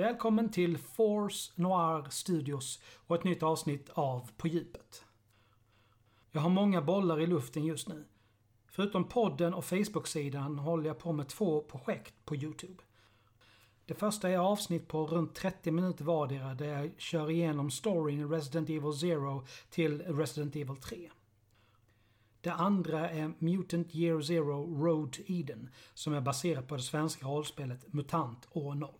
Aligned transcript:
Välkommen 0.00 0.50
till 0.50 0.78
Force 0.78 1.52
Noir 1.54 2.10
Studios 2.10 2.82
och 3.06 3.16
ett 3.16 3.24
nytt 3.24 3.42
avsnitt 3.42 3.90
av 3.90 4.30
På 4.36 4.48
djupet. 4.48 5.04
Jag 6.30 6.40
har 6.40 6.50
många 6.50 6.82
bollar 6.82 7.20
i 7.20 7.26
luften 7.26 7.64
just 7.64 7.88
nu. 7.88 8.04
Förutom 8.66 9.08
podden 9.08 9.54
och 9.54 9.64
Facebook-sidan 9.64 10.58
håller 10.58 10.86
jag 10.86 10.98
på 10.98 11.12
med 11.12 11.28
två 11.28 11.62
projekt 11.62 12.14
på 12.24 12.36
Youtube. 12.36 12.82
Det 13.86 13.94
första 13.94 14.30
är 14.30 14.38
avsnitt 14.38 14.88
på 14.88 15.06
runt 15.06 15.34
30 15.34 15.70
minuter 15.70 16.04
vardera 16.04 16.54
där 16.54 16.78
jag 16.78 16.90
kör 16.98 17.30
igenom 17.30 17.70
storyn 17.70 18.20
i 18.20 18.24
Resident 18.24 18.68
Evil 18.68 19.20
0 19.20 19.42
till 19.70 20.02
Resident 20.02 20.56
Evil 20.56 20.76
3. 20.76 21.10
Det 22.40 22.52
andra 22.52 23.10
är 23.10 23.32
Mutant 23.38 23.94
Year 23.94 24.20
Zero 24.20 24.84
Road 24.84 25.12
to 25.12 25.22
Eden 25.26 25.70
som 25.94 26.14
är 26.14 26.20
baserat 26.20 26.68
på 26.68 26.76
det 26.76 26.82
svenska 26.82 27.26
rollspelet 27.26 27.92
MUTANT 27.92 28.48
år 28.50 28.74
0. 28.74 28.90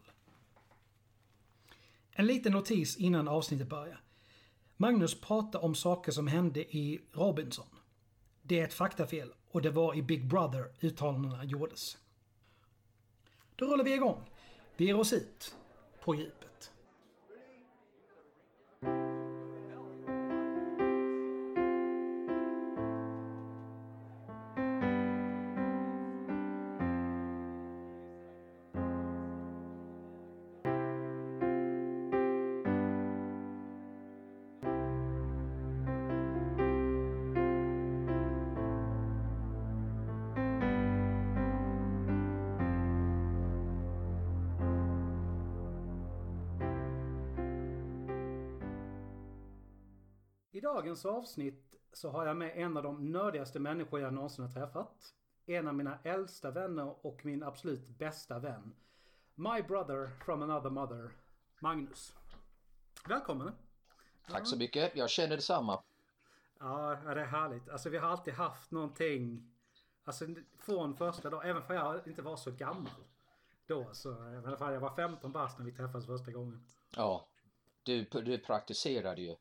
En 2.20 2.26
liten 2.26 2.52
notis 2.52 2.96
innan 2.96 3.28
avsnittet 3.28 3.68
börjar. 3.68 4.00
Magnus 4.76 5.20
pratar 5.20 5.64
om 5.64 5.74
saker 5.74 6.12
som 6.12 6.26
hände 6.26 6.76
i 6.76 7.00
Robinson. 7.12 7.66
Det 8.42 8.60
är 8.60 8.64
ett 8.64 8.74
faktafel 8.74 9.32
och 9.50 9.62
det 9.62 9.70
var 9.70 9.94
i 9.94 10.02
Big 10.02 10.26
Brother 10.26 10.72
uttalandena 10.80 11.44
gjordes. 11.44 11.98
Då 13.56 13.66
rullar 13.66 13.84
vi 13.84 13.94
igång. 13.94 14.30
Vi 14.76 14.84
ger 14.84 14.98
oss 14.98 15.12
ut 15.12 15.56
på 16.04 16.14
djupet. 16.14 16.49
Dagens 50.80 51.04
avsnitt 51.04 51.74
så 51.92 52.10
har 52.10 52.26
jag 52.26 52.36
med 52.36 52.58
en 52.58 52.76
av 52.76 52.82
de 52.82 53.12
nördigaste 53.12 53.58
människor 53.58 54.00
jag 54.00 54.12
någonsin 54.12 54.44
har 54.44 54.52
träffat. 54.52 55.14
En 55.46 55.68
av 55.68 55.74
mina 55.74 55.98
äldsta 56.02 56.50
vänner 56.50 57.06
och 57.06 57.24
min 57.24 57.42
absolut 57.42 57.88
bästa 57.88 58.38
vän. 58.38 58.74
My 59.34 59.62
brother 59.62 60.10
from 60.24 60.42
another 60.42 60.70
mother, 60.70 61.10
Magnus. 61.58 62.14
Välkommen! 63.08 63.52
Tack 64.28 64.46
så 64.46 64.56
mycket. 64.56 64.96
Jag 64.96 65.10
känner 65.10 65.36
detsamma. 65.36 65.82
Ja, 66.58 66.98
det 67.04 67.20
är 67.20 67.26
härligt. 67.26 67.68
Alltså 67.68 67.88
vi 67.88 67.98
har 67.98 68.08
alltid 68.08 68.34
haft 68.34 68.70
någonting. 68.70 69.52
Alltså 70.04 70.26
från 70.58 70.96
första 70.96 71.30
dagen, 71.30 71.50
även 71.50 71.62
för 71.62 71.74
jag 71.74 72.06
inte 72.06 72.22
var 72.22 72.36
så 72.36 72.50
gammal. 72.50 73.04
Då 73.66 73.88
så, 73.92 74.08
jag 74.58 74.80
var 74.80 74.96
15 74.96 75.32
bast 75.32 75.58
när 75.58 75.66
vi 75.66 75.72
träffades 75.72 76.06
första 76.06 76.30
gången. 76.30 76.64
Ja, 76.96 77.26
du, 77.82 78.04
du 78.04 78.38
praktiserade 78.38 79.22
ju. 79.22 79.36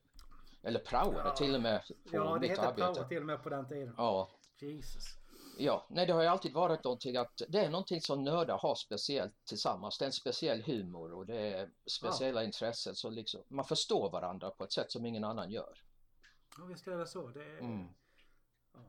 Eller 0.64 0.80
praoade 0.80 1.30
ja. 1.30 1.36
till 1.36 1.56
och 1.56 1.62
med 1.62 1.82
på 1.88 1.94
Ja, 2.12 2.34
det 2.34 2.40
mitt 2.40 2.50
hette 2.50 2.62
arbete. 2.62 2.94
prao 2.94 3.08
till 3.08 3.18
och 3.20 3.26
med 3.26 3.44
på 3.44 3.50
den 3.50 3.68
tiden. 3.68 3.94
Ja, 3.98 4.30
Jesus. 4.60 5.04
ja. 5.58 5.88
Nej, 5.90 6.06
det 6.06 6.14
har 6.14 6.22
ju 6.22 6.28
alltid 6.28 6.54
varit 6.54 6.84
någonting 6.84 7.18
att 7.18 7.42
det 7.48 7.60
är 7.60 7.70
någonting 7.70 8.02
som 8.02 8.24
nördar 8.24 8.58
har 8.58 8.76
speciellt 8.76 9.46
tillsammans. 9.46 9.98
Det 9.98 10.04
är 10.04 10.08
en 10.08 10.14
speciell 10.14 10.62
humor 10.62 11.14
och 11.14 11.26
det 11.26 11.54
är 11.54 11.70
speciella 11.86 12.44
intressen. 12.44 12.96
Så 12.96 13.10
liksom, 13.10 13.44
man 13.48 13.66
förstår 13.66 14.12
varandra 14.12 14.50
på 14.50 14.64
ett 14.64 14.72
sätt 14.72 14.92
som 14.92 15.06
ingen 15.06 15.24
annan 15.24 15.52
gör. 15.52 15.84
Ja, 16.58 16.66
visst 16.66 16.88
är 16.88 16.98
det 16.98 17.08
så. 17.08 17.28
Det 17.28 17.44
är... 17.44 17.60
Mm. 17.60 17.88
ja. 18.74 18.80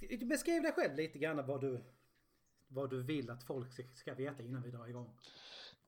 Du 0.00 0.16
dig 0.60 0.72
själv 0.72 0.94
lite 0.94 1.18
grann 1.18 1.46
vad 1.46 1.60
du, 1.60 1.84
vad 2.68 2.90
du 2.90 3.02
vill 3.02 3.30
att 3.30 3.44
folk 3.44 3.96
ska 3.96 4.14
veta 4.14 4.42
innan 4.42 4.62
vi 4.62 4.70
drar 4.70 4.86
igång. 4.86 5.18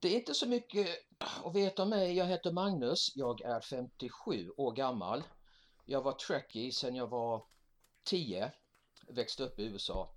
Det 0.00 0.08
är 0.08 0.18
inte 0.18 0.34
så 0.34 0.48
mycket 0.48 0.88
att 1.44 1.54
veta 1.54 1.82
om 1.82 1.88
mig. 1.88 2.16
Jag 2.16 2.26
heter 2.26 2.52
Magnus. 2.52 3.12
Jag 3.16 3.40
är 3.40 3.60
57 3.60 4.50
år 4.56 4.72
gammal. 4.72 5.22
Jag 5.84 6.02
var 6.02 6.12
trekkie 6.12 6.72
sedan 6.72 6.94
jag 6.94 7.06
var 7.06 7.46
10. 8.04 8.52
Växte 9.08 9.42
upp 9.42 9.58
i 9.58 9.64
USA. 9.64 10.14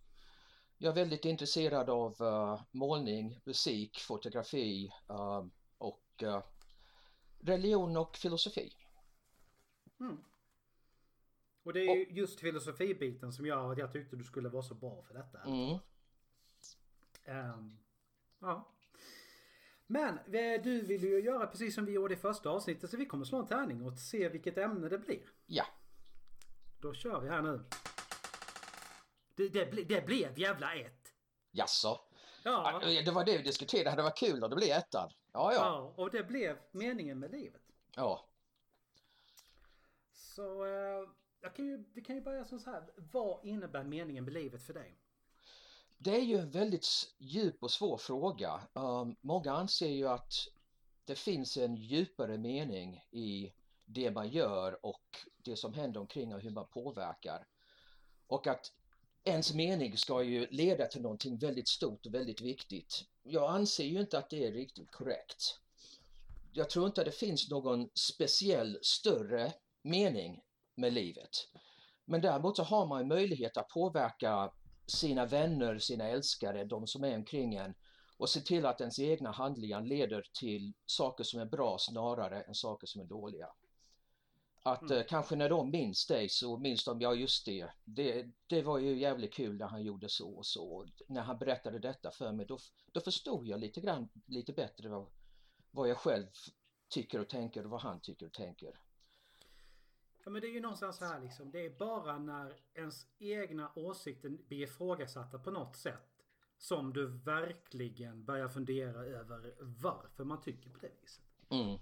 Jag 0.77 0.91
är 0.91 0.95
väldigt 0.95 1.25
intresserad 1.25 1.89
av 1.89 2.21
eh, 2.21 2.61
målning, 2.71 3.39
musik, 3.43 3.99
fotografi 3.99 4.91
eh, 5.09 5.45
och 5.77 6.23
eh, 6.23 6.43
religion 7.39 7.97
och 7.97 8.17
filosofi. 8.17 8.73
Och 11.63 11.73
det 11.73 11.79
är 11.79 11.95
ju 11.95 12.05
just 12.09 12.39
filosofibiten 12.39 13.33
som 13.33 13.45
gör 13.45 13.71
att 13.71 13.77
jag 13.77 13.93
tyckte 13.93 14.15
du 14.15 14.23
skulle 14.23 14.49
vara 14.49 14.63
så 14.63 14.75
bra 14.75 15.01
för 15.01 15.13
detta. 15.13 15.41
Mm. 15.41 15.77
Ehm, 17.25 17.77
ja. 18.39 18.72
Men 19.87 20.17
eh, 20.17 20.61
du 20.63 20.81
vill 20.81 21.03
ju 21.03 21.19
göra 21.19 21.47
precis 21.47 21.75
som 21.75 21.85
vi 21.85 21.91
gjorde 21.91 22.13
i 22.13 22.17
första 22.17 22.49
avsnittet 22.49 22.89
så 22.89 22.97
vi 22.97 23.05
kommer 23.05 23.25
slå 23.25 23.37
en 23.39 23.47
tärning 23.47 23.81
och 23.81 23.99
se 23.99 24.29
vilket 24.29 24.57
ämne 24.57 24.89
det 24.89 24.97
blir. 24.97 25.29
Ja, 25.45 25.65
Då 26.81 26.93
kör 26.93 27.19
vi 27.21 27.29
här 27.29 27.41
nu. 27.41 27.63
Det, 29.35 29.49
det, 29.49 29.65
ble, 29.71 29.83
det 29.83 30.05
blev 30.05 30.39
jävla 30.39 30.75
ett. 30.75 31.13
jaså? 31.51 31.99
Ja, 32.43 32.81
Ja, 32.83 33.01
Det 33.01 33.11
var 33.11 33.25
det 33.25 33.37
vi 33.37 33.43
diskuterade. 33.43 33.95
Det 33.95 34.03
varit 34.03 34.17
kul 34.17 34.43
om 34.43 34.49
det 34.49 34.55
blev 34.55 34.69
ettan. 34.77 35.09
Ja, 35.31 35.53
ja. 35.53 35.59
ja, 35.59 35.93
och 36.03 36.11
det 36.11 36.23
blev 36.23 36.57
meningen 36.71 37.19
med 37.19 37.31
livet. 37.31 37.61
ja. 37.95 38.29
Så 40.13 40.65
eh, 40.65 41.09
jag 41.41 41.55
kan 41.55 41.65
ju, 41.65 41.83
vi 41.93 42.01
kan 42.01 42.15
ju 42.15 42.21
börja 42.21 42.45
som 42.45 42.59
så 42.59 42.69
här. 42.69 42.83
Vad 42.95 43.45
innebär 43.45 43.83
meningen 43.83 44.23
med 44.23 44.33
livet 44.33 44.63
för 44.63 44.73
dig? 44.73 44.99
Det 46.03 46.15
är 46.15 46.21
ju 46.21 46.37
en 46.37 46.49
väldigt 46.49 46.87
djup 47.17 47.63
och 47.63 47.71
svår 47.71 47.97
fråga. 47.97 48.61
Um, 48.73 49.15
många 49.21 49.51
anser 49.51 49.87
ju 49.89 50.07
att 50.07 50.33
det 51.05 51.15
finns 51.15 51.57
en 51.57 51.75
djupare 51.75 52.37
mening 52.37 53.03
i 53.11 53.53
det 53.85 54.11
man 54.11 54.29
gör 54.29 54.85
och 54.85 55.17
det 55.37 55.55
som 55.55 55.73
händer 55.73 55.99
omkring 55.99 56.33
och 56.33 56.41
hur 56.41 56.49
man 56.49 56.67
påverkar. 56.67 57.47
Och 58.27 58.47
att 58.47 58.71
ens 59.23 59.53
mening 59.53 59.97
ska 59.97 60.23
ju 60.23 60.47
leda 60.51 60.85
till 60.85 61.01
någonting 61.01 61.37
väldigt 61.37 61.67
stort 61.67 62.05
och 62.05 62.13
väldigt 62.13 62.41
viktigt. 62.41 63.05
Jag 63.23 63.51
anser 63.51 63.85
ju 63.85 63.99
inte 63.99 64.17
att 64.17 64.29
det 64.29 64.47
är 64.47 64.51
riktigt 64.51 64.91
korrekt. 64.91 65.59
Jag 66.51 66.69
tror 66.69 66.85
inte 66.85 67.01
att 67.01 67.05
det 67.05 67.11
finns 67.11 67.49
någon 67.49 67.89
speciell 67.93 68.79
större 68.81 69.53
mening 69.81 70.41
med 70.75 70.93
livet. 70.93 71.47
Men 72.05 72.21
däremot 72.21 72.55
så 72.55 72.63
har 72.63 72.85
man 72.85 73.07
möjlighet 73.07 73.57
att 73.57 73.69
påverka 73.69 74.51
sina 74.85 75.25
vänner, 75.25 75.79
sina 75.79 76.07
älskare, 76.07 76.65
de 76.65 76.87
som 76.87 77.03
är 77.03 77.15
omkring 77.15 77.55
en 77.55 77.73
och 78.17 78.29
se 78.29 78.41
till 78.41 78.65
att 78.65 78.81
ens 78.81 78.99
egna 78.99 79.31
handlingar 79.31 79.81
leder 79.81 80.29
till 80.39 80.73
saker 80.85 81.23
som 81.23 81.39
är 81.39 81.45
bra 81.45 81.77
snarare 81.79 82.41
än 82.41 82.55
saker 82.55 82.87
som 82.87 83.01
är 83.01 83.05
dåliga. 83.05 83.47
Att 84.65 84.91
eh, 84.91 85.01
kanske 85.09 85.35
när 85.35 85.49
de 85.49 85.69
minns 85.71 86.07
dig 86.07 86.29
så 86.29 86.57
minns 86.57 86.85
de, 86.85 87.01
ja 87.01 87.13
just 87.13 87.45
det, 87.45 87.69
det, 87.83 88.25
det 88.47 88.61
var 88.61 88.79
ju 88.79 88.99
jävligt 88.99 89.33
kul 89.33 89.57
när 89.57 89.67
han 89.67 89.83
gjorde 89.83 90.09
så 90.09 90.29
och 90.29 90.45
så. 90.45 90.65
Och 90.65 90.85
När 91.07 91.21
han 91.21 91.37
berättade 91.37 91.79
detta 91.79 92.11
för 92.11 92.31
mig 92.31 92.45
då, 92.45 92.57
då 92.91 93.01
förstod 93.01 93.47
jag 93.47 93.59
lite 93.59 93.81
grann, 93.81 94.09
lite 94.25 94.53
bättre 94.53 94.89
vad, 94.89 95.07
vad 95.71 95.89
jag 95.89 95.97
själv 95.97 96.27
tycker 96.89 97.19
och 97.19 97.29
tänker 97.29 97.63
och 97.63 97.69
vad 97.69 97.81
han 97.81 98.01
tycker 98.01 98.25
och 98.25 98.33
tänker. 98.33 98.79
Ja 100.23 100.31
men 100.31 100.41
det 100.41 100.47
är 100.47 100.51
ju 100.51 100.61
någonstans 100.61 100.99
här 100.99 101.19
liksom. 101.21 101.51
Det 101.51 101.65
är 101.65 101.69
bara 101.69 102.17
när 102.17 102.53
ens 102.73 103.07
egna 103.19 103.71
åsikter 103.75 104.29
blir 104.29 104.63
ifrågasatta 104.63 105.39
på 105.39 105.51
något 105.51 105.75
sätt. 105.75 106.09
Som 106.57 106.93
du 106.93 107.07
verkligen 107.07 108.25
börjar 108.25 108.47
fundera 108.49 109.05
över 109.05 109.55
varför 109.59 110.23
man 110.23 110.41
tycker 110.41 110.69
på 110.69 110.79
det 110.79 110.91
viset. 111.01 111.23
Mm. 111.49 111.79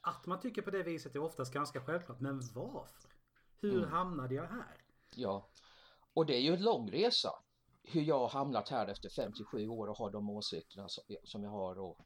Att 0.00 0.26
man 0.26 0.40
tycker 0.40 0.62
på 0.62 0.70
det 0.70 0.82
viset 0.82 1.14
är 1.14 1.18
oftast 1.18 1.52
ganska 1.52 1.80
självklart. 1.80 2.20
Men 2.20 2.40
varför? 2.54 3.10
Hur 3.60 3.86
hamnade 3.86 4.34
jag 4.34 4.46
här? 4.46 4.76
Ja, 5.14 5.48
och 6.14 6.26
det 6.26 6.34
är 6.36 6.40
ju 6.40 6.54
en 6.54 6.62
lång 6.62 6.90
resa. 6.90 7.30
Hur 7.82 8.02
jag 8.02 8.18
har 8.18 8.28
hamnat 8.28 8.68
här 8.68 8.86
efter 8.88 9.08
57 9.08 9.68
år 9.68 9.88
och 9.88 9.96
har 9.96 10.10
de 10.10 10.30
åsikterna 10.30 10.88
som- 10.88 11.04
som 11.24 11.42
jag 11.42 11.50
har 11.50 11.78
och 11.78 12.00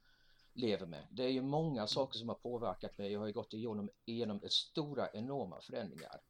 lever 0.54 0.86
med. 0.86 1.06
Det 1.10 1.24
är 1.24 1.28
ju 1.28 1.42
många 1.42 1.86
saker 1.86 2.18
som 2.18 2.28
har 2.28 2.36
påverkat 2.36 2.98
mig. 2.98 3.12
Jag 3.12 3.20
har 3.20 3.26
ju 3.26 3.32
gått 3.32 3.54
igenom, 3.54 3.90
igenom 4.04 4.40
stora 4.48 5.10
enorma 5.12 5.60
förändringar. 5.60 6.20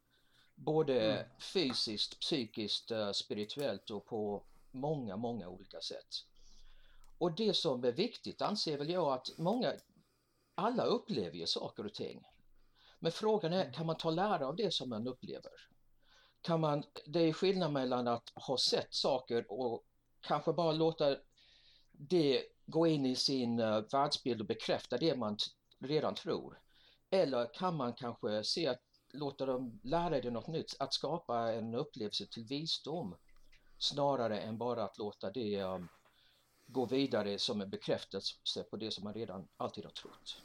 Både 0.54 1.26
fysiskt, 1.52 2.20
psykiskt, 2.20 2.90
eh, 2.90 3.12
spirituellt 3.12 3.90
och 3.90 4.06
på 4.06 4.46
många, 4.70 5.16
många 5.16 5.48
olika 5.48 5.80
sätt. 5.80 6.08
Och 7.18 7.36
det 7.36 7.54
som 7.54 7.84
är 7.84 7.92
viktigt 7.92 8.42
anser 8.42 8.78
väl 8.78 8.90
jag 8.90 9.12
att 9.12 9.38
många, 9.38 9.72
alla 10.54 10.84
upplever 10.84 11.36
ju 11.36 11.46
saker 11.46 11.86
och 11.86 11.94
ting. 11.94 12.22
Men 12.98 13.12
frågan 13.12 13.52
är, 13.52 13.72
kan 13.72 13.86
man 13.86 13.96
ta 13.96 14.10
lära 14.10 14.46
av 14.46 14.56
det 14.56 14.74
som 14.74 14.88
man 14.88 15.06
upplever? 15.06 15.52
Kan 16.40 16.60
man, 16.60 16.84
det 17.06 17.20
är 17.20 17.32
skillnad 17.32 17.72
mellan 17.72 18.08
att 18.08 18.32
ha 18.34 18.58
sett 18.58 18.94
saker 18.94 19.52
och 19.52 19.84
kanske 20.20 20.52
bara 20.52 20.72
låta 20.72 21.16
det 21.92 22.42
gå 22.72 22.86
in 22.86 23.06
i 23.06 23.16
sin 23.16 23.60
uh, 23.60 23.84
världsbild 23.92 24.40
och 24.40 24.46
bekräfta 24.46 24.98
det 24.98 25.16
man 25.16 25.36
redan 25.78 26.14
tror? 26.14 26.58
Eller 27.10 27.54
kan 27.54 27.76
man 27.76 27.92
kanske 27.94 28.44
se 28.44 28.66
att 28.66 28.82
låta 29.12 29.46
dem 29.46 29.80
lära 29.82 30.20
dig 30.20 30.30
något 30.30 30.48
nytt, 30.48 30.76
att 30.78 30.94
skapa 30.94 31.52
en 31.52 31.74
upplevelse 31.74 32.26
till 32.26 32.44
visdom 32.44 33.16
snarare 33.78 34.38
än 34.40 34.58
bara 34.58 34.84
att 34.84 34.98
låta 34.98 35.30
det 35.30 35.62
um, 35.62 35.88
gå 36.66 36.86
vidare 36.86 37.38
som 37.38 37.60
en 37.60 37.70
bekräftelse 37.70 38.62
på 38.70 38.76
det 38.76 38.90
som 38.90 39.04
man 39.04 39.14
redan 39.14 39.48
alltid 39.56 39.84
har 39.84 39.92
trott. 39.92 40.42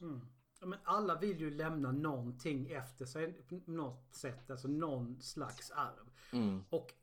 Mm. 0.00 0.20
Ja, 0.60 0.66
men 0.66 0.78
alla 0.84 1.18
vill 1.18 1.40
ju 1.40 1.50
lämna 1.50 1.92
någonting 1.92 2.72
efter 2.72 3.06
sig 3.06 3.32
på 3.32 3.60
något 3.66 4.14
sätt, 4.14 4.50
alltså 4.50 4.68
någon 4.68 5.22
slags 5.22 5.70
arv. 5.70 6.10
Mm. 6.32 6.64
Och 6.70 6.94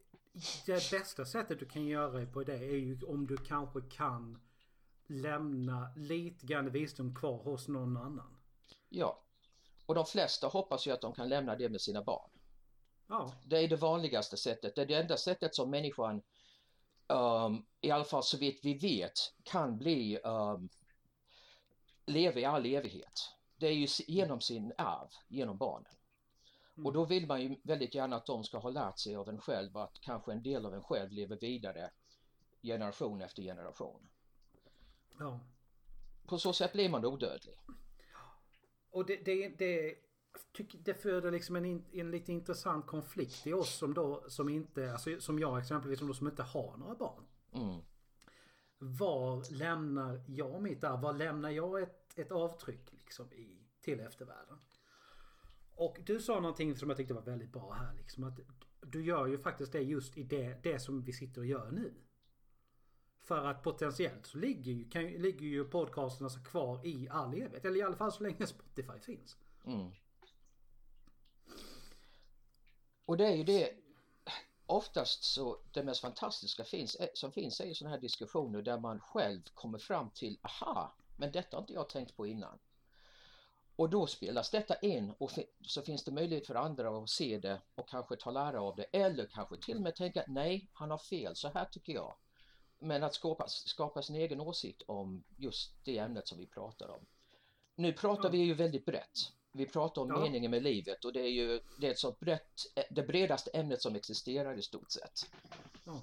det 0.66 0.92
bästa 0.92 1.26
sättet 1.26 1.60
du 1.60 1.66
kan 1.66 1.86
göra 1.86 2.26
på 2.26 2.44
det 2.44 2.56
är 2.56 2.78
ju 2.78 3.00
om 3.02 3.28
du 3.28 3.38
kanske 3.38 3.82
kan 3.82 4.40
lämna 5.10 5.92
lite 5.96 6.46
grann 6.46 6.72
visdom 6.72 7.16
kvar 7.16 7.44
hos 7.44 7.68
någon 7.68 7.98
annan. 7.98 8.38
Ja, 8.90 9.24
och 9.86 9.96
de 9.96 10.06
flesta 10.06 10.48
hoppas 10.48 10.88
ju 10.88 10.92
att 10.92 11.02
de 11.02 11.14
kan 11.14 11.30
lämna 11.30 11.56
det 11.56 11.70
med 11.70 11.82
sina 11.82 12.04
barn. 12.04 12.30
Ja. 13.08 13.34
Det 13.44 13.58
är 13.58 13.68
det 13.68 13.76
vanligaste 13.76 14.38
sättet. 14.38 14.76
Det 14.76 14.82
är 14.82 14.86
det 14.86 14.96
enda 14.96 15.18
sättet 15.18 15.56
som 15.56 15.70
människan, 15.70 16.22
um, 17.08 17.66
i 17.82 17.92
alla 17.92 18.04
fall 18.04 18.24
så 18.24 18.38
vitt 18.38 18.60
vi 18.64 18.74
vet, 18.74 19.14
kan 19.44 19.78
bli 19.78 20.20
um, 20.20 20.70
leva 22.06 22.40
i 22.40 22.46
all 22.46 22.66
evighet. 22.66 23.34
Det 23.58 23.68
är 23.68 23.74
ju 23.74 23.88
genom 24.08 24.42
sin 24.42 24.74
arv, 24.78 25.10
genom 25.28 25.58
barnen. 25.58 25.92
Mm. 26.78 26.86
Och 26.86 26.94
då 26.94 27.06
vill 27.06 27.28
man 27.28 27.42
ju 27.42 27.56
väldigt 27.64 27.96
gärna 27.96 28.16
att 28.16 28.26
de 28.26 28.44
ska 28.44 28.58
ha 28.58 28.70
lärt 28.70 29.00
sig 29.00 29.16
av 29.16 29.30
en 29.30 29.42
själv 29.42 29.78
att 29.78 30.02
kanske 30.02 30.32
en 30.32 30.44
del 30.44 30.66
av 30.66 30.74
en 30.74 30.84
själv 30.84 31.12
lever 31.12 31.38
vidare 31.38 31.92
generation 32.62 33.22
efter 33.22 33.44
generation. 33.44 34.10
Ja. 35.20 35.40
På 36.28 36.38
så 36.38 36.54
sätt 36.54 36.74
blir 36.74 36.90
man 36.90 37.06
odödlig. 37.06 37.56
Och 38.92 39.06
det, 39.06 39.16
det, 39.26 39.50
det, 39.58 39.96
det 40.84 40.94
föder 40.94 41.32
liksom 41.32 41.56
en, 41.56 41.86
en 41.92 42.12
lite 42.12 42.32
intressant 42.32 42.88
konflikt 42.88 43.48
i 43.48 43.54
oss 43.54 43.78
som 43.78 43.94
då 43.94 44.24
som 44.28 44.50
inte, 44.50 44.92
alltså 44.92 45.20
som 45.20 45.40
jag 45.40 45.60
exempelvis 45.60 46.00
som, 46.00 46.08
då, 46.08 46.14
som 46.14 46.28
inte 46.28 46.44
har 46.44 46.78
några 46.78 46.96
barn. 46.96 47.24
Mm. 47.54 47.82
Var 48.78 49.54
lämnar 49.54 50.24
jag 50.28 50.62
mitt 50.62 50.84
arv? 50.84 51.02
Var 51.02 51.14
lämnar 51.14 51.50
jag 51.50 51.82
ett, 51.82 52.20
ett 52.20 52.32
avtryck 52.32 52.94
liksom 52.94 53.34
i, 53.34 53.68
till 53.82 54.00
eftervärlden? 54.00 54.58
Och 55.72 55.98
du 56.06 56.20
sa 56.20 56.40
någonting 56.40 56.78
som 56.78 56.90
jag 56.90 56.98
tyckte 56.98 57.14
var 57.14 57.22
väldigt 57.22 57.52
bra 57.52 57.72
här 57.72 57.94
liksom 57.94 58.24
att 58.24 58.40
du 58.82 59.06
gör 59.06 59.28
ju 59.28 59.38
faktiskt 59.38 59.72
det 59.72 59.82
just 59.82 60.18
i 60.18 60.24
det, 60.24 60.64
det 60.64 60.80
som 60.80 61.04
vi 61.04 61.14
sitter 61.14 61.42
och 61.42 61.48
gör 61.48 61.72
nu. 61.72 61.94
För 63.30 63.46
att 63.46 63.64
potentiellt 63.64 64.26
så 64.26 64.38
ligger 64.38 64.72
ju, 64.72 64.90
kan, 64.90 65.04
ligger 65.04 65.46
ju 65.46 65.66
podcasten 65.66 66.26
alltså 66.26 66.40
kvar 66.40 66.86
i 66.86 67.10
all 67.10 67.34
evighet. 67.34 67.66
Eller 67.66 67.80
i 67.80 67.82
alla 67.82 67.96
fall 67.96 68.12
så 68.12 68.24
länge 68.24 68.48
Spotify 68.48 69.00
finns. 69.00 69.38
Mm. 69.66 69.92
Och 73.06 73.18
det 73.18 73.28
är 73.28 73.36
ju 73.36 73.44
det 73.44 73.74
oftast 74.66 75.24
så 75.24 75.60
det 75.72 75.84
mest 75.84 76.02
fantastiska 76.02 76.64
finns, 76.64 76.96
eh, 76.96 77.08
som 77.14 77.32
finns 77.32 77.62
är 77.62 77.66
ju 77.66 77.74
sådana 77.74 77.96
här 77.96 78.02
diskussioner 78.02 78.62
där 78.62 78.80
man 78.80 79.00
själv 79.00 79.42
kommer 79.54 79.78
fram 79.78 80.10
till 80.10 80.40
aha, 80.42 80.96
men 81.18 81.32
detta 81.32 81.58
har 81.58 81.62
inte 81.62 81.74
jag 81.74 81.90
tänkt 81.90 82.16
på 82.16 82.28
innan. 82.28 82.60
Och 83.76 83.90
då 83.90 84.08
spelas 84.08 84.50
detta 84.50 84.76
in 84.76 85.14
och 85.18 85.32
så 85.62 85.82
finns 85.82 86.04
det 86.04 86.12
möjlighet 86.12 86.48
för 86.48 86.56
andra 86.56 86.98
att 86.98 87.10
se 87.10 87.38
det 87.38 87.62
och 87.76 87.90
kanske 87.90 88.16
ta 88.16 88.32
lära 88.32 88.62
av 88.62 88.76
det 88.76 88.84
eller 88.84 89.26
kanske 89.26 89.58
till 89.58 89.76
och 89.76 89.82
med 89.82 89.96
tänka 89.96 90.24
nej, 90.28 90.70
han 90.74 90.92
har 90.92 90.98
fel, 90.98 91.36
så 91.36 91.48
här 91.48 91.66
tycker 91.66 91.94
jag. 91.94 92.16
Men 92.80 93.04
att 93.04 93.14
skapa, 93.14 93.48
skapa 93.48 94.02
sin 94.02 94.16
egen 94.16 94.40
åsikt 94.40 94.82
om 94.86 95.24
just 95.38 95.86
det 95.86 95.98
ämnet 95.98 96.28
som 96.28 96.38
vi 96.38 96.46
pratar 96.46 96.90
om. 96.90 97.06
Nu 97.76 97.94
pratar 97.94 98.30
vi 98.30 98.38
ju 98.38 98.54
väldigt 98.54 98.86
brett. 98.86 99.20
Vi 99.52 99.66
pratar 99.66 100.02
om 100.02 100.10
ja. 100.10 100.22
meningen 100.22 100.52
med 100.52 100.64
livet 100.64 101.06
och 101.06 101.14
det 101.14 101.22
är 101.22 101.32
ju 101.32 101.60
det 101.80 101.88
är 101.88 101.94
så 101.94 102.12
brett, 102.12 102.52
det 102.90 103.04
bredaste 103.04 103.52
ämnet 103.52 103.82
som 103.82 103.96
existerar 103.96 104.58
i 104.58 104.62
stort 104.62 104.92
sett. 104.92 105.30
Ja. 105.84 106.02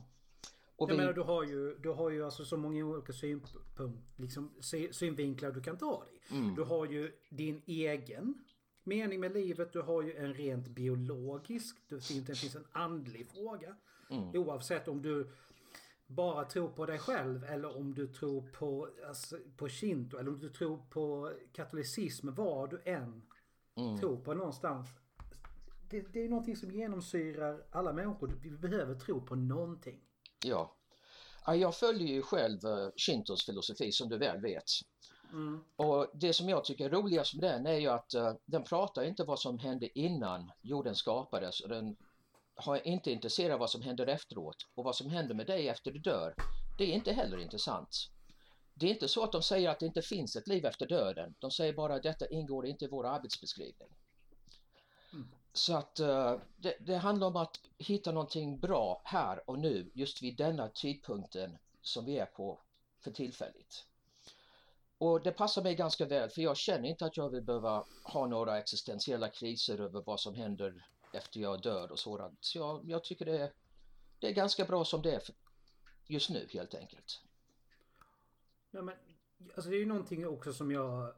Och 0.77 0.89
vi... 0.89 0.93
Jag 0.93 0.99
menar 0.99 1.13
du 1.13 1.23
har 1.23 1.45
ju, 1.45 1.75
du 1.79 1.91
har 1.91 2.11
ju 2.11 2.25
alltså 2.25 2.45
så 2.45 2.57
många 2.57 2.85
olika 2.85 3.13
synpunkt, 3.13 4.03
liksom, 4.17 4.55
synvinklar 4.91 5.51
du 5.51 5.63
kan 5.63 5.79
ta 5.79 6.05
dig. 6.05 6.39
Mm. 6.39 6.55
Du 6.55 6.63
har 6.63 6.87
ju 6.87 7.13
din 7.31 7.63
egen 7.67 8.45
mening 8.85 9.21
med 9.21 9.33
livet. 9.33 9.73
Du 9.73 9.83
har 9.83 10.03
ju 10.03 10.17
en 10.17 10.35
rent 10.35 10.69
biologisk. 10.69 11.77
Det 11.89 12.01
finns, 12.01 12.27
det 12.27 12.35
finns 12.35 12.57
en 12.57 12.67
andlig 12.73 13.31
fråga. 13.31 13.77
Mm. 14.11 14.37
Oavsett 14.37 14.89
om 14.89 15.03
du 15.03 15.31
bara 16.07 16.45
tror 16.45 16.69
på 16.69 16.87
dig 16.87 16.99
själv 16.99 17.45
eller 17.45 17.77
om 17.77 17.95
du 17.95 18.07
tror 18.07 18.43
på, 18.43 18.89
alltså, 19.09 19.37
på 19.57 19.69
shinto 19.69 20.19
eller 20.19 20.31
om 20.31 20.39
du 20.39 20.49
tror 20.49 20.79
på 20.91 21.33
katolicism. 21.53 22.29
Vad 22.35 22.71
du 22.71 22.83
än 22.85 23.23
mm. 23.75 23.99
tror 23.99 24.17
på 24.17 24.35
någonstans. 24.35 24.89
Det, 25.91 26.01
det 26.13 26.25
är 26.25 26.29
någonting 26.29 26.57
som 26.57 26.71
genomsyrar 26.71 27.65
alla 27.71 27.93
människor. 27.93 28.39
Vi 28.43 28.51
behöver 28.51 28.95
tro 28.95 29.21
på 29.21 29.35
någonting. 29.35 30.01
Ja. 30.45 30.77
Jag 31.47 31.75
följer 31.75 32.09
ju 32.09 32.23
själv 32.23 32.65
uh, 32.65 32.89
Shintos 32.97 33.47
filosofi 33.47 33.93
som 33.93 34.09
du 34.09 34.19
väl 34.19 34.41
vet. 34.41 34.65
Mm. 35.33 35.65
Och 35.77 36.07
det 36.15 36.33
som 36.33 36.49
jag 36.49 36.65
tycker 36.65 36.85
är 36.85 36.91
roligast 36.91 37.35
med 37.35 37.53
den 37.53 37.67
är 37.67 37.79
ju 37.79 37.89
att 37.89 38.15
uh, 38.15 38.33
den 38.45 38.65
pratar 38.65 39.05
inte 39.05 39.25
vad 39.25 39.39
som 39.39 39.59
hände 39.59 39.99
innan 39.99 40.53
jorden 40.63 40.95
skapades 40.95 41.61
och 41.61 41.69
den 41.69 41.97
har 42.57 42.87
inte 42.87 43.11
intresserad 43.11 43.59
vad 43.59 43.71
som 43.71 43.83
händer 43.83 44.07
efteråt 44.07 44.67
och 44.75 44.85
vad 44.85 44.97
som 44.97 45.11
händer 45.11 45.35
med 45.35 45.47
dig 45.47 45.69
efter 45.69 45.91
du 45.91 45.99
dör. 45.99 46.35
Det 46.79 46.85
är 46.85 46.95
inte 46.95 47.13
heller 47.13 47.39
intressant. 47.39 48.11
Det 48.75 48.87
är 48.87 48.91
inte 48.91 49.09
så 49.09 49.25
att 49.25 49.33
de 49.33 49.43
säger 49.43 49.71
att 49.71 49.81
det 49.81 49.87
inte 49.87 50.03
finns 50.03 50.37
ett 50.37 50.49
liv 50.49 50.67
efter 50.67 50.87
döden. 50.87 51.35
De 51.39 51.51
säger 51.51 51.73
bara 51.73 51.95
att 51.95 52.03
detta 52.03 52.27
ingår 52.29 52.67
inte 52.67 52.85
i 52.85 52.89
vår 52.89 53.07
arbetsbeskrivning. 53.07 53.89
Mm. 55.13 55.29
Så 55.53 55.77
att 55.77 56.01
uh, 56.01 56.39
det, 56.57 56.77
det, 56.81 56.97
handlar 56.97 57.27
om 57.27 57.37
att 57.37 57.61
hitta 57.79 58.13
någonting 58.13 58.59
bra 58.59 59.03
här 59.05 59.51
och 59.51 59.59
nu 59.59 59.91
just 59.95 60.23
vid 60.23 60.37
denna 60.37 60.69
tidpunkten 60.69 61.59
som 61.83 62.05
vi 62.05 62.19
är 62.19 62.27
på 62.27 62.61
för 63.01 63.11
tillfället. 63.11 63.85
Och 64.99 65.23
det 65.23 65.33
passar 65.33 65.63
mig 65.63 65.75
ganska 65.75 66.07
väl 66.07 66.31
för 66.31 66.43
jag 66.43 66.57
känner 66.57 66.89
inte 66.89 67.07
att 67.07 67.17
jag 67.17 67.29
vill 67.29 67.43
behöva 67.43 67.85
ha 68.05 68.27
några 68.27 68.59
existentiella 68.59 69.29
kriser 69.29 69.81
över 69.81 70.03
vad 70.07 70.21
som 70.21 70.35
händer 70.35 70.87
efter 71.13 71.41
jag 71.41 71.63
dör 71.63 71.93
och 71.93 71.99
sådant. 71.99 72.39
Så 72.41 72.59
jag, 72.59 72.81
jag 72.85 73.05
tycker 73.05 73.25
det 73.25 73.39
är, 73.39 73.53
det 74.19 74.27
är 74.27 74.33
ganska 74.33 74.65
bra 74.65 74.85
som 74.85 75.03
det 75.03 75.15
är 75.15 75.23
just 76.07 76.31
nu 76.31 76.47
helt 76.51 76.75
enkelt. 76.75 77.23
Ja, 78.71 78.83
men, 78.83 78.95
alltså 79.55 79.71
det 79.71 79.77
är 79.77 79.81
ju 79.81 79.87
någonting 79.87 80.27
också 80.27 80.53
som 80.53 80.71
jag 80.71 81.15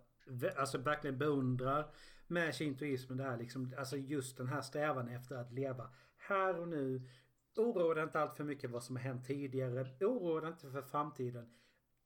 alltså, 0.57 0.79
verkligen 0.79 1.19
beundrar 1.19 1.95
med 2.27 2.55
shintoismen. 2.55 3.19
Det 3.19 3.25
här 3.25 3.37
liksom, 3.37 3.75
alltså 3.79 3.97
just 3.97 4.37
den 4.37 4.49
här 4.49 4.63
strävan 4.63 5.09
efter 5.09 5.37
att 5.37 5.53
leva 5.53 5.91
här 6.17 6.61
och 6.61 6.69
nu. 6.69 7.03
Oroa 7.57 7.95
dig 7.95 8.05
inte 8.05 8.21
allt 8.21 8.37
för 8.37 8.45
mycket 8.45 8.71
vad 8.71 8.85
som 8.85 8.97
har 8.97 9.03
hänt 9.03 9.27
tidigare. 9.27 9.97
Oroa 10.01 10.41
dig 10.41 10.51
inte 10.51 10.71
för 10.71 10.83
framtiden. 10.83 11.55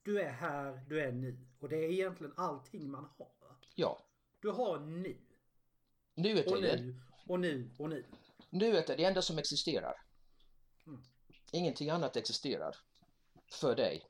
Du 0.02 0.20
är 0.20 0.30
här, 0.30 0.84
du 0.88 1.00
är 1.00 1.12
nu. 1.12 1.46
Och 1.58 1.68
det 1.68 1.76
är 1.76 1.90
egentligen 1.90 2.32
allting 2.36 2.90
man 2.90 3.08
har. 3.18 3.56
Ja. 3.74 4.06
Du 4.40 4.50
har 4.50 4.78
nu. 4.78 5.16
Nuet 6.14 6.46
är 6.46 6.60
det. 6.60 6.94
Och 7.26 7.40
nu 7.40 7.70
och 7.78 7.88
nu. 7.88 8.04
Nuet 8.50 8.90
är 8.90 8.96
det 8.96 9.04
enda 9.04 9.22
som 9.22 9.38
existerar. 9.38 9.94
Mm. 10.86 11.02
Ingenting 11.52 11.90
annat 11.90 12.16
existerar 12.16 12.76
för 13.52 13.76
dig. 13.76 14.06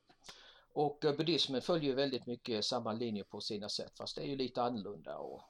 Och 0.73 1.05
uh, 1.05 1.15
buddhismen 1.15 1.61
följer 1.61 1.95
väldigt 1.95 2.25
mycket 2.25 2.65
samma 2.65 2.93
linje 2.93 3.23
på 3.23 3.41
sina 3.41 3.69
sätt 3.69 3.97
fast 3.97 4.15
det 4.15 4.21
är 4.21 4.27
ju 4.27 4.35
lite 4.35 4.63
annorlunda. 4.63 5.17
Och... 5.17 5.41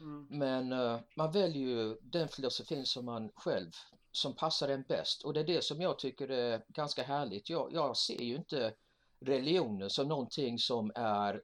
Mm. 0.00 0.26
Men 0.30 0.72
uh, 0.72 1.00
man 1.16 1.32
väljer 1.32 1.62
ju 1.62 1.96
den 2.02 2.28
filosofin 2.28 2.86
som 2.86 3.04
man 3.04 3.30
själv, 3.34 3.70
som 4.12 4.34
passar 4.34 4.68
en 4.68 4.82
bäst 4.82 5.22
och 5.22 5.32
det 5.32 5.40
är 5.40 5.44
det 5.44 5.64
som 5.64 5.80
jag 5.80 5.98
tycker 5.98 6.30
är 6.30 6.64
ganska 6.68 7.02
härligt. 7.02 7.50
Jag, 7.50 7.72
jag 7.72 7.96
ser 7.96 8.22
ju 8.22 8.36
inte 8.36 8.74
religionen 9.20 9.90
som 9.90 10.08
någonting 10.08 10.58
som 10.58 10.92
är 10.94 11.42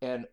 en 0.00 0.26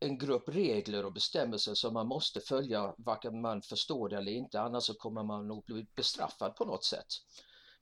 en 0.00 0.18
grupp 0.18 0.48
regler 0.48 1.04
och 1.04 1.12
bestämmelser 1.12 1.74
som 1.74 1.94
man 1.94 2.06
måste 2.06 2.40
följa 2.40 2.94
varken 2.98 3.40
man 3.40 3.62
förstår 3.62 4.08
det 4.08 4.16
eller 4.16 4.32
inte 4.32 4.60
annars 4.60 4.84
så 4.84 4.94
kommer 4.94 5.22
man 5.22 5.48
nog 5.48 5.64
bli 5.64 5.86
bestraffad 5.96 6.56
på 6.56 6.64
något 6.64 6.84
sätt. 6.84 7.06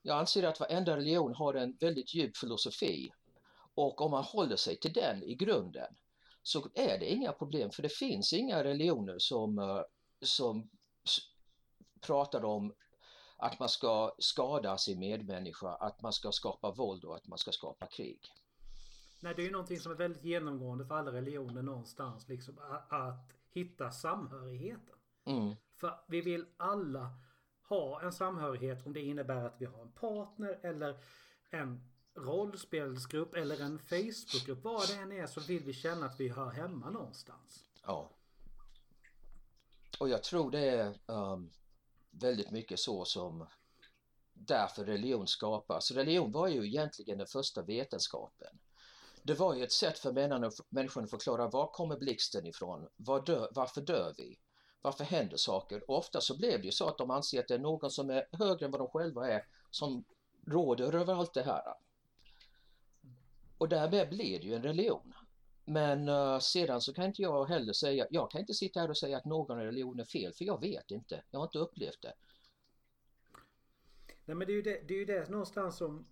Jag 0.02 0.18
anser 0.18 0.42
att 0.42 0.60
varenda 0.60 0.96
religion 0.96 1.34
har 1.34 1.54
en 1.54 1.76
väldigt 1.80 2.14
djup 2.14 2.36
filosofi 2.36 3.10
och 3.74 4.00
om 4.00 4.10
man 4.10 4.24
håller 4.24 4.56
sig 4.56 4.76
till 4.76 4.92
den 4.92 5.22
i 5.22 5.34
grunden 5.34 5.94
så 6.42 6.68
är 6.74 6.98
det 6.98 7.12
inga 7.12 7.32
problem 7.32 7.70
för 7.70 7.82
det 7.82 7.88
finns 7.88 8.32
inga 8.32 8.64
religioner 8.64 9.18
som, 9.18 9.58
eh, 9.58 9.82
som 10.22 10.70
pratar 12.00 12.44
om 12.44 12.74
att 13.36 13.58
man 13.58 13.68
ska 13.68 14.14
skada 14.18 14.78
sin 14.78 14.98
medmänniska, 14.98 15.68
att 15.68 16.02
man 16.02 16.12
ska 16.12 16.32
skapa 16.32 16.70
våld 16.70 17.04
och 17.04 17.16
att 17.16 17.26
man 17.26 17.38
ska 17.38 17.52
skapa 17.52 17.86
krig. 17.86 18.20
Nej, 19.24 19.34
det 19.36 19.42
är 19.42 19.44
ju 19.44 19.52
någonting 19.52 19.80
som 19.80 19.92
är 19.92 19.96
väldigt 19.96 20.24
genomgående 20.24 20.86
för 20.86 20.94
alla 20.94 21.12
religioner 21.12 21.62
någonstans. 21.62 22.28
Liksom, 22.28 22.58
att, 22.90 23.32
hitta 23.50 23.90
samhörigheten. 23.90 24.94
Mm. 25.24 25.54
För 25.76 26.00
vi 26.08 26.20
vill 26.20 26.46
alla 26.56 27.10
ha 27.68 28.02
en 28.02 28.12
samhörighet 28.12 28.86
om 28.86 28.92
det 28.92 29.00
innebär 29.00 29.44
att 29.44 29.56
vi 29.58 29.64
har 29.64 29.82
en 29.82 29.92
partner 29.92 30.60
eller 30.62 30.96
en 31.50 31.90
rollspelsgrupp 32.14 33.34
eller 33.34 33.60
en 33.60 33.78
Facebookgrupp, 33.78 34.64
vad 34.64 34.88
det 34.88 34.94
än 34.94 35.12
är 35.12 35.26
så 35.26 35.40
vill 35.40 35.64
vi 35.64 35.72
känna 35.72 36.06
att 36.06 36.20
vi 36.20 36.28
hör 36.28 36.50
hemma 36.50 36.90
någonstans. 36.90 37.64
Ja. 37.82 38.10
Och 39.98 40.08
jag 40.08 40.22
tror 40.22 40.50
det 40.50 40.70
är 40.70 40.98
um, 41.06 41.50
väldigt 42.10 42.50
mycket 42.50 42.78
så 42.78 43.04
som 43.04 43.46
därför 44.32 44.84
religion 44.84 45.26
skapas. 45.26 45.90
Religion 45.90 46.32
var 46.32 46.48
ju 46.48 46.66
egentligen 46.66 47.18
den 47.18 47.26
första 47.26 47.62
vetenskapen. 47.62 48.58
Det 49.26 49.34
var 49.34 49.54
ju 49.54 49.64
ett 49.64 49.72
sätt 49.72 49.98
för 49.98 50.12
människan 50.68 51.04
att 51.04 51.10
förklara 51.10 51.48
var 51.48 51.66
kommer 51.66 51.96
blixten 51.96 52.46
ifrån? 52.46 52.88
Var 52.96 53.20
dö, 53.26 53.46
varför 53.50 53.80
dör 53.80 54.14
vi? 54.18 54.38
Varför 54.82 55.04
händer 55.04 55.36
saker? 55.36 55.90
Och 55.90 55.98
ofta 55.98 56.20
så 56.20 56.36
blev 56.36 56.60
det 56.60 56.66
ju 56.66 56.72
så 56.72 56.88
att 56.88 56.98
de 56.98 57.10
anser 57.10 57.40
att 57.40 57.48
det 57.48 57.54
är 57.54 57.58
någon 57.58 57.90
som 57.90 58.10
är 58.10 58.26
högre 58.32 58.64
än 58.64 58.70
vad 58.70 58.80
de 58.80 58.88
själva 58.88 59.28
är 59.28 59.46
som 59.70 60.04
råder 60.46 60.94
över 60.94 61.14
allt 61.14 61.34
det 61.34 61.42
här. 61.42 61.62
Och 63.58 63.68
därmed 63.68 64.08
blir 64.08 64.38
det 64.38 64.46
ju 64.46 64.54
en 64.54 64.62
religion. 64.62 65.14
Men 65.64 66.08
uh, 66.08 66.38
sedan 66.38 66.80
så 66.80 66.94
kan 66.94 67.04
inte 67.04 67.22
jag 67.22 67.44
heller 67.44 67.72
säga, 67.72 68.06
jag 68.10 68.30
kan 68.30 68.40
inte 68.40 68.54
sitta 68.54 68.80
här 68.80 68.90
och 68.90 68.98
säga 68.98 69.16
att 69.16 69.24
någon 69.24 69.58
religion 69.58 70.00
är 70.00 70.04
fel 70.04 70.32
för 70.32 70.44
jag 70.44 70.60
vet 70.60 70.90
inte, 70.90 71.22
jag 71.30 71.38
har 71.38 71.46
inte 71.46 71.58
upplevt 71.58 72.02
det. 72.02 72.12
Nej 74.24 74.36
men 74.36 74.46
det 74.46 74.52
är 74.52 74.54
ju 74.54 74.62
det, 74.62 74.80
det, 74.88 74.94
är 74.94 74.98
ju 74.98 75.04
det 75.04 75.28
någonstans 75.28 75.76
som 75.76 76.06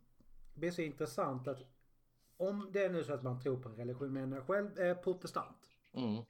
blir 0.55 0.71
så 0.71 0.83
intressant 0.83 1.49
att 1.49 1.72
om 2.49 2.69
det 2.73 2.85
är 2.85 2.91
nu 2.91 3.05
så 3.05 3.13
att 3.13 3.23
man 3.23 3.41
tror 3.41 3.57
på 3.57 3.69
en 3.69 3.77
religion, 3.77 4.13
men 4.13 4.33
jag 4.33 4.47
själv 4.47 4.79
är 4.79 4.95
protestant. 4.95 5.71
Mm. 5.93 6.25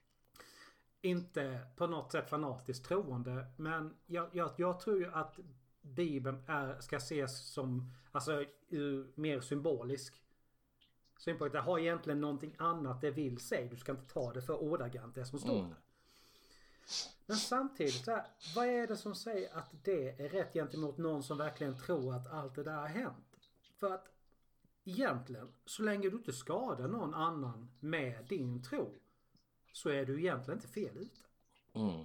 Inte 1.01 1.61
på 1.77 1.87
något 1.87 2.13
sätt 2.13 2.31
fanatiskt 2.31 2.85
troende, 2.85 3.47
men 3.57 3.95
jag, 4.07 4.29
jag, 4.33 4.51
jag 4.57 4.81
tror 4.81 4.99
ju 4.99 5.13
att 5.13 5.39
Bibeln 5.83 6.43
är, 6.47 6.81
ska 6.81 6.97
ses 6.97 7.53
som, 7.53 7.93
alltså 8.13 8.45
mer 9.15 9.41
symbolisk 9.41 10.23
synpunkt. 11.19 11.53
Det 11.53 11.61
har 11.61 11.79
egentligen 11.79 12.21
någonting 12.21 12.55
annat 12.59 13.01
det 13.01 13.11
vill 13.11 13.39
säga. 13.39 13.71
Du 13.71 13.77
ska 13.77 13.93
inte 13.93 14.15
ta 14.15 14.33
det 14.33 14.43
för 14.43 14.63
ordagrant 14.63 15.15
det 15.15 15.25
som 15.25 15.39
står 15.39 15.59
mm. 15.59 15.69
där. 15.69 15.79
Men 17.27 17.37
samtidigt, 17.37 18.05
så 18.05 18.11
här, 18.11 18.27
vad 18.57 18.67
är 18.67 18.87
det 18.87 18.97
som 18.97 19.15
säger 19.15 19.57
att 19.57 19.71
det 19.85 20.21
är 20.21 20.29
rätt 20.29 20.53
gentemot 20.53 20.99
någon 20.99 21.23
som 21.23 21.39
verkligen 21.39 21.79
tror 21.79 22.15
att 22.15 22.33
allt 22.33 22.55
det 22.55 22.63
där 22.63 22.77
har 22.77 22.87
hänt? 22.87 23.39
För 23.77 23.95
att 23.95 24.09
egentligen, 24.85 25.53
så 25.67 25.83
länge 25.83 26.11
du 26.11 26.17
inte 26.17 26.33
skadar 26.33 26.89
någon 26.89 27.15
annan 27.15 27.71
med 27.81 28.27
din 28.29 28.63
tro 28.63 28.99
så 29.73 29.89
är 29.89 30.05
du 30.05 30.21
egentligen 30.21 30.59
inte 30.59 30.73
fel 30.73 30.97
ute. 30.97 31.21
Mm. 31.73 32.05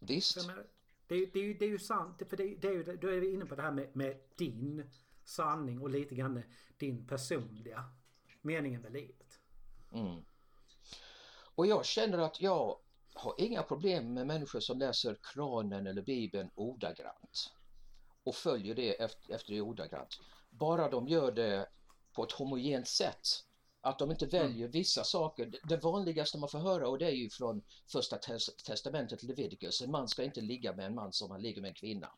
Visst. 0.00 0.46
Menar, 0.46 0.66
det, 1.06 1.26
det, 1.26 1.54
det, 1.54 1.64
är 1.64 1.68
ju 1.68 1.78
sant, 1.78 2.22
för 2.28 2.36
det, 2.36 2.54
det 2.54 2.68
är 2.68 2.72
ju, 2.72 2.82
då 2.82 3.08
är 3.08 3.20
vi 3.20 3.32
inne 3.32 3.46
på 3.46 3.54
det 3.54 3.62
här 3.62 3.72
med, 3.72 3.96
med 3.96 4.20
din 4.36 4.90
sanning 5.24 5.80
och 5.80 5.90
lite 5.90 6.14
grann 6.14 6.42
din 6.76 7.06
personliga 7.06 7.84
meningen 8.40 8.82
med 8.82 8.92
livet. 8.92 9.40
Mm. 9.92 10.24
Och 11.54 11.66
jag 11.66 11.84
känner 11.84 12.18
att 12.18 12.40
jag 12.40 12.78
har 13.14 13.34
inga 13.38 13.62
problem 13.62 14.14
med 14.14 14.26
människor 14.26 14.60
som 14.60 14.78
läser 14.78 15.18
kranen 15.22 15.86
eller 15.86 16.02
bibeln 16.02 16.50
ordagrant 16.54 17.52
och 18.24 18.34
följer 18.34 18.74
det 18.74 19.02
efter, 19.02 19.34
efter 19.34 19.52
det 19.52 19.60
ordagrant. 19.60 20.20
Bara 20.52 20.88
de 20.88 21.08
gör 21.08 21.32
det 21.32 21.68
på 22.12 22.24
ett 22.24 22.32
homogent 22.32 22.88
sätt. 22.88 23.28
Att 23.80 23.98
de 23.98 24.10
inte 24.10 24.26
väljer 24.26 24.56
mm. 24.56 24.70
vissa 24.70 25.04
saker. 25.04 25.54
Det 25.64 25.76
vanligaste 25.76 26.38
man 26.38 26.48
får 26.48 26.58
höra 26.58 26.88
och 26.88 26.98
det 26.98 27.06
är 27.06 27.10
ju 27.10 27.30
från 27.30 27.62
första 27.92 28.18
testamentet 28.66 29.22
Leviticus. 29.22 29.82
En 29.82 29.90
man 29.90 30.08
ska 30.08 30.24
inte 30.24 30.40
ligga 30.40 30.72
med 30.72 30.86
en 30.86 30.94
man 30.94 31.12
som 31.12 31.30
han 31.30 31.42
ligger 31.42 31.62
med 31.62 31.68
en 31.68 31.74
kvinna. 31.74 32.12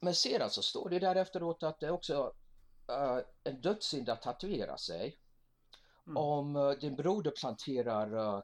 Men 0.00 0.14
sedan 0.14 0.50
så 0.50 0.62
står 0.62 0.88
det 0.88 0.98
där 0.98 1.16
efteråt 1.16 1.62
att 1.62 1.80
det 1.80 1.90
också 1.90 2.32
uh, 2.90 3.18
en 3.44 3.60
dödssynd 3.60 4.08
att 4.08 4.22
tatuera 4.22 4.76
sig. 4.78 5.18
Mm. 6.06 6.16
Om 6.16 6.56
uh, 6.56 6.78
din 6.78 6.96
broder 6.96 7.30
planterar 7.30 8.14
uh, 8.14 8.42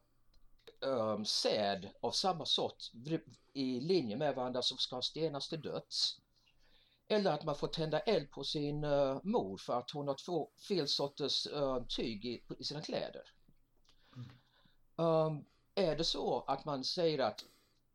um, 0.81 1.25
säd 1.25 1.89
av 2.01 2.11
samma 2.11 2.45
sort 2.45 2.91
i 3.53 3.81
linje 3.81 4.17
med 4.17 4.35
varandra 4.35 4.63
som 4.63 4.79
ska 4.79 5.03
stenas 5.03 5.49
till 5.49 5.61
döds. 5.61 6.21
Eller 7.09 7.33
att 7.33 7.45
man 7.45 7.55
får 7.55 7.69
tända 7.69 8.01
eld 8.01 8.31
på 8.31 8.45
sin 8.45 8.85
uh, 8.85 9.21
mor 9.23 9.57
för 9.57 9.79
att 9.79 9.91
hon 9.91 10.09
har 10.09 10.15
två 10.15 10.51
fel 10.69 10.89
sorters 10.89 11.47
uh, 11.47 11.87
tyg 11.89 12.25
i, 12.25 12.43
i, 12.59 12.65
sina 12.65 12.83
kläder. 12.83 13.23
Mm. 14.17 14.29
Um, 14.97 15.45
är 15.75 15.97
det 15.97 16.05
så 16.05 16.45
att 16.47 16.65
man 16.65 16.85
säger 16.85 17.19
att 17.19 17.45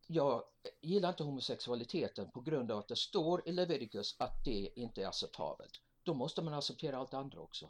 jag 0.07 0.43
gillar 0.81 1.09
inte 1.09 1.23
homosexualiteten 1.23 2.31
på 2.31 2.41
grund 2.41 2.71
av 2.71 2.79
att 2.79 2.87
det 2.87 2.95
står 2.95 3.47
i 3.47 3.51
Leviticus 3.51 4.15
att 4.19 4.45
det 4.45 4.69
inte 4.75 5.03
är 5.03 5.07
acceptabelt. 5.07 5.81
Då 6.03 6.13
måste 6.13 6.41
man 6.41 6.53
acceptera 6.53 6.97
allt 6.97 7.13
andra 7.13 7.39
också. 7.39 7.69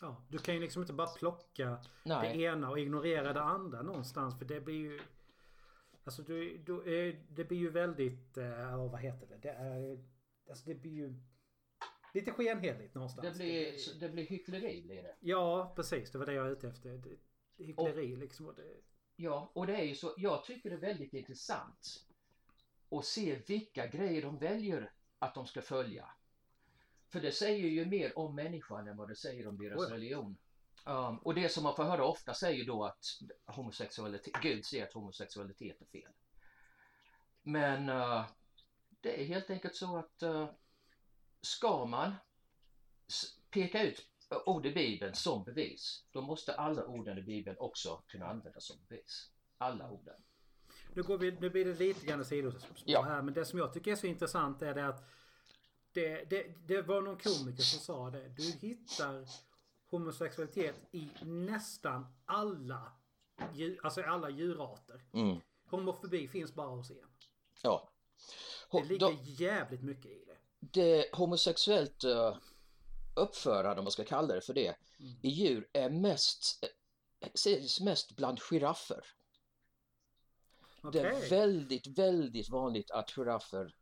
Ja, 0.00 0.16
du 0.28 0.38
kan 0.38 0.54
ju 0.54 0.60
liksom 0.60 0.82
inte 0.82 0.92
bara 0.92 1.08
plocka 1.08 1.78
Nej. 2.02 2.36
det 2.36 2.42
ena 2.42 2.70
och 2.70 2.78
ignorera 2.78 3.32
det 3.32 3.42
andra 3.42 3.82
någonstans 3.82 4.38
för 4.38 4.44
det 4.44 4.60
blir 4.60 4.74
ju 4.74 5.00
Alltså 6.04 6.22
du, 6.22 6.58
du, 6.58 7.08
eh, 7.08 7.16
det 7.28 7.44
blir 7.44 7.58
ju 7.58 7.70
väldigt, 7.70 8.38
vad 8.90 9.00
heter 9.00 9.26
det? 9.26 9.36
Det 9.42 9.48
är, 9.48 9.98
alltså 10.48 10.64
det 10.64 10.74
blir 10.74 10.92
ju 10.92 11.14
lite 12.14 12.32
skenheligt 12.32 12.94
någonstans. 12.94 13.28
Det 13.28 13.44
blir, 13.44 14.00
det 14.00 14.08
blir, 14.08 14.26
hyckleri 14.26 14.82
blir 14.82 15.02
det. 15.02 15.16
Ja, 15.20 15.72
precis. 15.76 16.12
Det 16.12 16.18
var 16.18 16.26
det 16.26 16.32
jag 16.32 16.44
var 16.44 16.50
ute 16.50 16.68
efter. 16.68 17.02
Hyckleri 17.58 18.14
och, 18.14 18.18
liksom. 18.18 18.46
Och 18.46 18.54
det, 18.54 18.62
Ja, 19.20 19.50
och 19.54 19.66
det 19.66 19.76
är 19.76 19.84
ju 19.84 19.94
så, 19.94 20.14
jag 20.16 20.44
tycker 20.44 20.70
det 20.70 20.76
är 20.76 20.80
väldigt 20.80 21.14
intressant 21.14 22.06
att 22.90 23.04
se 23.04 23.42
vilka 23.46 23.86
grejer 23.86 24.22
de 24.22 24.38
väljer 24.38 24.92
att 25.18 25.34
de 25.34 25.46
ska 25.46 25.62
följa. 25.62 26.10
För 27.08 27.20
det 27.20 27.32
säger 27.32 27.68
ju 27.68 27.86
mer 27.86 28.18
om 28.18 28.34
människan 28.34 28.88
än 28.88 28.96
vad 28.96 29.08
det 29.08 29.16
säger 29.16 29.48
om 29.48 29.58
deras 29.58 29.80
oh. 29.80 29.90
religion. 29.90 30.36
Um, 30.86 31.18
och 31.18 31.34
det 31.34 31.48
som 31.48 31.62
man 31.62 31.76
får 31.76 31.84
höra 31.84 32.04
ofta 32.04 32.34
säger 32.34 32.66
då 32.66 32.84
att 32.84 33.04
homosexualitet, 33.46 34.34
Gud 34.42 34.64
säger 34.64 34.86
att 34.86 34.92
homosexualitet 34.92 35.80
är 35.80 35.86
fel. 35.86 36.12
Men 37.42 37.88
uh, 37.88 38.26
det 39.00 39.22
är 39.22 39.24
helt 39.24 39.50
enkelt 39.50 39.76
så 39.76 39.96
att 39.96 40.22
uh, 40.22 40.50
ska 41.42 41.84
man 41.84 42.14
peka 43.50 43.82
ut 43.82 44.06
ord 44.46 44.66
i 44.66 44.72
Bibeln 44.72 45.14
som 45.14 45.44
bevis, 45.44 46.04
då 46.10 46.20
måste 46.20 46.54
alla 46.54 46.86
orden 46.86 47.18
i 47.18 47.22
Bibeln 47.22 47.56
också 47.60 48.02
kunna 48.06 48.26
användas 48.26 48.64
som 48.66 48.76
bevis. 48.88 49.30
Alla 49.58 49.90
orden. 49.90 50.22
Nu, 50.94 51.02
går 51.02 51.18
vi, 51.18 51.30
nu 51.30 51.50
blir 51.50 51.64
det 51.64 51.74
lite 51.74 52.06
grann 52.06 52.24
sidospår 52.24 52.76
ja. 52.84 53.02
här, 53.02 53.22
men 53.22 53.34
det 53.34 53.44
som 53.44 53.58
jag 53.58 53.72
tycker 53.72 53.92
är 53.92 53.96
så 53.96 54.06
intressant 54.06 54.62
är 54.62 54.74
det 54.74 54.88
att 54.88 55.04
det, 55.92 56.24
det, 56.30 56.66
det 56.66 56.82
var 56.82 57.00
någon 57.00 57.18
komiker 57.18 57.62
som 57.62 57.80
sa 57.80 58.10
det. 58.10 58.28
Du 58.28 58.42
hittar 58.42 59.28
homosexualitet 59.90 60.76
i 60.92 61.10
nästan 61.22 62.06
alla, 62.24 62.92
djur, 63.54 63.80
alltså 63.82 64.02
alla 64.02 64.30
djurarter. 64.30 65.02
Mm. 65.12 65.40
Homofobi 65.64 66.28
finns 66.28 66.54
bara 66.54 66.68
hos 66.68 66.90
en. 66.90 66.96
Ja. 67.62 67.90
Det 68.70 68.84
ligger 68.84 69.16
jävligt 69.22 69.82
mycket 69.82 70.06
i 70.06 70.24
det. 70.24 70.36
Det 70.60 71.08
homosexuellt 71.12 72.04
uh, 72.04 72.36
uppförande, 73.14 73.78
om 73.78 73.84
man 73.84 73.92
ska 73.92 74.04
kalla 74.04 74.34
det 74.34 74.40
för 74.40 74.54
det, 74.54 74.76
mm. 74.98 75.12
i 75.22 75.28
djur 75.28 75.68
är 75.72 75.90
mest, 75.90 76.64
ses 77.34 77.80
mest 77.80 78.16
bland 78.16 78.40
giraffer. 78.42 79.04
Okay. 80.82 81.02
Det 81.02 81.08
är 81.08 81.30
väldigt, 81.30 81.86
väldigt 81.86 82.48
vanligt 82.48 82.90
att 82.90 83.10
giraffer, 83.10 83.74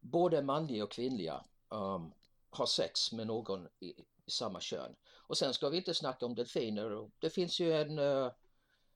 både 0.00 0.42
manliga 0.42 0.84
och 0.84 0.90
kvinnliga, 0.90 1.44
um, 1.68 2.12
har 2.50 2.66
sex 2.66 3.12
med 3.12 3.26
någon 3.26 3.68
i, 3.80 3.86
i, 3.86 4.30
samma 4.30 4.60
kön. 4.60 4.96
Och 5.12 5.38
sen 5.38 5.54
ska 5.54 5.68
vi 5.68 5.76
inte 5.76 5.94
snacka 5.94 6.26
om 6.26 6.34
delfiner. 6.34 7.10
Det 7.18 7.30
finns 7.30 7.60
ju 7.60 7.72
en 7.72 7.98
uh, 7.98 8.32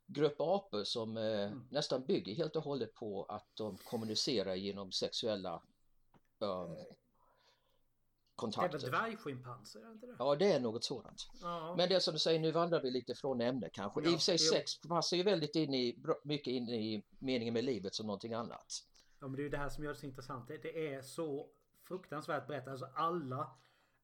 grupp 0.09 0.41
apor 0.41 0.85
som 0.85 1.17
uh, 1.17 1.25
mm. 1.25 1.69
nästan 1.71 2.07
bygger 2.07 2.35
helt 2.35 2.57
och 2.57 2.63
hållet 2.63 2.95
på 2.95 3.25
att 3.25 3.47
de 3.55 3.77
kommunicerar 3.77 4.55
genom 4.55 4.93
sexuella 4.93 5.63
um, 6.39 6.77
kontakter. 8.35 8.79
Det 8.79 8.87
är 8.87 8.91
väl 8.91 9.01
dvärgschimpanser? 9.01 9.99
Ja, 10.19 10.37
det 10.37 10.53
är 10.53 10.61
något 10.61 10.85
sådant. 10.85 11.31
Ja. 11.43 11.75
Men 11.77 11.89
det 11.89 12.01
som 12.01 12.13
du 12.13 12.19
säger, 12.19 12.41
nu 12.41 12.53
vandrar 12.53 12.83
vi 12.83 12.91
lite 12.91 13.15
från 13.15 13.41
ämnet 13.41 13.73
kanske. 13.73 14.01
Ja, 14.01 14.07
I 14.07 14.09
och 14.09 14.13
för 14.13 14.21
sig 14.21 14.37
jo. 14.41 14.53
sex 14.53 14.81
passar 14.81 15.17
ju 15.17 15.23
väldigt 15.23 15.57
in 15.57 15.75
i, 15.75 16.03
mycket 16.25 16.51
in 16.51 16.69
i 16.69 17.05
meningen 17.19 17.55
med 17.55 17.65
livet 17.65 17.95
som 17.95 18.07
någonting 18.07 18.35
annat. 18.35 18.85
Ja, 19.21 19.27
men 19.27 19.37
det 19.37 19.43
är 19.43 19.45
ju 19.45 19.51
det 19.51 19.59
här 19.59 19.69
som 19.69 19.85
gör 19.85 19.93
det 19.93 19.99
så 19.99 20.07
intressant. 20.07 20.49
Det 20.49 20.95
är 20.95 21.03
så 21.03 21.49
fruktansvärt 21.89 22.47
brett. 22.47 22.69
Alltså 22.69 22.87
alla 22.95 23.51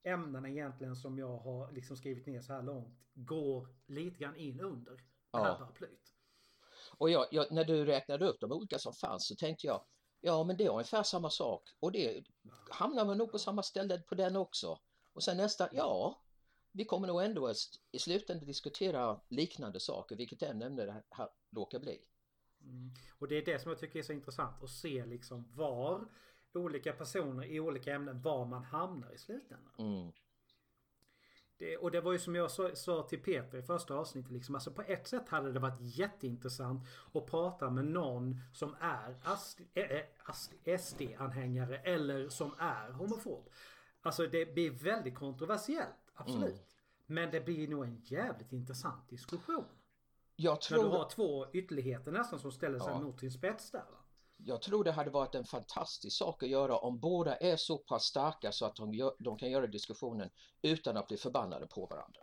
ämnen 0.02 0.46
egentligen 0.46 0.96
som 0.96 1.18
jag 1.18 1.38
har 1.38 1.72
liksom 1.72 1.96
skrivit 1.96 2.26
ner 2.26 2.40
så 2.40 2.52
här 2.52 2.62
långt 2.62 2.98
går 3.14 3.68
lite 3.86 4.18
grann 4.18 4.36
in 4.36 4.60
under 4.60 5.00
det 5.34 5.48
ja. 5.48 5.52
här 5.52 5.58
paraplyt. 5.58 6.12
Och 6.98 7.10
jag, 7.10 7.26
jag, 7.30 7.52
när 7.52 7.64
du 7.64 7.84
räknade 7.84 8.28
upp 8.28 8.40
de 8.40 8.52
olika 8.52 8.78
som 8.78 8.92
fanns 8.92 9.26
så 9.26 9.36
tänkte 9.36 9.66
jag 9.66 9.84
Ja 10.20 10.44
men 10.44 10.56
det 10.56 10.64
är 10.64 10.70
ungefär 10.70 11.02
samma 11.02 11.30
sak 11.30 11.68
och 11.80 11.92
det 11.92 12.24
hamnar 12.70 13.04
man 13.04 13.18
nog 13.18 13.32
på 13.32 13.38
samma 13.38 13.62
ställe 13.62 13.98
på 13.98 14.14
den 14.14 14.36
också. 14.36 14.78
Och 15.12 15.22
sen 15.22 15.36
nästa, 15.36 15.68
ja 15.72 16.24
vi 16.72 16.84
kommer 16.84 17.08
nog 17.08 17.22
ändå 17.22 17.52
i 17.92 17.98
slutändan 17.98 18.46
diskutera 18.46 19.20
liknande 19.28 19.80
saker 19.80 20.16
vilket 20.16 20.42
ämne 20.42 20.68
det 20.68 21.02
här 21.10 21.28
råkar 21.50 21.78
bli. 21.78 22.04
Mm. 22.60 22.90
Och 23.18 23.28
det 23.28 23.34
är 23.34 23.44
det 23.44 23.58
som 23.58 23.70
jag 23.70 23.80
tycker 23.80 23.98
är 23.98 24.02
så 24.02 24.12
intressant 24.12 24.62
att 24.62 24.70
se 24.70 25.06
liksom 25.06 25.52
var 25.54 26.08
olika 26.54 26.92
personer 26.92 27.44
i 27.44 27.60
olika 27.60 27.94
ämnen 27.94 28.22
var 28.22 28.44
man 28.44 28.64
hamnar 28.64 29.14
i 29.14 29.18
slutändan. 29.18 29.74
Mm. 29.78 30.12
Det, 31.64 31.76
och 31.76 31.90
det 31.90 32.00
var 32.00 32.12
ju 32.12 32.18
som 32.18 32.34
jag 32.34 32.50
sa, 32.50 32.74
sa 32.74 33.02
till 33.02 33.22
Peter 33.22 33.58
i 33.58 33.62
första 33.62 33.94
avsnittet. 33.94 34.32
Liksom, 34.32 34.54
alltså 34.54 34.70
på 34.70 34.82
ett 34.82 35.08
sätt 35.08 35.28
hade 35.28 35.52
det 35.52 35.60
varit 35.60 35.80
jätteintressant 35.80 36.88
att 37.12 37.26
prata 37.26 37.70
med 37.70 37.84
någon 37.84 38.40
som 38.52 38.76
är 38.80 39.16
SD-anhängare 40.78 41.78
eller 41.78 42.28
som 42.28 42.54
är 42.58 42.90
homofob. 42.90 43.50
Alltså 44.02 44.26
det 44.26 44.54
blir 44.54 44.70
väldigt 44.70 45.14
kontroversiellt, 45.14 46.12
absolut. 46.14 46.52
Mm. 46.52 46.64
Men 47.06 47.30
det 47.30 47.40
blir 47.40 47.68
nog 47.68 47.84
en 47.84 48.00
jävligt 48.04 48.52
intressant 48.52 49.08
diskussion. 49.08 49.64
Jag 50.36 50.60
tror... 50.60 50.82
När 50.82 50.90
du 50.90 50.96
har 50.96 51.10
två 51.10 51.46
ytterligheter 51.52 52.12
nästan 52.12 52.38
som 52.38 52.52
ställer 52.52 52.78
sig 52.78 52.92
ja. 52.92 53.00
mot 53.00 53.20
sin 53.20 53.32
spets 53.32 53.70
där. 53.70 53.78
Va? 53.78 54.03
Jag 54.36 54.62
tror 54.62 54.84
det 54.84 54.92
hade 54.92 55.10
varit 55.10 55.34
en 55.34 55.44
fantastisk 55.44 56.16
sak 56.16 56.42
att 56.42 56.48
göra 56.48 56.78
om 56.78 56.98
båda 56.98 57.36
är 57.36 57.56
så 57.56 57.78
pass 57.78 58.04
starka 58.04 58.52
så 58.52 58.66
att 58.66 58.76
de, 58.76 58.94
gör, 58.94 59.14
de 59.18 59.38
kan 59.38 59.50
göra 59.50 59.66
diskussionen 59.66 60.30
utan 60.62 60.96
att 60.96 61.08
bli 61.08 61.16
förbannade 61.16 61.66
på 61.66 61.86
varandra. 61.86 62.20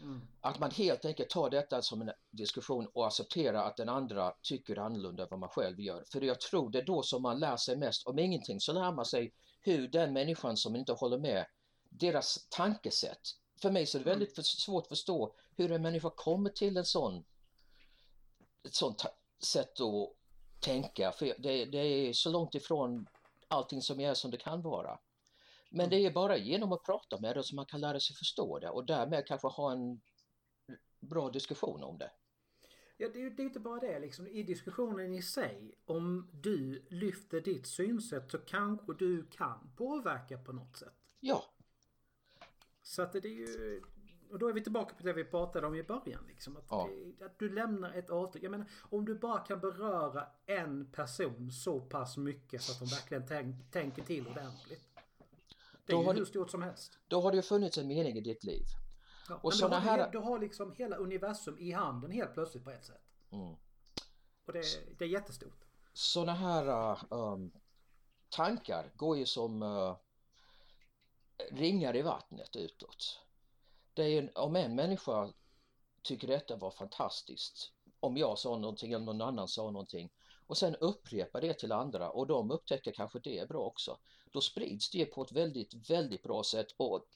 Mm. 0.00 0.20
Att 0.40 0.58
man 0.58 0.70
helt 0.70 1.04
enkelt 1.04 1.30
tar 1.30 1.50
detta 1.50 1.82
som 1.82 2.02
en 2.02 2.10
diskussion 2.30 2.86
och 2.86 3.06
accepterar 3.06 3.64
att 3.64 3.76
den 3.76 3.88
andra 3.88 4.34
tycker 4.42 4.78
annorlunda 4.78 5.22
än 5.22 5.28
vad 5.30 5.40
man 5.40 5.48
själv 5.48 5.80
gör. 5.80 6.04
För 6.12 6.20
jag 6.20 6.40
tror 6.40 6.70
det 6.70 6.78
är 6.78 6.84
då 6.84 7.02
som 7.02 7.22
man 7.22 7.38
lär 7.38 7.56
sig 7.56 7.76
mest. 7.76 8.06
Om 8.06 8.18
ingenting 8.18 8.60
så 8.60 8.72
lär 8.72 8.92
man 8.92 9.04
sig 9.04 9.34
hur 9.60 9.88
den 9.88 10.12
människan 10.12 10.56
som 10.56 10.76
inte 10.76 10.92
håller 10.92 11.18
med, 11.18 11.46
deras 11.88 12.46
tankesätt. 12.48 13.20
För 13.62 13.70
mig 13.70 13.86
så 13.86 13.98
är 13.98 14.04
det 14.04 14.10
väldigt 14.10 14.46
svårt 14.46 14.82
att 14.82 14.88
förstå 14.88 15.34
hur 15.56 15.72
en 15.72 15.82
människa 15.82 16.10
kommer 16.10 16.50
till 16.50 16.76
en 16.76 16.84
sån, 16.84 17.24
ett 18.64 18.74
sånt 18.74 19.04
sätt 19.42 19.80
att 19.80 20.12
tänka. 20.60 21.12
För 21.12 21.34
det, 21.38 21.64
det 21.64 21.78
är 21.78 22.12
så 22.12 22.30
långt 22.30 22.54
ifrån 22.54 23.06
allting 23.48 23.82
som 23.82 24.00
är 24.00 24.14
som 24.14 24.30
det 24.30 24.36
kan 24.36 24.62
vara. 24.62 24.98
Men 25.70 25.86
mm. 25.86 25.90
det 25.90 26.06
är 26.06 26.12
bara 26.12 26.36
genom 26.36 26.72
att 26.72 26.84
prata 26.84 27.20
med 27.20 27.36
det 27.36 27.42
som 27.42 27.56
man 27.56 27.66
kan 27.66 27.80
lära 27.80 28.00
sig 28.00 28.16
förstå 28.16 28.58
det 28.58 28.70
och 28.70 28.86
därmed 28.86 29.26
kanske 29.26 29.48
ha 29.48 29.72
en 29.72 30.00
bra 31.00 31.30
diskussion 31.30 31.82
om 31.82 31.98
det. 31.98 32.10
Ja, 32.96 33.08
det 33.08 33.18
är 33.18 33.22
ju 33.22 33.44
inte 33.44 33.60
bara 33.60 33.80
det 33.80 33.98
liksom. 33.98 34.26
I 34.26 34.42
diskussionen 34.42 35.14
i 35.14 35.22
sig, 35.22 35.74
om 35.84 36.30
du 36.32 36.86
lyfter 36.88 37.40
ditt 37.40 37.66
synsätt 37.66 38.30
så 38.30 38.38
kanske 38.38 38.94
du 38.94 39.26
kan 39.26 39.70
påverka 39.76 40.38
på 40.38 40.52
något 40.52 40.76
sätt. 40.76 40.94
Ja. 41.20 41.44
Så 42.82 43.02
att 43.02 43.12
det 43.12 43.18
är 43.24 43.32
ju... 43.32 43.82
Och 44.30 44.38
då 44.38 44.48
är 44.48 44.52
vi 44.52 44.62
tillbaka 44.62 44.94
på 44.94 45.02
det 45.02 45.12
vi 45.12 45.24
pratade 45.24 45.66
om 45.66 45.74
i 45.74 45.82
början. 45.82 46.24
Liksom, 46.26 46.56
att, 46.56 46.66
ja. 46.70 46.88
det, 47.18 47.24
att 47.24 47.38
du 47.38 47.54
lämnar 47.54 47.92
ett 47.92 48.10
avtryck. 48.10 48.44
Jag 48.44 48.50
menar, 48.50 48.66
om 48.80 49.04
du 49.04 49.14
bara 49.14 49.38
kan 49.38 49.60
beröra 49.60 50.26
en 50.46 50.92
person 50.92 51.52
så 51.52 51.80
pass 51.80 52.16
mycket 52.16 52.62
så 52.62 52.72
att 52.72 52.78
de 52.78 52.96
verkligen 52.96 53.26
tänk, 53.26 53.70
tänker 53.70 54.02
till 54.02 54.28
ordentligt. 54.28 54.82
Det 55.86 55.92
är 55.92 55.96
då 55.96 56.12
ju 56.12 56.18
hur 56.18 56.24
stort 56.24 56.50
som 56.50 56.62
helst. 56.62 56.98
Då 57.08 57.20
har 57.20 57.30
det 57.30 57.36
ju 57.36 57.42
funnits 57.42 57.78
en 57.78 57.88
mening 57.88 58.16
i 58.16 58.20
ditt 58.20 58.44
liv. 58.44 58.64
Ja, 59.28 59.40
och 59.42 59.54
såna 59.54 59.80
du, 59.80 59.86
har, 59.86 59.98
här... 59.98 60.10
du 60.10 60.18
har 60.18 60.38
liksom 60.38 60.72
hela 60.72 60.96
universum 60.96 61.58
i 61.58 61.72
handen 61.72 62.10
helt 62.10 62.34
plötsligt 62.34 62.64
på 62.64 62.70
ett 62.70 62.84
sätt. 62.84 63.02
Mm. 63.30 63.54
Och 64.44 64.52
det, 64.52 64.62
det 64.98 65.04
är 65.04 65.08
jättestort. 65.08 65.64
Sådana 65.92 66.34
här 66.34 66.98
um, 67.10 67.52
tankar 68.28 68.92
går 68.96 69.16
ju 69.16 69.26
som 69.26 69.62
uh, 69.62 69.96
ringar 71.50 71.96
i 71.96 72.02
vattnet 72.02 72.56
utåt. 72.56 73.20
Det 73.98 74.04
är 74.04 74.22
en, 74.22 74.30
om 74.34 74.56
en 74.56 74.74
människa 74.74 75.32
tycker 76.02 76.28
detta 76.28 76.56
var 76.56 76.70
fantastiskt, 76.70 77.72
om 78.00 78.16
jag 78.16 78.38
sa 78.38 78.58
någonting 78.58 78.92
eller 78.92 79.04
någon 79.04 79.20
annan 79.20 79.48
sa 79.48 79.70
någonting 79.70 80.10
och 80.46 80.56
sen 80.56 80.76
upprepar 80.76 81.40
det 81.40 81.54
till 81.54 81.72
andra 81.72 82.10
och 82.10 82.26
de 82.26 82.50
upptäcker 82.50 82.92
kanske 82.92 83.18
det 83.18 83.38
är 83.38 83.46
bra 83.46 83.64
också. 83.64 83.98
Då 84.32 84.40
sprids 84.40 84.90
det 84.90 85.04
på 85.04 85.22
ett 85.22 85.32
väldigt, 85.32 85.90
väldigt 85.90 86.22
bra 86.22 86.44
sätt 86.44 86.66
och 86.76 87.06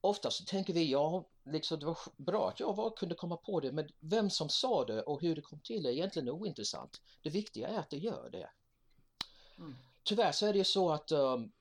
oftast 0.00 0.48
tänker 0.48 0.72
vi, 0.72 0.90
ja, 0.90 1.24
liksom 1.44 1.78
det 1.78 1.86
var 1.86 1.98
bra 2.16 2.48
att 2.48 2.60
jag 2.60 2.76
var, 2.76 2.90
kunde 2.90 3.14
komma 3.14 3.36
på 3.36 3.60
det, 3.60 3.72
men 3.72 3.88
vem 4.00 4.30
som 4.30 4.48
sa 4.48 4.84
det 4.84 5.02
och 5.02 5.20
hur 5.20 5.34
det 5.34 5.42
kom 5.42 5.60
till 5.60 5.86
är 5.86 5.90
egentligen 5.90 6.28
ointressant. 6.28 7.00
Det 7.22 7.30
viktiga 7.30 7.68
är 7.68 7.78
att 7.78 7.90
det 7.90 7.98
gör 7.98 8.30
det. 8.30 8.50
Mm. 9.58 9.76
Tyvärr 10.02 10.32
så 10.32 10.46
är 10.46 10.52
det 10.52 10.58
ju 10.58 10.64
så 10.64 10.90
att 10.90 11.12
um, 11.12 11.52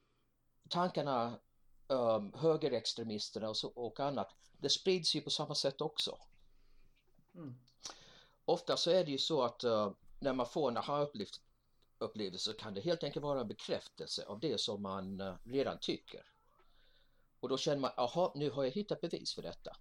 tankarna, 0.70 1.40
um, 1.88 2.34
högerextremisterna 2.34 3.50
och, 3.50 3.58
så, 3.58 3.67
och 3.67 4.00
annat, 4.00 4.36
det 4.58 4.69
sprids 4.69 5.15
ju 5.15 5.21
på 5.21 5.30
samma 5.30 5.56
sätt 5.56 5.82
också. 5.82 6.17
Mm. 7.36 7.56
Ofta 8.45 8.78
så 8.78 8.91
är 8.91 9.06
det 9.06 9.12
ju 9.12 9.17
så 9.17 9.43
att 9.43 9.63
uh, 9.63 9.91
när 10.19 10.34
man 10.34 10.45
får 10.45 10.69
en 10.69 10.78
aha-upplevelse 10.78 12.54
kan 12.54 12.73
det 12.73 12.82
helt 12.82 13.04
enkelt 13.04 13.23
vara 13.23 13.41
en 13.41 13.47
bekräftelse 13.47 14.26
av 14.26 14.39
det 14.39 14.60
som 14.60 14.82
man 14.82 15.21
uh, 15.21 15.36
redan 15.43 15.80
tycker. 15.80 16.26
Och 17.39 17.50
då 17.50 17.58
känner 17.58 17.82
man, 17.82 17.91
aha, 17.97 18.32
nu 18.36 18.50
har 18.50 18.63
jag 18.63 18.71
hittat 18.71 19.02
bevis 19.02 19.34
för 19.34 19.41
detta. 19.41 19.78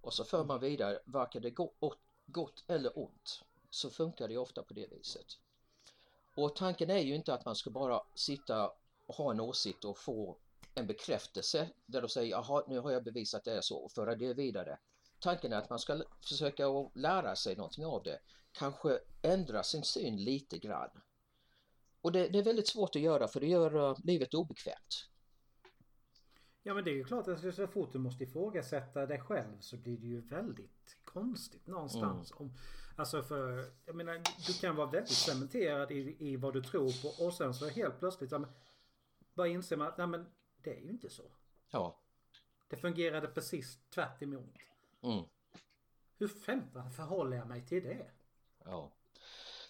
Och 0.00 0.14
så 0.14 0.24
för 0.24 0.44
man 0.44 0.60
vidare, 0.60 1.00
varken 1.04 1.42
det 1.42 1.50
gott, 1.50 1.98
gott 2.26 2.64
eller 2.66 2.98
ont, 2.98 3.44
så 3.70 3.90
funkar 3.90 4.28
det 4.28 4.38
ofta 4.38 4.62
på 4.62 4.74
det 4.74 4.86
viset. 4.92 5.26
Och 6.36 6.56
tanken 6.56 6.90
är 6.90 6.98
ju 6.98 7.14
inte 7.14 7.34
att 7.34 7.44
man 7.44 7.56
ska 7.56 7.70
bara 7.70 8.02
sitta 8.14 8.72
och 9.06 9.14
ha 9.14 9.30
en 9.30 9.40
åsikt 9.40 9.84
och 9.84 9.98
få 9.98 10.36
en 10.74 10.86
bekräftelse 10.86 11.70
där 11.86 12.02
de 12.02 12.08
säger, 12.08 12.30
jaha, 12.30 12.64
nu 12.68 12.78
har 12.78 12.90
jag 12.90 13.04
bevisat 13.04 13.44
det 13.44 13.52
är 13.52 13.60
så 13.60 13.76
och 13.76 13.92
föra 13.92 14.14
det 14.16 14.34
vidare. 14.34 14.78
Tanken 15.18 15.52
är 15.52 15.56
att 15.56 15.70
man 15.70 15.78
ska 15.78 16.02
försöka 16.28 16.66
att 16.66 16.96
lära 16.96 17.36
sig 17.36 17.56
någonting 17.56 17.86
av 17.86 18.02
det, 18.02 18.18
kanske 18.52 18.98
ändra 19.22 19.62
sin 19.62 19.82
syn 19.82 20.16
lite 20.16 20.58
grann. 20.58 20.90
Och 22.00 22.12
det, 22.12 22.28
det 22.28 22.38
är 22.38 22.42
väldigt 22.42 22.68
svårt 22.68 22.96
att 22.96 23.02
göra 23.02 23.28
för 23.28 23.40
det 23.40 23.46
gör 23.46 23.76
uh, 23.76 23.96
livet 24.04 24.34
obekvämt. 24.34 25.08
Ja 26.62 26.74
men 26.74 26.84
det 26.84 26.90
är 26.90 26.94
ju 26.94 27.04
klart 27.04 27.28
att 27.28 27.54
så 27.54 27.66
fort 27.66 27.92
du 27.92 27.98
måste 27.98 28.24
ifrågasätta 28.24 29.06
dig 29.06 29.20
själv 29.20 29.60
så 29.60 29.76
blir 29.76 29.98
det 29.98 30.06
ju 30.06 30.20
väldigt 30.20 30.96
konstigt 31.04 31.66
någonstans. 31.66 32.30
Mm. 32.30 32.42
Om, 32.42 32.56
alltså 32.96 33.22
för, 33.22 33.64
jag 33.86 33.96
menar, 33.96 34.22
du 34.46 34.52
kan 34.52 34.76
vara 34.76 34.90
väldigt 34.90 35.16
cementerad 35.16 35.90
i, 35.92 36.16
i 36.18 36.36
vad 36.36 36.52
du 36.54 36.62
tror 36.62 37.02
på 37.02 37.24
och 37.24 37.34
sen 37.34 37.54
så 37.54 37.68
helt 37.68 37.98
plötsligt 37.98 38.32
ja, 38.32 38.38
men, 38.38 38.50
bara 39.34 39.48
inser 39.48 39.76
man 39.76 39.88
att 39.88 39.98
nej, 39.98 40.06
men, 40.06 40.26
det 40.64 40.70
är 40.70 40.80
ju 40.80 40.90
inte 40.90 41.10
så. 41.10 41.22
Ja. 41.70 42.00
Det 42.68 42.76
fungerade 42.76 43.28
precis 43.28 43.78
tvärt 43.94 44.22
emot. 44.22 44.54
Mm. 45.02 45.24
Hur 46.18 46.28
femton 46.28 46.92
förhåller 46.92 47.36
jag 47.36 47.46
mig 47.46 47.66
till 47.66 47.82
det? 47.82 48.06
Ja. 48.64 48.92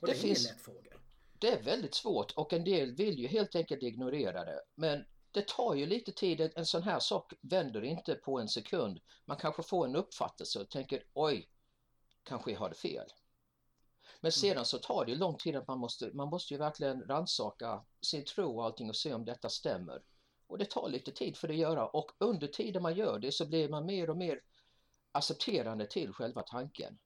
Och 0.00 0.06
det, 0.06 0.12
det 0.12 0.18
är 0.18 0.22
finns... 0.22 0.44
ingen 0.44 0.54
lätt 0.56 0.64
fråga. 0.64 0.96
Det 1.38 1.48
är 1.48 1.62
väldigt 1.62 1.94
svårt 1.94 2.32
och 2.32 2.52
en 2.52 2.64
del 2.64 2.94
vill 2.94 3.18
ju 3.18 3.26
helt 3.26 3.56
enkelt 3.56 3.82
ignorera 3.82 4.44
det. 4.44 4.62
Men 4.74 5.04
det 5.30 5.48
tar 5.48 5.74
ju 5.74 5.86
lite 5.86 6.12
tid, 6.12 6.52
en 6.54 6.66
sån 6.66 6.82
här 6.82 6.98
sak 6.98 7.32
vänder 7.40 7.84
inte 7.84 8.14
på 8.14 8.40
en 8.40 8.48
sekund. 8.48 9.00
Man 9.24 9.36
kanske 9.36 9.62
får 9.62 9.86
en 9.86 9.96
uppfattelse 9.96 10.60
och 10.60 10.70
tänker 10.70 11.04
oj, 11.14 11.50
kanske 12.22 12.52
jag 12.52 12.58
hade 12.58 12.74
fel. 12.74 13.06
Men 14.20 14.28
mm. 14.28 14.32
sedan 14.32 14.64
så 14.64 14.78
tar 14.78 15.04
det 15.04 15.14
lång 15.14 15.36
tid 15.36 15.56
att 15.56 15.68
man 15.68 15.78
måste, 15.78 16.10
man 16.14 16.28
måste 16.28 16.54
ju 16.54 16.58
verkligen 16.58 17.02
ransaka 17.02 17.84
sin 18.00 18.24
tro 18.24 18.58
och 18.58 18.64
allting 18.64 18.88
och 18.88 18.96
se 18.96 19.14
om 19.14 19.24
detta 19.24 19.48
stämmer. 19.48 20.02
Och 20.46 20.58
det 20.58 20.70
tar 20.70 20.88
lite 20.88 21.12
tid 21.12 21.36
för 21.36 21.48
det 21.48 21.54
att 21.54 21.60
göra 21.60 21.86
och 21.86 22.10
under 22.18 22.46
tiden 22.46 22.82
man 22.82 22.94
gör 22.94 23.18
det 23.18 23.32
så 23.32 23.46
blir 23.46 23.68
man 23.68 23.86
mer 23.86 24.10
och 24.10 24.16
mer 24.16 24.40
accepterande 25.12 25.86
till 25.86 26.12
själva 26.12 26.42
tanken. 26.42 26.98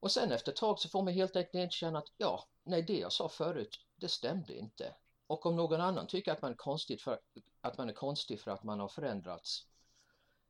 Och 0.00 0.12
sen 0.12 0.32
efter 0.32 0.52
ett 0.52 0.58
tag 0.58 0.78
så 0.78 0.88
får 0.88 1.02
man 1.02 1.14
helt 1.14 1.36
enkelt 1.36 1.72
känna 1.72 1.98
att 1.98 2.12
ja, 2.16 2.44
nej 2.64 2.82
det 2.82 2.98
jag 2.98 3.12
sa 3.12 3.28
förut, 3.28 3.80
det 3.96 4.08
stämde 4.08 4.58
inte. 4.58 4.94
Och 5.26 5.46
om 5.46 5.56
någon 5.56 5.80
annan 5.80 6.06
tycker 6.06 6.32
att 6.32 6.42
man 6.42 6.50
är 6.50 6.56
konstig 6.56 7.00
för 7.00 7.20
att 7.60 7.78
man 7.78 7.88
är 7.88 7.92
konstig 7.92 8.40
för 8.40 8.50
att 8.50 8.64
man 8.64 8.80
har 8.80 8.88
förändrats. 8.88 9.66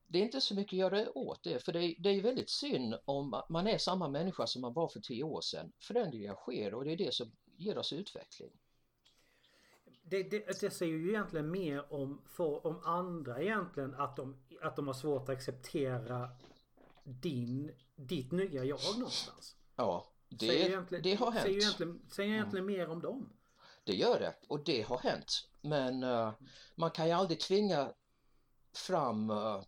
Det 0.07 0.19
är 0.19 0.23
inte 0.23 0.41
så 0.41 0.55
mycket 0.55 0.73
att 0.73 0.79
göra 0.79 1.19
åt 1.19 1.43
det, 1.43 1.65
för 1.65 1.73
det 1.73 1.85
är, 1.85 1.95
det 1.99 2.11
är 2.11 2.21
väldigt 2.21 2.51
synd 2.51 2.95
om 3.05 3.43
man 3.49 3.67
är 3.67 3.79
samma 3.79 4.09
människa 4.09 4.47
som 4.47 4.63
man 4.63 4.73
var 4.73 4.89
för 4.89 5.01
tio 5.01 5.25
år 5.25 5.41
sedan. 5.41 5.73
Förändringar 5.79 6.35
sker 6.35 6.75
och 6.75 6.85
det 6.85 6.93
är 6.93 6.97
det 6.97 7.15
som 7.15 7.33
ger 7.57 7.79
oss 7.79 7.93
utveckling. 7.93 8.53
Det, 10.09 10.23
det, 10.23 10.61
det 10.61 10.71
säger 10.71 10.93
ju 10.93 11.09
egentligen 11.09 11.51
mer 11.51 11.93
om, 11.93 12.23
för, 12.27 12.67
om 12.67 12.81
andra 12.85 13.43
egentligen 13.43 13.95
att 13.95 14.17
de, 14.17 14.37
att 14.63 14.77
de 14.77 14.87
har 14.87 14.95
svårt 14.95 15.23
att 15.23 15.29
acceptera 15.29 16.31
din, 17.05 17.73
ditt 17.97 18.33
nya 18.33 18.65
jag 18.65 18.81
någonstans. 18.99 19.57
Ja, 19.77 20.13
det, 20.29 20.85
det 21.03 21.15
har 21.15 21.31
hänt. 21.31 21.45
Säger 21.45 21.59
egentligen, 21.59 22.01
säger 22.11 22.33
egentligen 22.33 22.65
mm. 22.65 22.79
mer 22.79 22.89
om 22.91 23.03
dem. 23.03 23.33
Det 23.85 23.95
gör 23.95 24.21
det 24.21 24.35
och 24.49 24.65
det 24.65 24.83
har 24.83 24.99
hänt. 24.99 25.49
Men 25.61 26.03
uh, 26.03 26.33
man 26.75 26.91
kan 26.91 27.07
ju 27.07 27.13
aldrig 27.13 27.41
tvinga 27.41 27.93
fram 28.75 29.31
uh, 29.31 29.63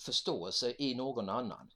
förståelse 0.00 0.74
i 0.78 0.94
någon 0.94 1.28
annan. 1.28 1.72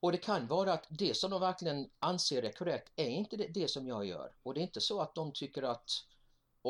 Och 0.00 0.12
det 0.12 0.18
kan 0.18 0.46
vara 0.46 0.72
att 0.72 0.86
det 0.88 1.16
som 1.16 1.30
de 1.30 1.40
verkligen 1.40 1.90
anser 1.98 2.42
är 2.42 2.52
korrekt 2.52 2.92
är 2.96 3.08
inte 3.08 3.36
det, 3.36 3.46
det, 3.46 3.68
som 3.68 3.86
jag 3.86 4.06
gör. 4.06 4.32
Och 4.42 4.54
det 4.54 4.60
är 4.60 4.62
inte 4.62 4.80
så 4.80 5.00
att 5.00 5.14
de 5.14 5.32
tycker 5.32 5.62
att 5.62 5.90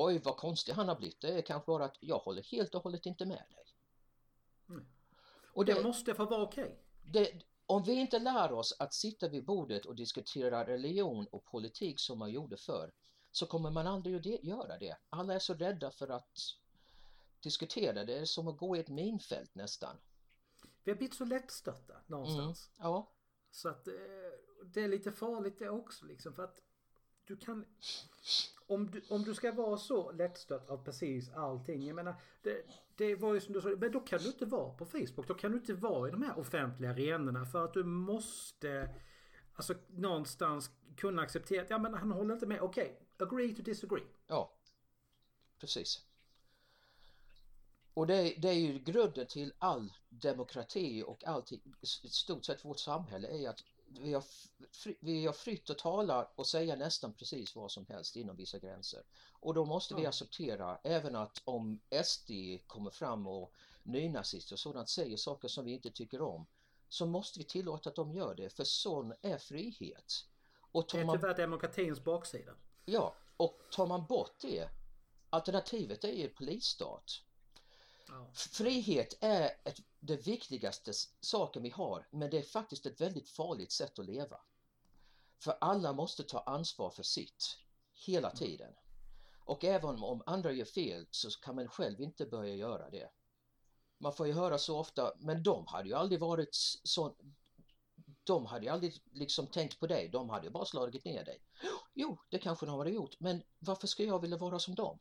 oj 0.05 0.21
vad 0.25 0.37
konstig 0.37 0.73
han 0.73 0.89
har 0.89 0.97
blivit. 0.97 1.21
Det 1.21 1.29
är 1.29 1.43
kanske 1.43 1.67
bara 1.67 1.85
att 1.85 1.97
jag 2.01 2.19
håller 2.19 2.43
helt 2.43 2.75
och 2.75 2.83
hållet 2.83 3.07
inte 3.07 3.27
med 3.27 3.45
dig. 3.51 3.65
Mm. 4.69 4.87
Och 5.53 5.65
det, 5.65 5.75
det, 5.75 5.83
måste 5.83 6.15
få 6.15 6.25
vara 6.25 6.43
okej. 6.43 6.79
Okay. 7.09 7.41
Om 7.67 7.83
vi 7.83 7.93
inte 7.93 8.19
lär 8.19 8.53
oss 8.53 8.77
att 8.79 8.95
sitta 8.95 9.29
vid 9.29 9.45
bordet 9.45 9.87
och 9.87 9.95
diskutera 9.95 10.67
religion 10.67 11.27
och 11.27 11.45
politik 11.45 12.01
som 12.01 12.19
man 12.19 12.31
gjorde 12.31 12.57
förr 12.57 12.93
så 13.31 13.47
kommer 13.47 13.71
man 13.71 13.87
aldrig 13.87 14.17
att 14.17 14.45
göra 14.45 14.79
det. 14.79 14.97
Alla 15.09 15.35
är 15.35 15.39
så 15.39 15.55
rädda 15.55 15.91
för 15.91 16.09
att 16.09 16.39
diskutera. 17.41 18.05
Det 18.05 18.19
är 18.19 18.25
som 18.25 18.49
att 18.49 18.59
gå 18.59 18.77
i 18.77 18.81
ett 18.81 18.89
minfält 18.89 19.55
nästan. 19.55 19.97
Vi 20.85 20.91
har 20.91 20.97
blivit 20.97 21.15
så 21.15 21.25
lättstötta 21.25 21.95
någonstans. 22.07 22.71
Mm, 22.79 22.91
ja. 22.91 23.13
Så 23.51 23.69
att 23.69 23.89
eh, 23.89 23.95
det 24.65 24.81
är 24.81 24.89
lite 24.89 25.13
farligt 25.13 25.59
det 25.59 25.69
också 25.69 26.05
liksom 26.05 26.35
för 26.35 26.45
att 26.45 26.61
du 27.25 27.37
kan 27.37 27.65
om 28.66 28.90
du, 28.90 29.02
om 29.09 29.22
du 29.22 29.35
ska 29.35 29.52
vara 29.52 29.76
så 29.76 30.12
lättstött 30.12 30.70
av 30.70 30.85
precis 30.85 31.31
allting. 31.35 31.87
Jag 31.87 31.96
menar, 31.96 32.14
det, 32.42 32.62
det 32.96 33.14
var 33.14 33.35
ju 33.35 33.40
som 33.40 33.55
du 33.55 33.61
sa, 33.61 33.68
men 33.68 33.92
då 33.92 34.00
kan 34.00 34.18
du 34.18 34.26
inte 34.26 34.46
vara 34.46 34.70
på 34.70 34.87
Facebook. 34.87 35.29
Då 35.29 35.35
kan 35.35 35.52
du 35.52 35.59
inte 35.59 35.74
vara 35.74 36.09
i 36.09 36.11
de 36.11 36.22
här 36.22 36.38
offentliga 36.38 36.90
arenorna 36.90 37.46
för 37.46 37.64
att 37.64 37.74
du 37.74 37.85
måste 37.85 38.88
Alltså 39.57 39.74
någonstans 39.88 40.70
kunna 40.96 41.22
acceptera 41.22 41.62
att 41.62 41.70
ja 41.70 41.79
men 41.79 41.94
han 41.94 42.12
håller 42.12 42.35
inte 42.35 42.46
med. 42.46 42.61
Okej, 42.61 42.98
okay, 43.16 43.26
agree 43.26 43.55
to 43.55 43.62
disagree. 43.62 44.05
Ja, 44.26 44.52
precis. 45.59 46.02
Och 47.94 48.07
det, 48.07 48.35
det, 48.38 48.48
är 48.48 48.52
ju 48.52 48.79
grunden 48.79 49.26
till 49.26 49.52
all 49.59 49.92
demokrati 50.09 51.05
och 51.07 51.24
allting, 51.24 51.61
i 51.81 51.87
stort 52.09 52.44
sett 52.44 52.64
vårt 52.64 52.79
samhälle 52.79 53.29
är 53.29 53.48
att 53.48 53.64
vi 53.88 54.12
har, 54.14 54.25
vi 55.01 55.27
har 55.27 55.33
fritt 55.33 55.70
att 55.70 55.79
tala 55.79 56.29
och 56.35 56.46
säga 56.46 56.77
nästan 56.77 57.12
precis 57.12 57.57
vad 57.57 57.70
som 57.70 57.87
helst 57.87 58.16
inom 58.16 58.37
vissa 58.37 58.59
gränser. 58.59 59.03
Och 59.33 59.55
då 59.55 59.64
måste 59.64 59.94
vi 59.94 60.07
acceptera 60.07 60.79
även 60.85 61.16
att 61.16 61.42
om 61.44 61.81
SD 62.05 62.31
kommer 62.66 62.90
fram 62.90 63.27
och 63.27 63.53
nynazister 63.83 64.55
och 64.55 64.61
sådant 64.61 64.88
säger 64.88 65.16
saker 65.16 65.49
som 65.49 65.64
vi 65.64 65.72
inte 65.72 65.90
tycker 65.90 66.22
om 66.22 66.46
så 66.88 67.07
måste 67.07 67.38
vi 67.38 67.44
tillåta 67.44 67.90
att 67.90 67.96
de 67.96 68.12
gör 68.12 68.35
det 68.35 68.51
för 68.51 68.64
sån 68.64 69.14
är 69.22 69.38
frihet. 69.38 70.12
Och 70.72 70.88
tar 70.88 70.99
det 70.99 71.05
är 71.05 71.12
tyvärr 71.12 71.29
man... 71.29 71.37
demokratins 71.37 72.05
baksida. 72.05 72.53
Ja, 72.85 73.14
och 73.37 73.59
tar 73.70 73.87
man 73.87 74.07
bort 74.07 74.40
det 74.40 74.68
alternativet 75.31 76.05
är 76.05 76.12
ju 76.12 76.29
polisstat. 76.29 77.22
Ja. 78.09 78.31
Frihet 78.35 79.19
är 79.21 79.51
ett 79.64 79.79
det 80.01 80.27
viktigaste 80.27 80.92
saken 81.21 81.62
vi 81.62 81.71
har 81.71 82.09
men 82.11 82.31
det 82.31 82.38
är 82.38 82.42
faktiskt 82.42 82.87
ett 82.87 83.01
väldigt 83.01 83.29
farligt 83.29 83.73
sätt 83.73 83.99
att 83.99 84.07
leva. 84.07 84.40
För 85.38 85.59
alla 85.61 85.92
måste 85.92 86.23
ta 86.23 86.40
ansvar 86.40 86.90
för 86.90 87.03
sitt 87.03 87.59
hela 88.07 88.29
mm. 88.29 88.38
tiden. 88.38 88.73
Och 89.45 89.64
även 89.64 90.03
om 90.03 90.23
andra 90.27 90.53
gör 90.53 90.64
fel 90.64 91.07
så 91.11 91.31
kan 91.31 91.55
man 91.55 91.69
själv 91.69 92.01
inte 92.01 92.27
börja 92.27 92.55
göra 92.55 92.90
det. 92.90 93.11
Man 93.99 94.12
får 94.12 94.27
ju 94.27 94.33
höra 94.33 94.59
så 94.59 94.79
ofta, 94.79 95.12
men 95.19 95.42
de 95.42 95.66
hade 95.66 95.88
ju 95.88 95.95
aldrig 95.95 96.21
varit 96.21 96.55
så 96.85 97.16
de 98.25 98.47
hade 98.47 98.64
ju 98.66 98.73
aldrig 98.73 99.03
liksom 99.12 99.47
tänkt 99.47 99.81
på 99.81 99.87
dig, 99.87 100.09
de 100.09 100.31
hade 100.31 100.47
ju 100.47 100.53
bara 100.53 100.64
slagit 100.64 101.05
ner 101.05 101.25
dig. 101.25 101.42
Jo, 101.95 102.19
det 102.31 102.38
kanske 102.38 102.66
de 102.66 102.79
hade 102.79 102.90
gjort, 102.90 103.21
men 103.21 103.42
varför 103.59 103.87
ska 103.87 104.05
jag 104.05 104.21
vilja 104.21 104.37
vara 104.37 104.59
som 104.59 104.75
dem? 104.75 104.99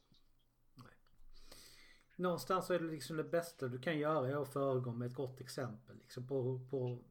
Någonstans 2.16 2.66
så 2.66 2.74
är 2.74 2.80
det 2.80 2.86
liksom 2.86 3.18
det 3.18 3.24
bästa 3.24 3.68
du 3.68 3.80
kan 3.80 3.98
göra 3.98 4.30
är 4.30 4.42
att 4.42 4.54
föregå 4.54 4.92
med 4.92 5.06
ett 5.08 5.16
gott 5.16 5.42
exempel. 5.42 5.98
Liksom 5.98 6.28
på, 6.28 6.60
på, 6.70 7.04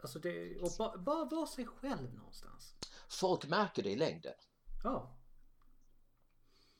alltså 0.00 0.18
det, 0.18 0.60
och 0.60 0.70
bara, 0.78 0.98
bara 0.98 1.24
vara 1.24 1.46
sig 1.46 1.66
själv 1.66 2.14
någonstans. 2.14 2.76
Folk 3.08 3.48
märker 3.48 3.82
det 3.82 3.90
i 3.90 3.96
längden. 3.96 4.34
Ja. 4.84 5.18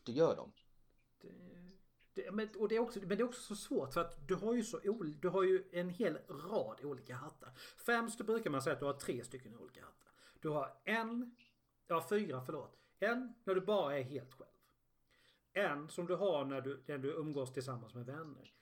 Det 0.02 0.12
gör 0.12 0.36
de. 0.36 0.52
Det, 1.20 1.32
det, 2.14 2.30
men, 2.30 2.48
och 2.58 2.68
det 2.68 2.76
är 2.76 2.80
också, 2.80 2.98
men 3.00 3.08
det 3.08 3.20
är 3.20 3.28
också 3.28 3.42
så 3.42 3.56
svårt 3.56 3.92
för 3.92 4.00
att 4.00 4.28
du 4.28 4.34
har 4.34 4.54
ju 4.54 4.64
så 4.64 4.78
du 5.20 5.28
har 5.28 5.42
ju 5.42 5.68
en 5.72 5.90
hel 5.90 6.18
rad 6.28 6.84
olika 6.84 7.14
hattar. 7.14 7.52
Främst 7.76 8.18
brukar 8.18 8.50
man 8.50 8.62
säga 8.62 8.74
att 8.74 8.80
du 8.80 8.86
har 8.86 8.92
tre 8.92 9.24
stycken 9.24 9.56
olika 9.56 9.80
hattar. 9.80 10.12
Du 10.40 10.48
har 10.48 10.80
en, 10.84 11.36
ja 11.86 12.06
fyra 12.08 12.42
förlåt. 12.46 12.78
En 12.98 13.34
när 13.44 13.54
du 13.54 13.60
bara 13.60 13.98
är 13.98 14.02
helt 14.02 14.32
själv. 14.32 14.57
En 15.52 15.88
som 15.88 16.06
du 16.06 16.16
har 16.16 16.44
när 16.44 16.60
du, 16.60 16.82
när 16.86 16.98
du 16.98 17.12
umgås 17.12 17.52
tillsammans 17.52 17.94
med 17.94 18.06
vänner. 18.06 18.52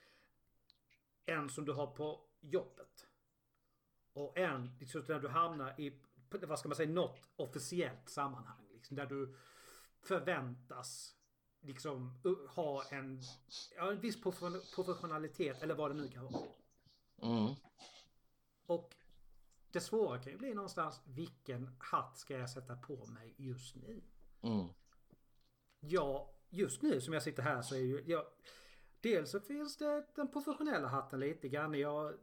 En 1.25 1.49
som 1.49 1.65
du 1.65 1.73
har 1.73 1.87
på 1.87 2.21
jobbet. 2.39 3.07
Och 4.13 4.37
en 4.37 4.77
liksom, 4.79 5.03
när 5.07 5.19
du 5.19 5.27
hamnar 5.27 5.79
i, 5.79 6.01
vad 6.29 6.59
ska 6.59 6.69
man 6.69 6.75
säga, 6.75 6.89
något 6.89 7.29
officiellt 7.35 8.09
sammanhang. 8.09 8.67
Liksom, 8.73 8.95
där 8.95 9.05
du 9.05 9.35
förväntas 10.01 11.15
liksom 11.61 12.21
ha 12.49 12.83
en, 12.83 13.21
ja, 13.75 13.91
en 13.91 13.99
viss 13.99 14.21
professionalitet 14.75 15.63
eller 15.63 15.75
vad 15.75 15.91
det 15.91 15.95
nu 15.95 16.09
kan 16.09 16.23
vara. 16.23 16.47
Mm. 17.21 17.55
Och 18.65 18.95
det 19.71 19.81
svåra 19.81 20.19
kan 20.19 20.31
ju 20.31 20.37
bli 20.37 20.53
någonstans 20.53 21.01
vilken 21.05 21.75
hatt 21.79 22.17
ska 22.17 22.37
jag 22.37 22.49
sätta 22.49 22.75
på 22.75 23.05
mig 23.05 23.33
just 23.37 23.75
nu? 23.75 24.01
Mm. 24.41 24.67
Jag 25.79 26.29
just 26.49 26.81
nu 26.81 27.01
som 27.01 27.13
jag 27.13 27.23
sitter 27.23 27.43
här 27.43 27.61
så 27.61 27.75
är 27.75 27.79
ju 27.79 28.03
jag, 28.05 28.25
Dels 29.01 29.31
så 29.31 29.39
finns 29.39 29.77
det 29.77 30.05
den 30.15 30.31
professionella 30.31 30.87
hatten 30.87 31.19
lite 31.19 31.49
grann. 31.49 31.73
Jag 31.73 32.13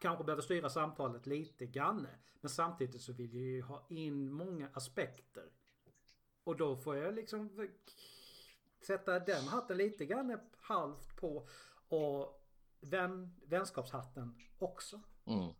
kanske 0.00 0.24
behöver 0.24 0.42
styra 0.42 0.70
samtalet 0.70 1.26
lite 1.26 1.66
grann. 1.66 2.06
Men 2.40 2.50
samtidigt 2.50 3.02
så 3.02 3.12
vill 3.12 3.34
jag 3.34 3.42
ju 3.42 3.62
ha 3.62 3.86
in 3.88 4.32
många 4.32 4.68
aspekter. 4.72 5.50
Och 6.44 6.56
då 6.56 6.76
får 6.76 6.96
jag 6.96 7.14
liksom 7.14 7.68
sätta 8.86 9.18
den 9.18 9.44
hatten 9.44 9.76
lite 9.76 10.06
grann 10.06 10.38
halvt 10.56 11.16
på 11.16 11.48
och 11.88 12.48
vän, 12.80 13.34
vänskapshatten 13.46 14.34
också. 14.58 15.00
Mm. 15.24 15.54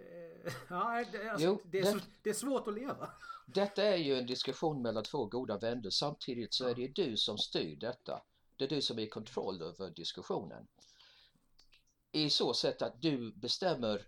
Det, 0.44 0.52
ja, 0.68 1.04
det, 1.12 1.30
alltså, 1.30 1.46
jo, 1.46 1.60
det, 1.64 1.78
är 1.78 1.84
så, 1.84 1.98
det 2.22 2.30
är 2.30 2.34
svårt 2.34 2.68
att 2.68 2.74
leva. 2.74 3.10
Detta 3.46 3.82
är 3.82 3.96
ju 3.96 4.18
en 4.18 4.26
diskussion 4.26 4.82
mellan 4.82 5.04
två 5.04 5.26
goda 5.26 5.58
vänner. 5.58 5.90
Samtidigt 5.90 6.54
så 6.54 6.68
är 6.68 6.74
det 6.74 6.88
du 6.88 7.16
som 7.16 7.38
styr 7.38 7.76
detta. 7.76 8.22
Det 8.56 8.64
är 8.64 8.68
du 8.68 8.82
som 8.82 8.98
är 8.98 9.02
i 9.02 9.08
kontroll 9.08 9.62
över 9.62 9.90
diskussionen. 9.90 10.66
I 12.12 12.30
så 12.30 12.54
sätt 12.54 12.82
att 12.82 13.02
du 13.02 13.32
bestämmer 13.32 14.06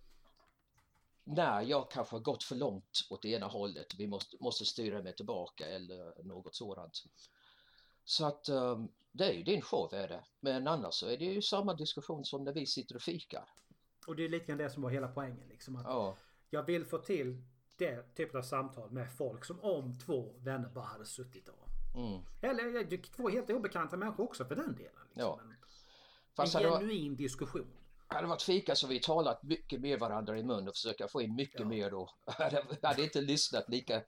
när 1.24 1.62
jag 1.62 1.90
kanske 1.90 2.16
har 2.16 2.20
gått 2.20 2.42
för 2.42 2.56
långt 2.56 3.06
åt 3.10 3.22
det 3.22 3.28
ena 3.28 3.46
hållet. 3.46 3.94
Vi 3.98 4.06
måste, 4.06 4.36
måste 4.40 4.64
styra 4.64 5.02
mig 5.02 5.14
tillbaka 5.14 5.66
eller 5.66 6.24
något 6.24 6.54
sådant. 6.54 7.04
Så 8.04 8.26
att 8.26 8.48
um, 8.48 8.88
det 9.12 9.24
är 9.24 9.32
ju 9.32 9.42
din 9.42 9.62
show 9.62 9.94
är 9.94 10.08
det. 10.08 10.24
Men 10.40 10.68
annars 10.68 10.94
så 10.94 11.06
är 11.06 11.18
det 11.18 11.24
ju 11.24 11.42
samma 11.42 11.74
diskussion 11.74 12.24
som 12.24 12.44
när 12.44 12.52
vi 12.52 12.66
sitter 12.66 12.96
och 12.96 13.02
fikar. 13.02 13.48
Och 14.06 14.16
det 14.16 14.24
är 14.24 14.28
lite 14.28 14.46
grann 14.46 14.58
det 14.58 14.70
som 14.70 14.82
var 14.82 14.90
hela 14.90 15.08
poängen. 15.08 15.48
Liksom, 15.48 15.76
att 15.76 15.86
ja. 15.86 16.16
Jag 16.50 16.62
vill 16.62 16.84
få 16.84 16.98
till 16.98 17.42
det 17.76 18.14
typen 18.14 18.38
av 18.38 18.42
samtal 18.42 18.90
med 18.90 19.12
folk 19.12 19.44
som 19.44 19.60
om 19.60 19.98
två 19.98 20.34
vänner 20.38 20.68
bara 20.68 20.84
hade 20.84 21.06
suttit 21.06 21.48
och... 21.48 21.68
Mm. 21.94 22.22
Eller 22.40 23.12
två 23.16 23.28
helt 23.28 23.50
obekanta 23.50 23.96
människor 23.96 24.24
också 24.24 24.44
för 24.44 24.56
den 24.56 24.74
delen. 24.74 24.92
Liksom. 25.04 25.22
Ja. 25.22 25.38
En, 25.42 25.54
Fast 26.36 26.54
en 26.54 26.62
genuin 26.62 27.12
var, 27.12 27.18
diskussion. 27.18 27.72
Hade 28.06 28.22
det 28.22 28.28
varit 28.28 28.42
fika 28.42 28.74
så 28.74 28.86
vi 28.86 29.00
talat 29.00 29.42
mycket 29.42 29.80
med 29.80 29.98
varandra 29.98 30.38
i 30.38 30.42
mun 30.42 30.68
och 30.68 30.74
försöka 30.74 31.08
få 31.08 31.22
in 31.22 31.34
mycket 31.34 31.60
ja. 31.60 31.66
mer 31.66 31.94
och 31.94 32.10
hade 32.82 33.02
inte 33.02 33.20
lyssnat 33.20 33.68
lika 33.68 34.02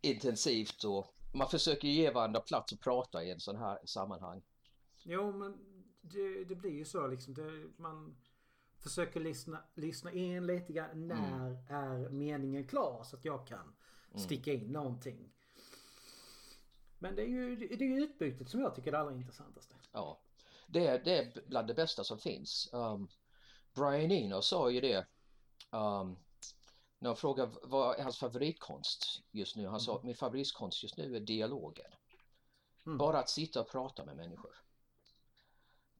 intensivt 0.00 0.84
och 0.84 1.14
man 1.34 1.48
försöker 1.48 1.88
ge 1.88 2.10
varandra 2.10 2.40
plats 2.40 2.72
att 2.72 2.80
prata 2.80 3.24
i 3.24 3.30
en 3.30 3.40
sån 3.40 3.56
här 3.56 3.78
sammanhang. 3.84 4.42
Jo 5.02 5.32
men 5.32 5.58
det, 6.00 6.44
det 6.44 6.54
blir 6.54 6.72
ju 6.72 6.84
så 6.84 7.06
liksom. 7.06 7.34
Det, 7.34 7.66
man 7.76 8.16
försöker 8.84 9.20
lyssna, 9.20 9.64
lyssna 9.74 10.12
in 10.12 10.46
lite 10.46 10.72
grann. 10.72 11.08
När 11.08 11.46
mm. 11.46 11.58
är 11.68 12.08
meningen 12.08 12.66
klar? 12.66 13.04
Så 13.04 13.16
att 13.16 13.24
jag 13.24 13.46
kan 13.46 13.74
mm. 14.08 14.18
sticka 14.18 14.52
in 14.52 14.72
någonting. 14.72 15.32
Men 16.98 17.14
det 17.14 17.22
är 17.22 17.28
ju 17.28 17.56
det 17.56 17.84
är 17.84 18.02
utbytet 18.02 18.48
som 18.48 18.60
jag 18.60 18.74
tycker 18.74 18.88
är 18.88 18.92
det 18.92 18.98
allra 18.98 19.14
intressantaste. 19.14 19.74
Ja, 19.92 20.20
det 20.66 20.86
är, 20.86 21.04
det 21.04 21.18
är 21.18 21.42
bland 21.46 21.68
det 21.68 21.74
bästa 21.74 22.04
som 22.04 22.18
finns. 22.18 22.70
Um, 22.72 23.08
Brian 23.74 24.10
Eno 24.10 24.42
sa 24.42 24.70
ju 24.70 24.80
det 24.80 25.06
um, 25.70 26.16
när 26.98 27.10
jag 27.10 27.18
frågade 27.18 27.52
vad 27.62 27.98
är 27.98 28.02
hans 28.02 28.18
favoritkonst 28.18 29.22
just 29.30 29.56
nu. 29.56 29.66
Han 29.66 29.80
sa 29.80 29.92
mm. 29.92 30.06
min 30.06 30.16
favoritkonst 30.16 30.82
just 30.82 30.96
nu 30.96 31.16
är 31.16 31.20
dialogen. 31.20 31.90
Mm. 32.86 32.98
Bara 32.98 33.18
att 33.18 33.30
sitta 33.30 33.60
och 33.60 33.70
prata 33.70 34.04
med 34.04 34.16
människor. 34.16 34.63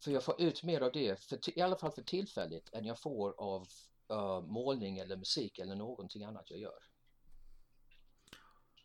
För 0.04 0.10
jag 0.10 0.22
får 0.22 0.40
ut 0.40 0.62
mer 0.62 0.80
av 0.80 0.92
det, 0.92 1.20
för, 1.20 1.58
i 1.58 1.60
alla 1.60 1.76
fall 1.76 1.92
för 1.92 2.02
tillfället, 2.02 2.74
än 2.74 2.84
jag 2.84 3.00
får 3.00 3.40
av 3.40 3.66
uh, 4.12 4.46
målning 4.46 4.98
eller 4.98 5.16
musik 5.16 5.58
eller 5.58 5.74
någonting 5.74 6.24
annat 6.24 6.50
jag 6.50 6.60
gör. 6.60 6.82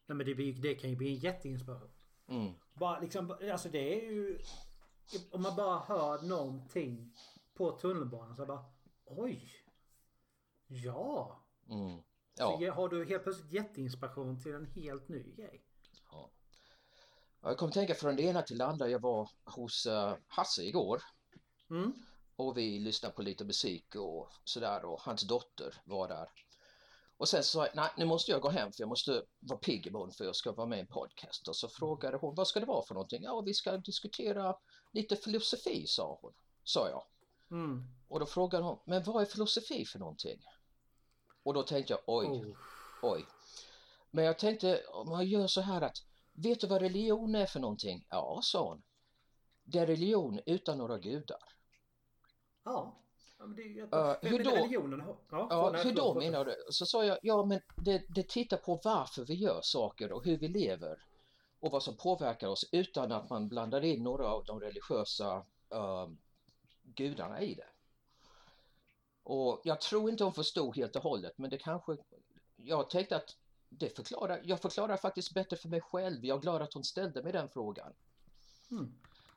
Ja, 0.05 0.13
men 0.13 0.25
det, 0.25 0.35
blir, 0.35 0.53
det 0.53 0.75
kan 0.75 0.89
ju 0.89 0.95
bli 0.95 1.09
en 1.09 1.19
jätteinspiration. 1.19 1.91
Mm. 2.27 2.53
Bara 2.73 2.99
liksom, 2.99 3.37
alltså 3.51 3.69
det 3.69 4.01
är 4.01 4.11
ju... 4.11 4.39
Om 5.31 5.41
man 5.41 5.55
bara 5.55 5.79
hör 5.79 6.21
någonting 6.21 7.15
på 7.53 7.71
tunnelbanan 7.71 8.35
så 8.35 8.45
bara 8.45 8.65
Oj! 9.05 9.51
Ja! 10.67 11.43
Mm. 11.69 12.01
Ja. 12.37 12.59
Så 12.59 12.71
har 12.71 12.89
du 12.89 13.05
helt 13.05 13.23
plötsligt 13.23 13.51
jätteinspiration 13.51 14.41
till 14.41 14.53
en 14.53 14.65
helt 14.65 15.09
ny 15.09 15.35
grej. 15.35 15.68
Jag 17.41 17.57
kommer 17.57 17.73
tänka 17.73 17.95
från 17.95 18.15
det 18.15 18.23
ena 18.23 18.41
till 18.41 18.57
det 18.57 18.65
andra. 18.65 18.89
Jag 18.89 19.01
var 19.01 19.29
hos 19.43 19.85
uh, 19.85 20.13
Hasse 20.27 20.63
igår. 20.63 21.01
Mm. 21.69 21.93
Och 22.35 22.57
vi 22.57 22.79
lyssnade 22.79 23.15
på 23.15 23.21
lite 23.21 23.45
musik 23.45 23.95
och 23.95 24.29
sådär 24.43 24.85
och 24.85 25.01
hans 25.01 25.21
dotter 25.21 25.81
var 25.85 26.07
där. 26.07 26.29
Och 27.17 27.29
sen 27.29 27.43
sa 27.43 27.65
jag, 27.65 27.75
nej 27.75 27.89
nu 27.97 28.05
måste 28.05 28.31
jag 28.31 28.41
gå 28.41 28.49
hem 28.49 28.71
för 28.71 28.81
jag 28.81 28.89
måste 28.89 29.23
vara 29.39 29.59
pigg 29.59 29.87
imorgon 29.87 30.11
för 30.11 30.25
jag 30.25 30.35
ska 30.35 30.51
vara 30.51 30.67
med 30.67 30.77
i 30.77 30.81
en 30.81 30.87
podcast. 30.87 31.47
Och 31.47 31.55
så 31.55 31.69
frågade 31.69 32.17
hon, 32.17 32.35
vad 32.35 32.47
ska 32.47 32.59
det 32.59 32.65
vara 32.65 32.85
för 32.85 32.93
någonting? 32.93 33.23
Ja, 33.23 33.41
vi 33.41 33.53
ska 33.53 33.77
diskutera 33.77 34.55
lite 34.91 35.15
filosofi, 35.15 35.87
sa 35.87 36.19
hon, 36.21 36.33
sa 36.63 36.89
jag. 36.89 37.03
Mm. 37.51 37.83
Och 38.07 38.19
då 38.19 38.25
frågade 38.25 38.63
hon, 38.63 38.79
men 38.85 39.03
vad 39.03 39.21
är 39.21 39.25
filosofi 39.25 39.85
för 39.85 39.99
någonting? 39.99 40.41
Och 41.43 41.53
då 41.53 41.63
tänkte 41.63 41.93
jag, 41.93 41.99
oj, 42.05 42.27
Oh. 42.27 42.55
oj. 43.01 43.25
Men 44.11 44.25
jag 44.25 44.39
tänkte, 44.39 44.83
om 44.87 45.09
man 45.09 45.27
gör 45.27 45.47
så 45.47 45.61
här 45.61 45.81
att, 45.81 45.97
vet 46.43 46.59
du 46.59 46.67
vad 46.67 46.81
religion 46.81 47.35
är 47.35 47.45
för 47.45 47.59
någonting? 47.59 48.05
Ja, 48.09 48.39
sa 48.43 48.69
hon. 48.69 48.81
Det 49.63 49.79
är 49.79 49.87
religion 49.87 50.39
utan 50.45 50.77
några 50.77 50.97
gudar. 50.97 51.43
Ja. 52.63 52.95
Ja, 53.39 53.45
men 53.45 53.55
det 53.55 53.61
är 53.61 53.67
ju 53.67 53.87
men, 54.21 54.31
hur 54.31 54.43
då? 54.43 54.51
religionen 54.51 55.01
har... 55.01 55.17
Ja, 55.29 55.47
Ja, 55.49 55.81
hur 55.83 55.93
då 55.93 56.13
menar 56.13 56.45
du? 56.45 56.55
Så 56.69 56.85
sa 56.85 57.05
jag, 57.05 57.17
ja 57.21 57.45
men 57.45 57.61
det, 57.75 58.03
det 58.09 58.27
tittar 58.27 58.57
på 58.57 58.79
varför 58.83 59.25
vi 59.25 59.33
gör 59.33 59.59
saker 59.61 60.11
och 60.11 60.25
hur 60.25 60.37
vi 60.37 60.47
lever 60.47 61.03
och 61.59 61.71
vad 61.71 61.83
som 61.83 61.97
påverkar 61.97 62.47
oss 62.47 62.69
utan 62.71 63.11
att 63.11 63.29
man 63.29 63.47
blandar 63.47 63.83
in 63.83 64.03
några 64.03 64.27
av 64.27 64.45
de 64.45 64.59
religiösa 64.59 65.45
eh, 65.69 66.09
gudarna 66.83 67.41
i 67.41 67.53
det. 67.53 67.67
Och 69.23 69.61
jag 69.63 69.81
tror 69.81 70.09
inte 70.09 70.23
hon 70.23 70.33
förstod 70.33 70.77
helt 70.77 70.95
och 70.95 71.03
hållet 71.03 71.37
men 71.37 71.49
det 71.49 71.57
kanske, 71.57 71.97
jag 72.55 72.89
tänkte 72.89 73.15
att 73.15 73.35
det 73.69 73.95
förklarar, 73.95 74.41
jag 74.43 74.61
förklarar 74.61 74.97
faktiskt 74.97 75.33
bättre 75.33 75.57
för 75.57 75.69
mig 75.69 75.81
själv. 75.81 76.25
Jag 76.25 76.37
är 76.37 76.41
glad 76.41 76.61
att 76.61 76.73
hon 76.73 76.83
ställde 76.83 77.23
mig 77.23 77.33
den 77.33 77.49
frågan. 77.49 77.93
Mm. 78.71 78.93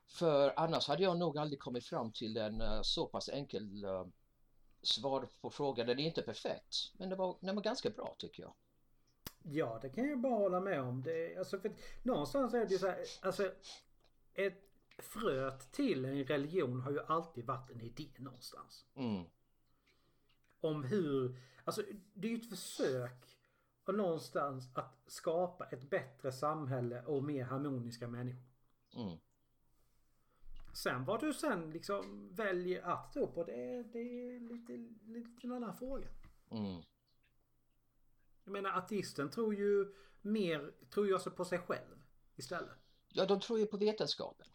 För 0.07 0.53
annars 0.59 0.87
hade 0.87 1.03
jag 1.03 1.17
nog 1.17 1.37
aldrig 1.37 1.59
kommit 1.59 1.85
fram 1.85 2.11
till 2.11 2.37
en 2.37 2.61
eh, 2.61 2.81
så 2.81 3.05
pass 3.05 3.29
enkel 3.29 3.83
eh, 3.83 4.05
svar 4.81 5.29
på 5.41 5.49
frågan. 5.49 5.87
Den 5.87 5.99
är 5.99 6.03
inte 6.03 6.21
perfekt, 6.21 6.75
men 6.93 7.09
det 7.09 7.15
var, 7.15 7.37
den 7.41 7.55
var 7.55 7.63
ganska 7.63 7.89
bra 7.89 8.15
tycker 8.17 8.43
jag. 8.43 8.53
Ja, 9.43 9.79
det 9.81 9.89
kan 9.89 10.09
jag 10.09 10.21
bara 10.21 10.35
hålla 10.35 10.59
med 10.59 10.81
om. 10.81 11.03
Det, 11.03 11.37
alltså, 11.37 11.59
för, 11.59 11.71
någonstans 12.03 12.53
är 12.53 12.65
det 12.65 12.71
ju 12.71 12.77
så 12.77 12.87
här, 12.87 13.05
alltså 13.21 13.51
ett 14.33 14.63
fröet 14.97 15.71
till 15.71 16.05
en 16.05 16.25
religion 16.25 16.81
har 16.81 16.91
ju 16.91 16.99
alltid 16.99 17.45
varit 17.45 17.69
en 17.69 17.81
idé 17.81 18.09
någonstans. 18.17 18.85
Mm, 18.95 19.23
Om 20.61 20.83
hur, 20.83 21.35
alltså 21.63 21.83
det 22.13 22.27
är 22.27 22.31
ju 22.31 22.37
ett 22.37 22.49
försök 22.49 23.32
och 23.85 23.95
någonstans 23.95 24.69
att 24.73 25.03
skapa 25.07 25.65
ett 25.65 25.89
bättre 25.89 26.31
samhälle 26.31 27.03
och 27.05 27.23
mer 27.23 27.43
harmoniska 27.43 28.07
människor. 28.07 28.43
mm, 28.95 29.17
Sen 30.73 31.05
vad 31.05 31.19
du 31.19 31.33
sen 31.33 31.71
liksom 31.71 32.29
väljer 32.35 32.81
att 32.81 33.13
tro 33.13 33.27
på 33.27 33.43
det, 33.43 33.83
det 33.83 33.99
är 33.99 34.39
lite, 34.39 34.77
lite 35.11 35.47
en 35.47 35.51
annan 35.51 35.77
fråga. 35.77 36.07
mm, 36.51 36.81
Jag 38.43 38.51
menar 38.51 38.69
ateisten 38.77 39.29
tror 39.29 39.55
ju 39.55 39.93
mer, 40.21 40.73
tror 40.89 41.07
ju 41.07 41.13
alltså 41.13 41.31
på 41.31 41.45
sig 41.45 41.59
själv 41.59 42.03
istället. 42.35 42.77
Ja, 43.09 43.25
de 43.25 43.39
tror 43.39 43.59
ju 43.59 43.65
på 43.65 43.77
vetenskapen. 43.77 44.47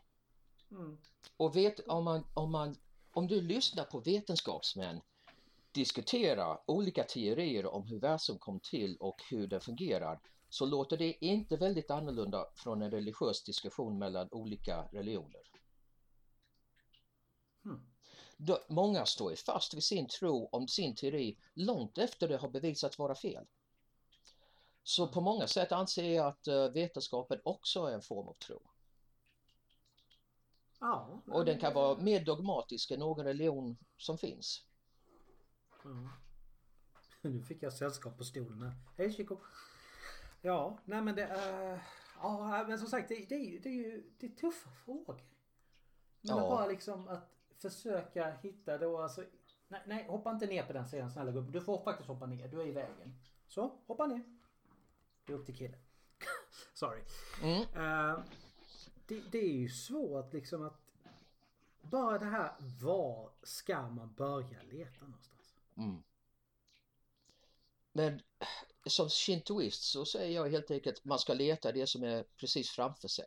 Mm. 0.71 0.99
Och 1.37 1.57
vet, 1.57 1.81
om, 1.81 2.05
man, 2.05 2.25
om, 2.35 2.51
man, 2.53 2.77
om 3.11 3.27
du 3.27 3.41
lyssnar 3.41 3.85
på 3.85 4.01
vetenskapsmän 4.01 5.01
diskutera 5.73 6.59
olika 6.67 7.05
teorier 7.05 7.67
om 7.67 7.87
hur 7.87 8.01
världen 8.01 8.39
kom 8.39 8.61
till 8.61 8.97
och 9.01 9.23
hur 9.31 9.47
det 9.47 9.61
fungerar 9.61 10.21
så 10.49 10.67
låter 10.67 10.97
det 10.97 11.25
inte 11.25 11.57
väldigt 11.57 11.91
annorlunda 11.91 12.47
från 12.55 12.83
en 12.83 12.91
religiös 12.91 13.45
diskussion 13.45 13.99
mellan 13.99 14.29
olika 14.31 14.89
religioner. 14.93 15.43
Hmm. 17.65 17.91
Då- 18.37 18.65
Många 18.69 19.07
står 19.07 19.31
ju 19.31 19.37
fast 19.37 19.75
vid 19.75 19.85
sin 19.85 20.09
tro 20.09 20.49
om 20.53 20.69
sin 20.69 20.95
teori 20.95 21.39
långt 21.55 21.99
efter 21.99 22.29
det 22.29 22.37
har 22.37 22.49
bevisats 22.49 22.99
vara 22.99 23.15
fel. 23.15 23.47
Så 24.83 25.09
på 25.09 25.21
många 25.21 25.47
sätt 25.47 25.73
anser 25.73 26.11
jag 26.11 26.27
att 26.27 26.47
eh, 26.47 26.69
vetenskapen 26.69 27.41
också 27.45 27.85
är 27.87 27.93
en 27.95 28.03
form 28.03 28.29
av 28.29 28.35
tro. 28.35 28.63
Ja. 30.81 31.23
Och 31.27 31.45
den 31.45 31.61
kan 31.61 31.75
vara 31.75 31.99
mer 31.99 32.25
dogmatisk 32.25 32.91
än 32.91 32.99
någon 33.01 33.25
religion 33.25 33.79
som 33.97 34.19
finns. 34.19 34.68
Nu 37.21 37.43
fick 37.43 37.63
jag 37.63 37.73
sällskap 37.73 38.19
på 38.19 38.25
stolen 38.25 38.63
här. 38.63 38.73
Hej 38.97 39.13
Chico. 39.13 39.37
Ja, 40.41 40.79
nej 40.85 41.03
men 41.03 41.15
det 41.15 41.25
är... 41.25 41.83
Ja, 42.23 42.65
men 42.69 42.79
som 42.79 42.89
sagt 42.89 43.09
det, 43.09 43.27
det, 43.29 43.35
är, 43.35 43.45
ju, 43.51 43.59
det 43.59 43.69
är 43.69 43.73
ju 43.73 44.11
det 44.19 44.27
är 44.27 44.31
tuffa 44.31 44.71
frågor. 44.71 45.15
Men 46.21 46.37
Ja. 46.37 46.41
bara 46.41 46.67
liksom 46.67 47.09
att 47.09 47.35
försöka 47.57 48.31
hitta 48.31 48.79
då 48.79 48.99
alltså... 48.99 49.25
Nej, 49.69 49.83
nej, 49.87 50.07
hoppa 50.09 50.31
inte 50.31 50.47
ner 50.47 50.67
på 50.67 50.73
den 50.73 50.89
sidan 50.89 51.11
snälla 51.11 51.33
gubben. 51.33 51.53
Du 51.53 51.61
får 51.61 51.83
faktiskt 51.85 52.09
hoppa 52.09 52.27
ner. 52.27 52.49
Du 52.49 52.61
är 52.61 52.67
i 52.67 52.73
vägen. 52.73 53.19
Så, 53.47 53.79
hoppa 53.87 54.07
ner. 54.07 54.23
Det 55.27 55.33
är 55.33 55.37
upp 55.37 55.47
till 55.47 55.57
killen. 55.57 55.81
Sorry. 56.75 57.01
Mm. 57.43 57.63
Eh, 57.63 58.21
det, 59.07 59.21
det 59.21 59.39
är 59.39 59.57
ju 59.59 59.69
svårt 59.69 60.33
liksom 60.33 60.63
att... 60.67 60.81
Bara 61.83 62.19
det 62.19 62.25
här, 62.27 62.53
var 62.59 63.31
ska 63.43 63.89
man 63.89 64.15
börja 64.15 64.63
leta 64.63 65.05
någonstans? 65.05 65.28
Mm. 65.79 66.03
Men 67.93 68.21
som 68.87 69.09
shintoist 69.11 69.83
så 69.83 70.05
säger 70.05 70.35
jag 70.35 70.51
helt 70.51 70.71
enkelt 70.71 70.99
att 70.99 71.05
man 71.05 71.19
ska 71.19 71.35
leta 71.35 71.73
det 71.73 71.87
som 71.87 72.03
är 72.03 72.23
precis 72.37 72.71
framför 72.71 73.09
sig. 73.09 73.27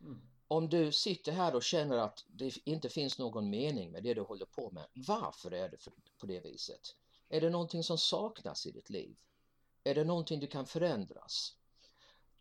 Mm. 0.00 0.22
Om 0.48 0.68
du 0.68 0.92
sitter 0.92 1.32
här 1.32 1.54
och 1.54 1.62
känner 1.62 1.96
att 1.96 2.24
det 2.28 2.52
inte 2.64 2.88
finns 2.88 3.18
någon 3.18 3.50
mening 3.50 3.90
med 3.90 4.02
det 4.02 4.14
du 4.14 4.20
håller 4.20 4.46
på 4.46 4.70
med, 4.70 4.86
varför 4.92 5.50
är 5.50 5.68
det 5.68 5.78
på 6.18 6.26
det 6.26 6.40
viset? 6.40 6.96
Är 7.28 7.40
det 7.40 7.50
någonting 7.50 7.84
som 7.84 7.98
saknas 7.98 8.66
i 8.66 8.70
ditt 8.70 8.90
liv? 8.90 9.16
Är 9.84 9.94
det 9.94 10.04
någonting 10.04 10.40
du 10.40 10.46
kan 10.46 10.66
förändras? 10.66 11.56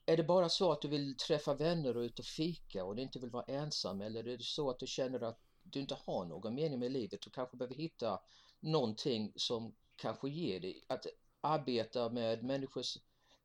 Är 0.06 0.18
det 0.18 0.24
bara 0.24 0.50
så 0.50 0.72
att 0.72 0.82
du 0.82 0.88
vill 0.88 1.18
träffa 1.18 1.54
vänner 1.54 1.98
och 1.98 2.02
ut 2.02 2.20
och 2.20 2.26
fika 2.26 2.86
och 2.86 2.96
du 2.96 3.02
inte 3.02 3.20
vill 3.20 3.30
vara 3.30 3.44
ensam 3.44 4.02
eller 4.02 4.28
är 4.28 4.38
det 4.38 4.44
så 4.44 4.70
att 4.70 4.80
du 4.80 4.88
känner 4.88 5.24
att 5.24 5.40
du 5.64 5.80
inte 5.80 5.98
har 6.06 6.26
någon 6.26 6.56
mening 6.56 6.80
med 6.80 6.92
livet 6.92 7.26
och 7.26 7.34
kanske 7.34 7.58
behöver 7.58 7.76
hitta 7.76 8.22
någonting 8.60 9.34
som 9.36 9.76
kanske 9.96 10.30
ger 10.30 10.60
dig 10.60 10.84
att 10.88 11.06
arbeta 11.42 12.10
med 12.10 12.44
människors, 12.44 12.98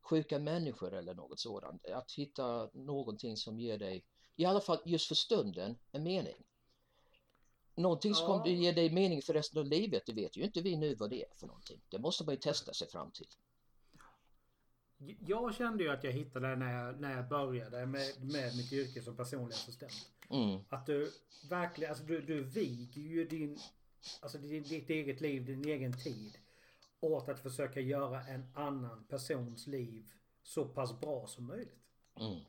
sjuka 0.02 0.38
människor 0.38 0.94
eller 0.94 1.14
något 1.14 1.40
sådant. 1.40 1.86
Att 1.86 2.12
hitta 2.12 2.70
någonting 2.74 3.36
som 3.36 3.60
ger 3.60 3.78
dig, 3.78 4.04
i 4.36 4.44
alla 4.44 4.60
fall 4.60 4.78
just 4.84 5.08
för 5.08 5.14
stunden, 5.14 5.78
en 5.92 6.02
mening. 6.02 6.44
Någonting 7.74 8.14
som 8.14 8.26
Ja. 8.26 8.38
kommer 8.38 8.56
ge 8.56 8.72
dig 8.72 8.90
mening 8.90 9.22
för 9.22 9.34
resten 9.34 9.60
av 9.60 9.66
livet, 9.66 10.02
det 10.06 10.12
vet 10.12 10.36
ju 10.36 10.42
inte 10.42 10.60
vi 10.60 10.76
nu 10.76 10.94
vad 10.94 11.10
det 11.10 11.22
är 11.24 11.34
för 11.36 11.46
någonting. 11.46 11.80
Det 11.88 11.98
måste 11.98 12.24
man 12.24 12.34
ju 12.34 12.40
testa 12.40 12.72
sig 12.72 12.88
fram 12.88 13.10
till. 13.10 13.26
Jag 15.26 15.54
kände 15.54 15.84
ju 15.84 15.90
att 15.90 16.04
jag 16.04 16.12
hittade 16.12 16.48
det 16.48 16.56
när 16.56 16.84
jag, 16.84 17.00
när 17.00 17.16
jag 17.16 17.28
började 17.28 17.86
med, 17.86 18.12
med 18.20 18.56
mitt 18.56 18.72
yrke 18.72 19.02
som 19.02 19.16
personlig 19.16 19.54
assistent. 19.54 20.10
Mm, 20.30 20.60
Att 20.68 20.86
du 20.86 21.12
verkligen, 21.50 21.90
alltså 21.90 22.04
du, 22.04 22.20
du 22.20 22.42
viger 22.42 23.02
ju 23.02 23.24
din, 23.24 23.58
alltså 24.20 24.38
ditt, 24.38 24.68
ditt 24.68 24.90
eget 24.90 25.20
liv, 25.20 25.44
din 25.44 25.64
egen 25.68 25.92
tid 25.92 26.38
åt 27.00 27.28
att 27.28 27.40
försöka 27.40 27.80
göra 27.80 28.22
en 28.26 28.46
annan 28.54 29.04
persons 29.04 29.66
liv 29.66 30.12
så 30.42 30.64
pass 30.68 31.00
bra 31.00 31.26
som 31.26 31.46
möjligt. 31.46 31.84
mm, 32.20 32.40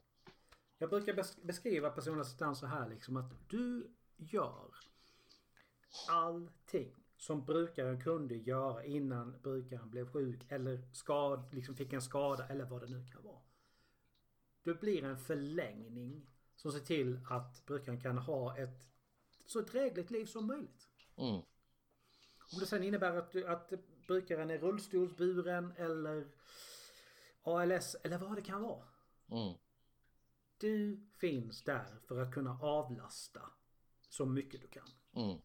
Jag 0.77 0.89
brukar 0.89 1.13
bes- 1.13 1.45
beskriva 1.45 1.89
personlig 1.89 2.21
assistans 2.21 2.59
så 2.59 2.65
här 2.67 2.89
liksom 2.89 3.17
att 3.17 3.49
du 3.49 3.91
gör 4.17 4.75
allting 6.09 6.95
som 7.17 7.45
brukaren 7.45 8.01
kunde 8.01 8.35
göra 8.35 8.85
innan 8.85 9.41
brukaren 9.41 9.89
blev 9.89 10.11
sjuk 10.11 10.41
eller 10.49 10.89
skad, 10.93 11.53
liksom 11.53 11.75
fick 11.75 11.93
en 11.93 12.01
skada 12.01 12.47
eller 12.47 12.65
vad 12.65 12.81
det 12.81 12.87
nu 12.87 13.05
kan 13.05 13.23
vara. 13.23 13.41
Du 14.63 14.75
blir 14.75 15.03
en 15.03 15.17
förlängning 15.17 16.29
som 16.55 16.71
ser 16.71 16.79
till 16.79 17.19
att 17.29 17.65
brukaren 17.65 18.01
kan 18.01 18.17
ha 18.17 18.57
ett 18.57 18.87
så 19.45 19.61
drägligt 19.61 20.11
liv 20.11 20.25
som 20.25 20.47
möjligt. 20.47 20.87
mm, 21.17 21.41
Om 22.53 22.59
det 22.59 22.65
sen 22.65 22.83
innebär 22.83 23.15
att, 23.17 23.35
att 23.35 23.73
brukaren 24.07 24.49
är 24.49 24.57
rullstolsburen 24.57 25.73
eller 25.77 26.27
ALS 27.43 27.95
eller 28.03 28.17
vad 28.17 28.35
det 28.35 28.41
kan 28.41 28.61
vara. 28.61 28.83
mm, 29.31 29.57
Du 30.57 31.05
finns 31.17 31.63
där 31.63 31.99
för 32.07 32.21
att 32.21 32.33
kunna 32.33 32.59
avlasta 32.61 33.41
så 34.09 34.25
mycket 34.25 34.61
du 34.61 34.67
kan. 34.67 34.87
mm, 35.15 35.41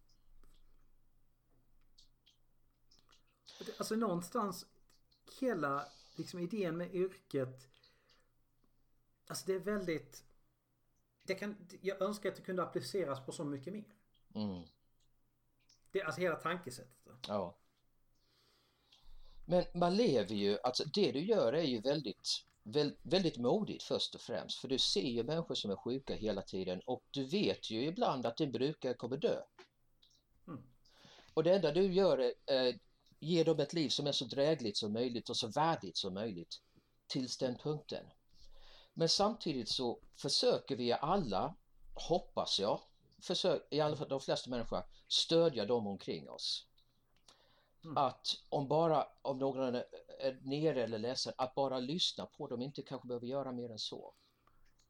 Alltså 3.78 3.94
någonstans 3.94 4.66
hela 5.40 5.88
liksom 6.16 6.40
idén 6.40 6.76
med 6.76 6.94
yrket. 6.94 7.68
Alltså 9.26 9.46
det 9.46 9.54
är 9.54 9.58
väldigt. 9.58 10.24
Det 11.22 11.34
kan, 11.34 11.68
jag 11.80 12.02
önskar 12.02 12.28
att 12.28 12.36
det 12.36 12.42
kunde 12.42 12.62
appliceras 12.62 13.26
på 13.26 13.32
så 13.32 13.44
mycket 13.44 13.72
mer. 13.72 13.94
mm. 14.34 14.64
Det, 15.90 16.02
alltså 16.02 16.20
hela 16.20 16.36
tankesättet. 16.36 17.18
Ja. 17.28 17.58
Men 19.46 19.64
man 19.74 19.96
lever 19.96 20.34
ju, 20.34 20.58
alltså 20.62 20.84
det 20.84 21.12
du 21.12 21.20
gör 21.20 21.52
är 21.52 21.62
ju 21.62 21.80
väldigt, 21.80 22.28
väl, 22.62 22.96
väldigt 23.02 23.38
modigt 23.38 23.82
först 23.82 24.14
och 24.14 24.20
främst. 24.20 24.60
För 24.60 24.68
du 24.68 24.78
ser 24.78 25.08
ju 25.08 25.22
människor 25.22 25.54
som 25.54 25.70
är 25.70 25.76
sjuka 25.76 26.14
hela 26.14 26.42
tiden 26.42 26.80
och 26.86 27.04
du 27.10 27.24
vet 27.24 27.70
ju 27.70 27.84
ibland 27.84 28.26
att 28.26 28.36
din 28.36 28.52
brukare 28.52 28.94
kommer 28.94 29.16
dö. 29.16 29.42
Mm. 30.46 30.62
Och 31.34 31.44
det 31.44 31.54
enda 31.54 31.72
du 31.72 31.92
gör 31.92 32.18
är, 32.18 32.32
eh, 32.46 32.74
ge 33.22 33.44
dem 33.44 33.60
ett 33.60 33.72
liv 33.72 33.88
som 33.88 34.06
är 34.06 34.12
så 34.12 34.24
drägligt 34.24 34.76
som 34.76 34.92
möjligt 34.92 35.30
och 35.30 35.36
så 35.36 35.48
värdigt 35.48 35.96
som 35.96 36.14
möjligt 36.14 36.60
tills 37.06 37.38
den 37.38 37.56
punkten. 37.58 38.06
Men 38.94 39.08
samtidigt 39.08 39.68
så 39.68 40.00
försöker 40.14 40.76
vi 40.76 40.92
alla, 40.92 41.54
hoppas 41.94 42.60
jag, 42.60 42.80
försök, 43.22 43.66
i 43.70 43.80
alla 43.80 43.96
fall 43.96 44.08
de 44.08 44.20
flesta 44.20 44.50
människor, 44.50 44.82
stödja 45.08 45.64
dem 45.64 45.86
omkring 45.86 46.30
oss. 46.30 46.66
Mm. 47.84 47.96
Att 47.96 48.26
om 48.48 48.68
bara 48.68 49.06
om 49.22 49.38
någon 49.38 49.74
är 49.74 50.40
nere 50.42 50.82
eller 50.82 50.98
ledsen, 50.98 51.32
att 51.36 51.54
bara 51.54 51.80
lyssna 51.80 52.26
på 52.26 52.48
dem, 52.48 52.62
inte 52.62 52.82
kanske 52.82 53.08
behöver 53.08 53.26
göra 53.26 53.52
mer 53.52 53.70
än 53.70 53.78
så. 53.78 54.14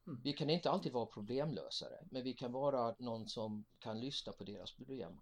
Mm. 0.07 0.21
Vi 0.23 0.33
kan 0.33 0.49
inte 0.49 0.71
alltid 0.71 0.91
vara 0.91 1.05
problemlösare, 1.05 2.07
men 2.11 2.23
vi 2.23 2.33
kan 2.33 2.51
vara 2.51 2.95
någon 2.99 3.27
som 3.27 3.65
kan 3.79 3.99
lyssna 3.99 4.33
på 4.33 4.43
deras 4.43 4.71
problem. 4.71 5.21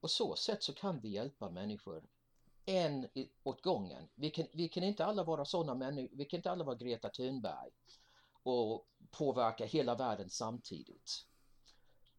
På 0.00 0.08
så 0.08 0.36
sätt 0.36 0.62
så 0.62 0.72
kan 0.72 1.00
vi 1.00 1.08
hjälpa 1.08 1.50
människor 1.50 2.04
en 2.66 3.08
åt 3.42 3.62
gången. 3.62 4.08
Vi 4.14 4.30
kan, 4.30 4.46
vi 4.52 4.68
kan 4.68 4.82
inte 4.82 5.04
alla 5.04 5.24
vara 5.24 5.44
sådana 5.44 5.74
människor, 5.74 6.16
vi 6.16 6.24
kan 6.24 6.38
inte 6.38 6.50
alla 6.50 6.64
vara 6.64 6.76
Greta 6.76 7.08
Thunberg 7.08 7.70
och 8.42 8.88
påverka 9.10 9.64
hela 9.64 9.94
världen 9.94 10.30
samtidigt. 10.30 11.26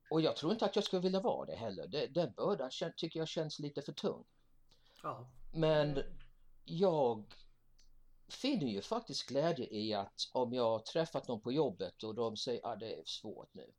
Och 0.10 0.22
jag 0.22 0.36
tror 0.36 0.52
inte 0.52 0.66
att 0.66 0.76
jag 0.76 0.86
skulle 0.86 1.02
vilja 1.02 1.20
vara 1.20 1.46
det 1.46 1.56
heller. 1.56 1.88
Det, 1.88 2.08
den 2.08 2.34
bördan 2.34 2.72
tycker 2.98 3.20
jag 3.20 3.28
känns 3.28 3.60
lite 3.60 3.82
för 3.82 3.92
tung. 3.92 4.24
Ja. 5.04 5.28
Men 5.54 6.04
jag 6.64 7.36
finner 8.28 8.68
ju 8.68 8.82
faktiskt 8.82 9.30
glädje 9.30 9.68
i 9.72 9.94
att 9.94 10.30
om 10.32 10.54
jag 10.54 10.86
träffat 10.86 11.28
någon 11.28 11.42
på 11.42 11.52
jobbet 11.52 12.04
och 12.04 12.16
de 12.16 12.38
säger 12.38 12.66
att 12.66 12.72
ah, 12.72 12.76
det 12.76 13.00
är 13.00 13.04
svårt 13.06 13.54
nu. 13.54 13.74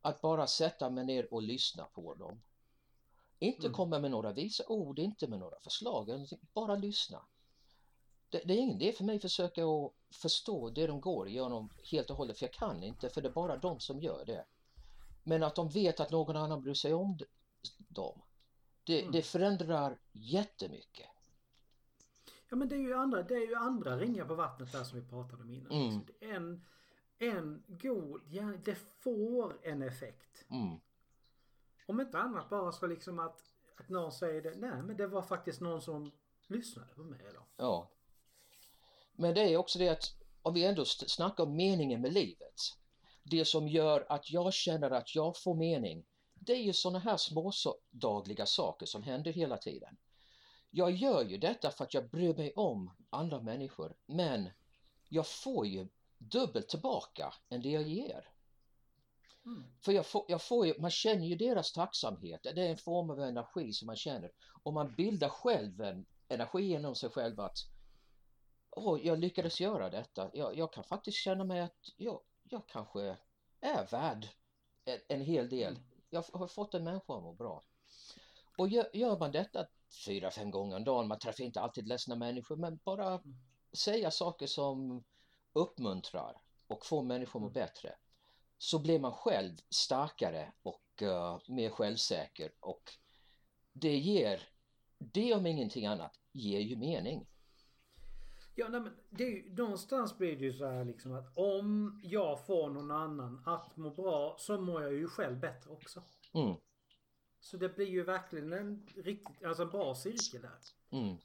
Att 0.00 0.20
bara 0.20 0.46
sätta 0.46 0.90
mig 0.90 1.04
ner 1.04 1.34
och 1.34 1.42
lyssna 1.42 1.84
på 1.84 2.14
dem. 2.14 2.42
Inte 3.42 3.66
mm. 3.66 3.74
komma 3.74 3.98
med 3.98 4.10
några 4.10 4.32
visa 4.32 4.64
ord, 4.68 4.98
inte 4.98 5.26
med 5.26 5.38
några 5.38 5.60
förslag, 5.60 6.28
bara 6.54 6.76
lyssna. 6.76 7.22
Det, 8.28 8.42
det 8.44 8.54
är 8.54 8.58
ingen 8.58 8.82
idé 8.82 8.92
för 8.92 9.04
mig 9.04 9.16
att 9.16 9.22
försöka 9.22 9.64
att 9.64 9.92
förstå 10.14 10.70
det 10.70 10.86
de 10.86 11.00
går 11.00 11.28
igenom 11.28 11.70
helt 11.90 12.10
och 12.10 12.16
hållet, 12.16 12.38
för 12.38 12.46
jag 12.46 12.52
kan 12.52 12.82
inte, 12.82 13.08
för 13.08 13.22
det 13.22 13.28
är 13.28 13.32
bara 13.32 13.56
de 13.56 13.80
som 13.80 14.00
gör 14.00 14.24
det. 14.24 14.44
Men 15.22 15.42
att 15.42 15.54
de 15.54 15.68
vet 15.68 16.00
att 16.00 16.10
någon 16.10 16.36
annan 16.36 16.62
bryr 16.62 16.74
sig 16.74 16.94
om 16.94 17.18
dem, 17.78 18.22
det, 18.84 19.00
mm. 19.00 19.12
det 19.12 19.22
förändrar 19.22 19.98
jättemycket. 20.12 21.06
Ja 22.48 22.56
men 22.56 22.68
det 22.68 22.74
är 22.74 22.80
ju 22.80 22.94
andra, 22.94 23.22
det 23.22 23.34
är 23.34 23.46
ju 23.46 23.54
andra 23.54 23.98
ringar 23.98 24.24
på 24.24 24.34
vattnet 24.34 24.72
där 24.72 24.84
som 24.84 25.00
vi 25.00 25.06
pratade 25.06 25.42
om 25.42 25.50
innan. 25.50 25.72
Mm. 25.72 26.06
En, 26.20 26.66
en 27.18 27.62
god, 27.66 28.22
ja, 28.30 28.52
det 28.64 28.74
får 28.74 29.58
en 29.62 29.82
effekt. 29.82 30.44
Mm. 30.50 30.80
Om 31.90 32.00
inte 32.00 32.18
annat 32.18 32.50
bara 32.50 32.72
så 32.72 32.86
liksom 32.86 33.18
att, 33.18 33.42
att 33.76 33.88
någon 33.88 34.12
säger 34.12 34.42
det, 34.42 34.54
nej 34.56 34.82
men 34.82 34.96
det 34.96 35.06
var 35.06 35.22
faktiskt 35.22 35.60
någon 35.60 35.82
som 35.82 36.12
lyssnade 36.46 36.94
på 36.94 37.02
mig 37.02 37.20
idag. 37.30 37.44
Ja. 37.56 37.90
Men 39.12 39.34
det 39.34 39.40
är 39.40 39.56
också 39.56 39.78
det 39.78 39.88
att 39.88 40.14
om 40.42 40.54
vi 40.54 40.64
ändå 40.64 40.84
snackar 40.84 41.44
om 41.44 41.56
meningen 41.56 42.00
med 42.00 42.12
livet. 42.12 42.54
Det 43.22 43.44
som 43.44 43.68
gör 43.68 44.06
att 44.08 44.30
jag 44.30 44.54
känner 44.54 44.90
att 44.90 45.14
jag 45.14 45.42
får 45.42 45.54
mening. 45.54 46.04
Det 46.34 46.52
är 46.52 46.62
ju 46.62 46.72
sådana 46.72 46.98
här 46.98 47.16
små 47.16 47.52
dagliga 47.90 48.46
saker 48.46 48.86
som 48.86 49.02
händer 49.02 49.32
hela 49.32 49.56
tiden. 49.56 49.96
Jag 50.70 50.90
gör 50.90 51.24
ju 51.24 51.38
detta 51.38 51.70
för 51.70 51.84
att 51.84 51.94
jag 51.94 52.10
bryr 52.10 52.34
mig 52.34 52.52
om 52.56 52.90
andra 53.10 53.40
människor 53.40 53.96
men 54.06 54.50
jag 55.08 55.26
får 55.26 55.66
ju 55.66 55.88
dubbelt 56.18 56.68
tillbaka 56.68 57.34
än 57.48 57.62
det 57.62 57.70
jag 57.70 57.82
ger. 57.82 58.29
Mm. 59.46 59.64
För 59.80 59.92
jag 59.92 60.06
får, 60.06 60.24
jag 60.28 60.42
får 60.42 60.66
ju, 60.66 60.74
man 60.78 60.90
känner 60.90 61.26
ju 61.26 61.36
deras 61.36 61.72
tacksamhet, 61.72 62.40
det 62.42 62.62
är 62.62 62.70
en 62.70 62.76
form 62.76 63.10
av 63.10 63.20
energi 63.20 63.72
som 63.72 63.86
man 63.86 63.96
känner. 63.96 64.30
Och 64.62 64.72
man 64.72 64.94
bildar 64.94 65.28
själv 65.28 65.80
en 65.80 66.06
energi 66.28 66.72
inom 66.72 66.94
sig 66.94 67.10
själv 67.10 67.40
att 67.40 67.56
Åh, 68.70 69.00
jag 69.02 69.18
lyckades 69.18 69.60
göra 69.60 69.90
detta. 69.90 70.30
Jag, 70.32 70.56
jag 70.56 70.72
kan 70.72 70.84
faktiskt 70.84 71.18
känna 71.18 71.44
mig 71.44 71.60
att 71.60 71.92
jag, 71.96 72.20
jag 72.42 72.68
kanske 72.68 73.16
är 73.60 73.86
värd 73.90 74.28
en, 74.84 74.98
en 75.08 75.20
hel 75.20 75.48
del. 75.48 75.72
Mm. 75.72 75.88
Jag 76.10 76.24
har 76.32 76.46
fått 76.46 76.74
en 76.74 76.84
människa 76.84 77.16
att 77.16 77.22
må 77.22 77.32
bra. 77.32 77.64
Och 78.58 78.68
gör, 78.68 78.96
gör 78.96 79.18
man 79.18 79.32
detta 79.32 79.66
fyra, 80.06 80.30
fem 80.30 80.50
gånger 80.50 80.76
om 80.76 80.84
dagen, 80.84 81.08
man 81.08 81.18
träffar 81.18 81.44
inte 81.44 81.60
alltid 81.60 81.88
ledsna 81.88 82.16
människor, 82.16 82.56
men 82.56 82.80
bara 82.84 83.06
mm. 83.06 83.36
säga 83.72 84.10
saker 84.10 84.46
som 84.46 85.04
uppmuntrar 85.52 86.42
och 86.66 86.86
får 86.86 87.02
människor 87.02 87.38
att 87.38 87.42
må 87.42 87.48
mm. 87.48 87.52
bättre 87.52 87.96
så 88.62 88.78
blir 88.78 89.00
man 89.00 89.12
själv 89.12 89.56
starkare 89.70 90.52
och 90.62 91.02
uh, 91.02 91.38
mer 91.48 91.70
självsäker 91.70 92.52
och 92.60 92.82
det 93.72 93.96
ger, 93.96 94.48
det 94.98 95.34
om 95.34 95.46
ingenting 95.46 95.86
annat, 95.86 96.20
ger 96.32 96.60
ju 96.60 96.76
mening. 96.76 97.26
Ja, 98.54 98.68
nej, 98.68 98.80
men 98.80 98.96
det 99.10 99.24
är 99.24 99.28
ju, 99.28 99.54
någonstans 99.54 100.18
blir 100.18 100.36
det 100.36 100.44
ju 100.44 100.52
så 100.52 100.66
här 100.66 100.84
liksom 100.84 101.12
att 101.12 101.32
om 101.34 102.00
jag 102.04 102.46
får 102.46 102.70
någon 102.70 102.90
annan 102.90 103.42
att 103.46 103.76
må 103.76 103.90
bra 103.90 104.36
så 104.38 104.60
mår 104.60 104.82
jag 104.82 104.92
ju 104.92 105.08
själv 105.08 105.40
bättre 105.40 105.70
också. 105.70 106.02
Mm. 106.32 106.56
Så 107.40 107.56
det 107.56 107.68
blir 107.68 107.88
ju 107.88 108.04
verkligen 108.04 108.52
en 108.52 108.86
riktigt, 108.96 109.44
alltså 109.44 109.62
en 109.62 109.70
bra 109.70 109.94
cirkel 109.94 110.42
där. 110.42 110.58
Mm. 110.98 111.16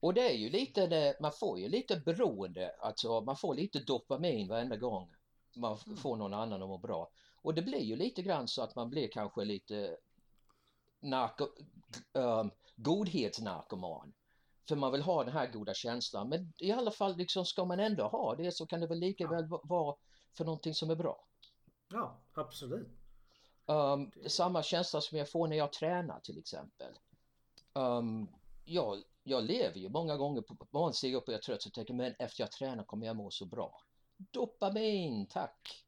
Och 0.00 0.14
det 0.14 0.30
är 0.30 0.36
ju 0.36 0.50
lite 0.50 1.16
man 1.20 1.32
får 1.32 1.58
ju 1.58 1.68
lite 1.68 1.96
beroende, 1.96 2.74
alltså 2.80 3.20
man 3.20 3.36
får 3.36 3.54
lite 3.54 3.78
dopamin 3.78 4.48
varenda 4.48 4.76
gång 4.76 5.08
man 5.56 5.78
mm. 5.86 5.96
får 5.96 6.16
någon 6.16 6.34
annan 6.34 6.62
att 6.62 6.68
må 6.68 6.78
bra. 6.78 7.10
Och 7.42 7.54
det 7.54 7.62
blir 7.62 7.80
ju 7.80 7.96
lite 7.96 8.22
grann 8.22 8.48
så 8.48 8.62
att 8.62 8.74
man 8.74 8.90
blir 8.90 9.08
kanske 9.08 9.44
lite 9.44 9.96
narko, 11.00 11.48
um, 12.12 12.50
godhetsnarkoman. 12.76 14.12
För 14.68 14.76
man 14.76 14.92
vill 14.92 15.02
ha 15.02 15.24
den 15.24 15.32
här 15.32 15.52
goda 15.52 15.74
känslan. 15.74 16.28
Men 16.28 16.52
i 16.58 16.72
alla 16.72 16.90
fall 16.90 17.16
liksom 17.16 17.44
ska 17.44 17.64
man 17.64 17.80
ändå 17.80 18.04
ha 18.04 18.34
det 18.34 18.52
så 18.52 18.66
kan 18.66 18.80
det 18.80 18.86
väl 18.86 18.98
lika 18.98 19.28
väl 19.28 19.48
vara 19.62 19.96
för 20.36 20.44
någonting 20.44 20.74
som 20.74 20.90
är 20.90 20.96
bra. 20.96 21.24
Ja, 21.88 22.20
absolut. 22.34 22.88
Um, 23.66 24.10
samma 24.26 24.62
känsla 24.62 25.00
som 25.00 25.18
jag 25.18 25.30
får 25.30 25.48
när 25.48 25.56
jag 25.56 25.72
tränar 25.72 26.20
till 26.20 26.38
exempel. 26.38 26.92
Um, 27.72 28.28
jag, 28.64 29.02
jag 29.22 29.44
lever 29.44 29.78
ju 29.78 29.88
många 29.88 30.16
gånger 30.16 30.42
på 30.42 30.56
morgonen, 30.70 30.94
stiger 30.94 31.16
upp 31.16 31.28
och 31.28 31.34
jag 31.34 31.38
är 31.38 31.42
trött 31.42 31.62
så 31.62 31.70
tänker 31.70 31.94
men 31.94 32.14
efter 32.18 32.42
jag 32.42 32.52
tränar 32.52 32.84
kommer 32.84 33.06
jag 33.06 33.16
må 33.16 33.30
så 33.30 33.46
bra 33.46 33.80
dopamin, 34.30 35.26
tack. 35.26 35.84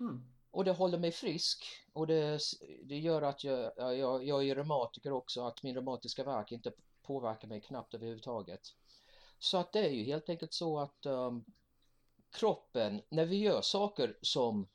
Mm. 0.00 0.24
Och 0.50 0.64
det 0.64 0.72
håller 0.72 0.98
mig 0.98 1.12
frisk 1.12 1.64
och 1.92 2.06
det, 2.06 2.40
det 2.84 2.98
gör 2.98 3.22
att 3.22 3.44
jag, 3.44 3.72
jag, 3.76 4.24
jag 4.24 4.48
är 4.48 4.54
reumatiker 4.54 5.12
också, 5.12 5.42
att 5.42 5.62
min 5.62 5.74
reumatiska 5.74 6.24
verk 6.24 6.52
inte 6.52 6.72
påverkar 7.02 7.48
mig 7.48 7.60
knappt 7.60 7.94
överhuvudtaget. 7.94 8.60
Så 9.38 9.58
att 9.58 9.72
det 9.72 9.86
är 9.86 9.90
ju 9.90 10.04
helt 10.04 10.28
enkelt 10.28 10.52
så 10.52 10.78
att 10.78 11.06
um, 11.06 11.44
kroppen, 12.30 13.02
när 13.08 13.24
vi 13.24 13.36
gör 13.36 13.60
saker 13.60 14.18
som 14.22 14.68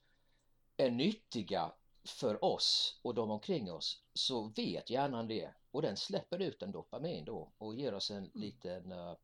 är 0.77 0.89
nyttiga 0.89 1.71
för 2.03 2.45
oss 2.45 2.99
och 3.01 3.15
de 3.15 3.31
omkring 3.31 3.71
oss 3.71 4.03
så 4.13 4.43
vet 4.47 4.89
hjärnan 4.89 5.27
det 5.27 5.49
och 5.71 5.81
den 5.81 5.97
släpper 5.97 6.39
ut 6.39 6.61
en 6.61 6.71
dopamin 6.71 7.25
då 7.25 7.51
och 7.57 7.75
ger 7.75 7.93
oss 7.93 8.11
en 8.11 8.17
mm. 8.17 8.31
liten 8.33 8.91
uh, 8.91 9.15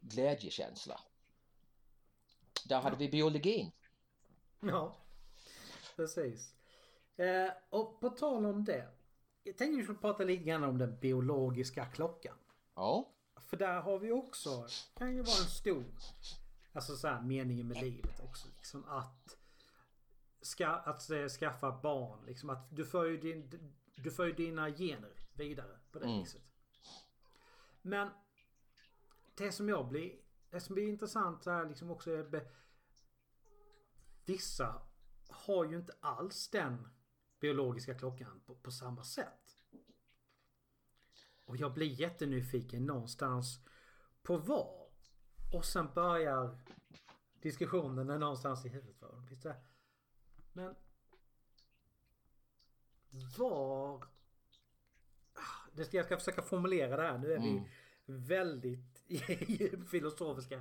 glädjekänsla. 0.00 1.00
Där 2.64 2.80
hade 2.80 2.96
vi 2.96 3.08
biologin. 3.08 3.72
Ja, 4.60 4.96
precis. 5.96 6.54
Eh, 7.16 7.50
och 7.70 8.00
på 8.00 8.10
tal 8.10 8.46
om 8.46 8.64
det. 8.64 8.88
Jag 9.42 9.56
tänkte 9.56 9.76
vi 9.76 9.82
skulle 9.82 9.98
prata 9.98 10.24
lite 10.24 10.44
grann 10.44 10.64
om 10.64 10.78
den 10.78 10.98
biologiska 10.98 11.84
klockan. 11.84 12.34
Ja. 12.74 13.12
För 13.36 13.56
där 13.56 13.80
har 13.80 13.98
vi 13.98 14.12
också, 14.12 14.66
kan 14.94 15.14
ju 15.14 15.22
vara 15.22 15.38
en 15.38 15.50
stor, 15.50 15.84
alltså 16.72 16.96
så 16.96 17.08
här 17.08 17.22
meningen 17.22 17.68
med 17.68 17.82
livet 17.82 18.20
också. 18.20 18.48
Liksom 18.56 18.84
att, 18.84 19.36
ska, 20.42 20.68
att 20.68 21.10
äh, 21.10 21.26
skaffa 21.26 21.80
barn. 21.82 22.26
Liksom 22.26 22.50
att 22.50 22.76
du 22.76 22.86
för 22.86 23.04
ju, 23.04 23.16
din, 23.16 23.70
du 23.94 24.10
för 24.10 24.32
dina 24.32 24.70
gener 24.70 25.12
vidare 25.32 25.78
på 25.92 25.98
det 25.98 26.04
mm. 26.04 26.18
viset. 26.18 26.42
Men 27.82 28.08
det 29.34 29.52
som 29.52 29.68
jag 29.68 29.88
blir 29.88 30.12
det 30.50 30.60
som 30.60 30.74
blir 30.74 30.88
intressant 30.88 31.46
här 31.46 31.68
liksom 31.68 31.90
också 31.90 32.10
är 32.10 32.22
vissa 34.24 34.82
har 35.28 35.64
ju 35.64 35.76
inte 35.76 35.92
alls 36.00 36.48
den 36.48 36.88
biologiska 37.40 37.94
klockan 37.94 38.40
på, 38.46 38.54
på 38.54 38.70
samma 38.70 39.04
sätt. 39.04 39.56
Och 41.44 41.56
jag 41.56 41.74
blir 41.74 42.00
jättenyfiken 42.00 42.86
någonstans 42.86 43.60
på 44.22 44.36
vad. 44.36 44.88
Och 45.52 45.64
sen 45.64 45.88
börjar 45.94 46.58
diskussionen 47.42 48.20
någonstans 48.20 48.64
i 48.64 48.68
huvudet 48.68 48.96
för. 48.96 49.22
Men 50.52 50.74
var... 53.38 54.04
Ah, 55.32 55.80
jag 55.90 56.04
ska 56.04 56.18
försöka 56.18 56.42
formulera 56.42 56.96
det 56.96 57.02
här. 57.02 57.18
Nu 57.18 57.32
är 57.32 57.36
mm. 57.36 57.64
vi 58.06 58.12
väldigt 58.12 58.97
filosofiska. 59.90 60.60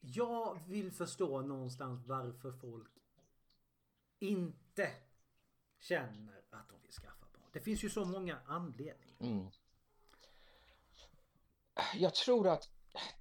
Jag 0.00 0.58
vill 0.66 0.92
förstå 0.92 1.40
någonstans 1.40 2.06
varför 2.06 2.52
folk 2.52 2.90
inte 4.18 4.90
känner 5.78 6.42
att 6.50 6.68
de 6.68 6.82
vill 6.82 6.92
skaffa 6.92 7.26
barn. 7.32 7.50
Det 7.52 7.60
finns 7.60 7.84
ju 7.84 7.90
så 7.90 8.04
många 8.04 8.38
anledningar. 8.46 9.16
Mm. 9.20 9.46
jag 11.94 12.14
tror 12.14 12.48
att 12.48 12.70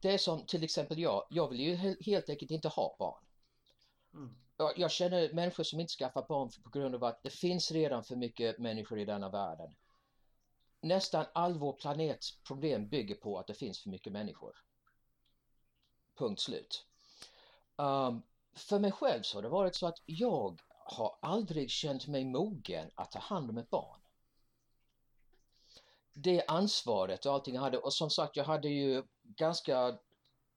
det 0.01 0.13
är 0.13 0.17
som 0.17 0.45
till 0.45 0.63
exempel 0.63 0.99
jag, 0.99 1.27
jag 1.29 1.49
vill 1.49 1.59
ju 1.59 1.75
helt 2.01 2.29
enkelt 2.29 2.51
inte 2.51 2.67
ha 2.67 2.95
barn. 2.99 3.23
Mm. 4.13 4.35
Jag, 4.77 4.91
känner 4.91 5.33
människor 5.33 5.63
som 5.63 5.79
inte 5.79 5.93
skaffar 5.93 6.25
barn 6.27 6.49
på 6.63 6.69
grund 6.69 6.95
av 6.95 7.03
att 7.03 7.23
det 7.23 7.29
finns 7.29 7.71
redan 7.71 8.03
för 8.03 8.15
mycket 8.15 8.59
människor 8.59 8.99
i 8.99 9.05
denna 9.05 9.29
världen. 9.29 9.75
Nästan 10.81 11.25
all 11.33 11.57
vår 11.57 11.73
planets 11.73 12.43
problem 12.43 12.89
bygger 12.89 13.15
på 13.15 13.39
att 13.39 13.47
det 13.47 13.53
finns 13.53 13.79
för 13.79 13.89
mycket 13.89 14.13
människor. 14.13 14.55
Punkt 16.15 16.41
slut. 16.41 16.85
Um, 17.75 18.23
för 18.53 18.79
mig 18.79 18.91
själv 18.91 19.21
så 19.21 19.37
har 19.37 19.41
det 19.41 19.49
varit 19.49 19.75
så 19.75 19.87
att 19.87 20.01
jag 20.05 20.61
har 20.69 21.17
aldrig 21.21 21.69
känt 21.69 22.07
mig 22.07 22.25
mogen 22.25 22.91
att 22.95 23.11
ta 23.11 23.19
hand 23.19 23.49
om 23.49 23.57
ett 23.57 23.69
barn. 23.69 23.99
Det 26.13 26.43
ansvaret 26.47 27.25
och 27.25 27.33
allting 27.33 27.55
jag 27.55 27.61
hade 27.61 27.77
och 27.77 27.93
som 27.93 28.09
sagt 28.09 28.35
jag 28.35 28.43
hade 28.43 28.69
ju 28.69 29.03
ganska 29.23 29.97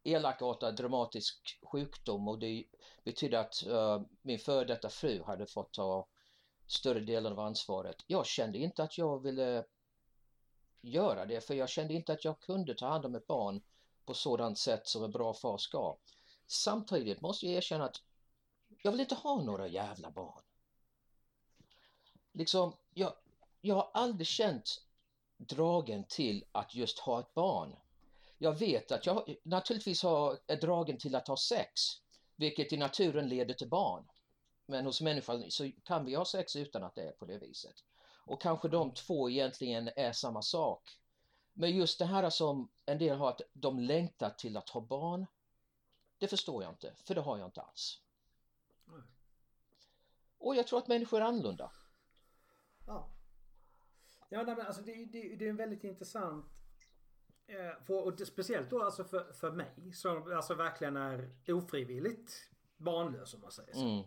elakartad 0.05 0.77
dramatisk 0.77 1.59
sjukdom 1.63 2.29
och 2.29 2.39
det 2.39 2.65
betydde 3.05 3.41
att 3.41 3.63
uh, 3.67 4.03
min 4.23 4.39
före 4.39 4.65
detta 4.65 4.89
fru 4.89 5.23
hade 5.23 5.47
fått 5.47 5.73
ta 5.73 6.09
större 6.67 7.01
delen 7.01 7.33
av 7.33 7.41
ansvaret. 7.41 7.97
Jag 8.07 8.27
kände 8.27 8.59
inte 8.59 8.83
att 8.83 8.99
jag 8.99 9.23
ville 9.23 9.65
göra 10.85 11.27
det 11.27 11.41
för 11.41 11.55
jag 11.55 11.69
kände 11.69 11.95
inte 11.95 12.13
att 12.13 12.25
jag 12.25 12.41
kunde 12.41 12.75
ta 12.75 12.87
hand 12.89 13.07
om 13.07 13.15
ett 13.15 13.27
barn 13.27 13.63
på 14.05 14.15
sådant 14.15 14.59
sätt 14.59 14.87
som 14.89 15.05
en 15.05 15.11
bra 15.11 15.35
far 15.35 15.59
ska. 15.59 15.97
Samtidigt 16.47 17.21
måste 17.21 17.47
jag 17.47 17.55
erkänna 17.55 17.85
att 17.85 18.03
jag 18.83 18.91
vill 18.91 19.01
inte 19.01 19.15
ha 19.15 19.43
några 19.43 19.67
jävla 19.67 20.11
barn. 20.11 20.43
Liksom, 22.33 22.77
jag, 22.95 23.13
jag 23.61 23.75
har 23.75 23.91
aldrig 23.95 24.27
känt 24.27 24.81
dragen 25.37 26.05
till 26.05 26.45
att 26.53 26.75
just 26.75 26.99
ha 26.99 27.21
ett 27.21 27.35
barn. 27.35 27.77
Jag 28.39 28.59
vet 28.59 28.93
att 28.93 29.07
jag 29.07 29.37
naturligtvis 29.43 30.03
har, 30.03 30.39
är 30.47 30.57
dragen 30.57 30.99
till 30.99 31.15
att 31.15 31.29
ha 31.29 31.37
sex, 31.37 31.81
vilket 32.37 32.73
i 32.73 32.77
naturen 32.77 33.29
leder 33.29 33.55
till 33.55 33.69
barn. 33.69 34.05
Men 34.67 34.87
hos 34.87 35.01
människan 35.01 35.45
så 35.51 35.71
kan 35.85 36.05
vi 36.05 36.15
ha 36.15 36.25
sex 36.25 36.57
utan 36.57 36.83
att 36.83 36.95
det 36.95 37.03
är 37.03 37.13
på 37.13 37.25
det 37.25 37.39
viset. 37.39 37.85
Och 38.27 38.43
kanske 38.43 38.69
de 38.69 38.95
två 38.95 39.31
egentligen 39.31 39.91
är 39.97 40.13
samma 40.13 40.43
sak. 40.43 40.99
Men 41.53 41.77
just 41.77 41.99
det 41.99 42.05
här 42.05 42.31
som 42.31 42.69
en 42.87 42.99
del 42.99 43.17
har, 43.17 43.29
att 43.29 43.41
de 43.53 43.79
längtar 43.79 44.31
till 44.31 44.57
att 44.57 44.69
ha 44.69 44.81
barn, 44.81 45.27
det 46.19 46.29
förstår 46.29 46.63
jag 46.63 46.73
inte, 46.73 46.95
för 47.05 47.15
det 47.15 47.21
har 47.21 47.39
jag 47.39 47.49
inte 47.49 47.61
alls. 47.61 48.01
Och 50.39 50.57
jag 50.57 50.67
tror 50.67 50.79
att 50.79 50.89
människor 50.89 51.21
är 51.21 51.25
annorlunda. 51.25 51.73
Ja. 52.87 53.11
Ja, 54.29 54.43
men 54.43 54.61
alltså 54.61 54.83
det, 54.83 55.05
det, 55.05 55.37
det 55.37 55.45
är 55.45 55.51
en 55.51 55.57
väldigt 55.57 55.85
intressant 55.85 56.47
eh, 57.47 57.83
för, 57.87 58.07
och 58.07 58.27
speciellt 58.27 58.71
då 58.71 58.83
alltså 58.83 59.05
för, 59.05 59.33
för 59.33 59.53
mig 59.53 59.93
som 59.93 60.33
alltså 60.33 60.55
verkligen 60.55 60.97
är 60.97 61.31
ofrivilligt 61.49 62.33
barnlös 62.77 63.35
om 63.35 63.41
man 63.41 63.53
säger 63.53 63.75
så. 63.75 63.81
Mm. 63.81 64.05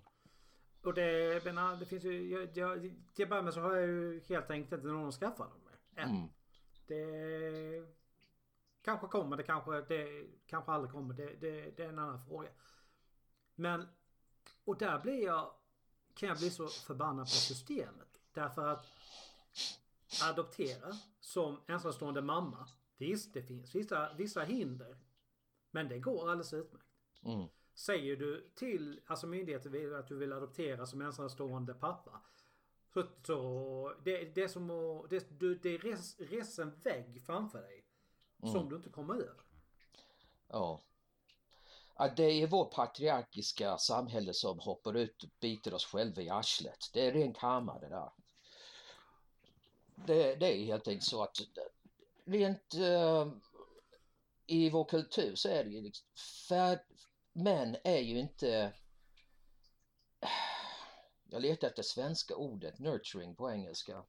Och 0.81 0.93
det, 0.93 1.45
men, 1.45 1.79
det 1.79 1.85
finns 1.85 2.03
ju, 2.03 2.29
jag, 2.29 2.57
jag, 2.57 2.95
till 3.13 3.23
att 3.23 3.29
börja 3.29 3.41
med 3.41 3.53
så 3.53 3.61
har 3.61 3.75
jag 3.75 3.87
ju 3.87 4.21
helt 4.29 4.51
enkelt 4.51 4.73
inte 4.73 4.87
någon 4.87 5.07
att 5.07 5.15
skaffa 5.15 5.43
dem 5.43 5.59
med. 5.65 6.03
Än. 6.03 6.09
Mm. 6.09 6.29
Det 6.87 7.87
kanske 8.81 9.07
kommer, 9.07 9.37
det 9.37 9.43
kanske, 9.43 9.81
det 9.81 10.27
kanske 10.47 10.71
aldrig 10.71 10.91
kommer. 10.91 11.13
Det, 11.13 11.25
det, 11.25 11.77
det 11.77 11.83
är 11.83 11.89
en 11.89 11.99
annan 11.99 12.25
fråga. 12.25 12.49
Men, 13.55 13.87
och 14.65 14.77
där 14.77 14.99
blir 14.99 15.25
jag, 15.25 15.51
kan 16.13 16.29
jag 16.29 16.37
bli 16.37 16.49
så 16.49 16.67
förbannad 16.67 17.25
på 17.25 17.31
systemet. 17.31 18.21
Därför 18.33 18.67
att 18.67 18.85
adoptera 20.23 20.93
som 21.19 21.59
ensamstående 21.67 22.21
mamma. 22.21 22.67
Visst, 22.97 23.33
det 23.33 23.43
finns 23.43 23.75
vissa, 23.75 24.13
vissa 24.13 24.41
hinder. 24.43 24.97
Men 25.71 25.87
det 25.87 25.99
går 25.99 26.21
alldeles 26.21 26.53
utmärkt. 26.53 26.87
Mm. 27.23 27.47
Säger 27.77 28.15
du 28.15 28.49
till 28.55 29.01
alltså 29.05 29.27
myndigheter 29.27 29.93
att 29.93 30.07
du 30.07 30.17
vill 30.17 30.33
adoptera 30.33 30.85
som 30.85 31.01
ensamstående 31.01 31.73
pappa. 31.73 32.21
Så, 32.93 33.03
så 33.25 33.93
det, 34.03 34.35
det 34.35 34.43
är 34.43 34.47
som 34.47 34.69
att, 34.71 35.09
det, 35.09 35.39
du, 35.39 35.55
det 35.55 35.77
res, 35.77 36.19
res 36.19 36.59
en 36.59 36.79
vägg 36.79 37.23
framför 37.25 37.61
dig. 37.61 37.85
Mm. 38.43 38.53
Som 38.53 38.69
du 38.69 38.75
inte 38.75 38.89
kommer 38.89 39.13
över. 39.13 39.43
Ja. 40.47 40.81
ja. 41.97 42.13
Det 42.17 42.23
är 42.23 42.47
vårt 42.47 42.73
patriarkiska 42.73 43.77
samhälle 43.77 44.33
som 44.33 44.59
hoppar 44.59 44.93
ut 44.93 45.23
och 45.23 45.29
biter 45.39 45.73
oss 45.73 45.85
själva 45.85 46.21
i 46.21 46.29
arslet. 46.29 46.89
Det 46.93 47.07
är 47.07 47.11
ren 47.11 47.33
karma 47.33 47.79
det 47.79 47.89
där. 47.89 48.11
Det, 49.95 50.35
det 50.35 50.57
är 50.57 50.65
helt 50.65 50.87
enkelt 50.87 51.03
så 51.03 51.23
att 51.23 51.37
rent 52.25 52.75
uh, 52.75 53.33
i 54.45 54.69
vår 54.69 54.85
kultur 54.85 55.35
så 55.35 55.49
är 55.49 55.63
det 55.63 55.69
ju 55.69 55.81
liksom, 55.81 56.07
för 56.47 56.79
män 57.37 57.77
är 57.83 57.99
ju 57.99 58.19
inte 58.19 58.73
jag 61.29 61.41
letar 61.41 61.67
efter 61.67 61.83
svenska 61.83 62.35
ordet 62.35 62.79
nurturing 62.79 63.35
på 63.35 63.51
engelska. 63.51 64.03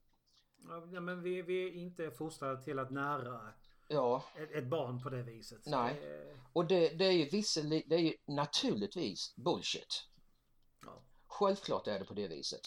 Ja 0.92 1.00
men 1.00 1.22
vi, 1.22 1.42
vi 1.42 1.64
är 1.68 1.72
inte 1.72 2.10
fostrade 2.10 2.62
till 2.62 2.78
att 2.78 2.90
nära 2.90 3.52
ja. 3.88 4.24
ett, 4.36 4.52
ett 4.52 4.66
barn 4.66 5.02
på 5.02 5.10
det 5.10 5.22
viset. 5.22 5.66
Nej. 5.66 5.94
Det... 6.00 6.36
Och 6.52 6.66
det, 6.66 6.88
det 6.88 7.04
är 7.04 7.12
ju 7.12 7.28
visserligen, 7.28 7.88
det 7.88 7.94
är 7.94 8.00
ju 8.00 8.14
naturligtvis 8.26 9.36
bullshit. 9.36 10.08
Ja. 10.86 11.02
Självklart 11.26 11.86
är 11.86 11.98
det 11.98 12.04
på 12.04 12.14
det 12.14 12.28
viset. 12.28 12.60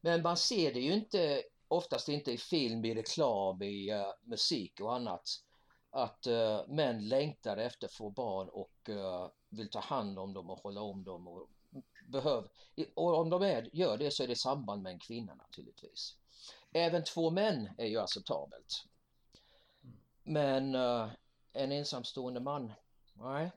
Men 0.00 0.22
man 0.22 0.36
ser 0.36 0.74
det 0.74 0.80
ju 0.80 0.92
inte 0.92 1.42
oftast 1.68 2.08
inte 2.08 2.32
i 2.32 2.38
film, 2.38 2.84
i 2.84 2.94
reklam, 2.94 3.62
i 3.62 3.92
uh, 3.92 4.12
musik 4.22 4.80
och 4.80 4.94
annat 4.94 5.22
att 5.90 6.26
uh, 6.26 6.68
män 6.68 7.08
längtar 7.08 7.56
efter 7.56 7.86
att 7.86 7.92
få 7.92 8.10
barn 8.10 8.48
och 8.48 8.88
uh, 8.88 9.28
vill 9.48 9.70
ta 9.70 9.80
hand 9.80 10.18
om 10.18 10.32
dem 10.32 10.50
och 10.50 10.58
hålla 10.58 10.80
om 10.80 11.04
dem 11.04 11.28
och 11.28 11.48
behöver. 12.06 12.50
Och 12.94 13.18
om 13.18 13.30
de 13.30 13.42
är, 13.42 13.70
gör 13.72 13.98
det 13.98 14.10
så 14.10 14.22
är 14.22 14.26
det 14.26 14.32
i 14.32 14.36
samband 14.36 14.82
med 14.82 14.92
en 14.92 14.98
kvinna 14.98 15.34
naturligtvis. 15.34 16.16
Även 16.72 17.04
två 17.04 17.30
män 17.30 17.70
är 17.78 17.86
ju 17.86 17.98
acceptabelt. 17.98 18.84
Men 20.22 20.74
uh, 20.74 21.10
en 21.52 21.72
ensamstående 21.72 22.40
man, 22.40 22.72
nej. 23.14 23.52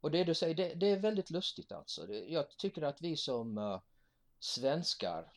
Och 0.00 0.10
det 0.10 0.24
du 0.24 0.34
säger, 0.34 0.54
det, 0.54 0.74
det 0.74 0.86
är 0.86 0.96
väldigt 0.96 1.30
lustigt 1.30 1.72
alltså. 1.72 2.06
Det, 2.06 2.18
jag 2.18 2.56
tycker 2.56 2.82
att 2.82 3.02
vi 3.02 3.16
som 3.16 3.58
uh, 3.58 3.80
svenskar 4.38 5.32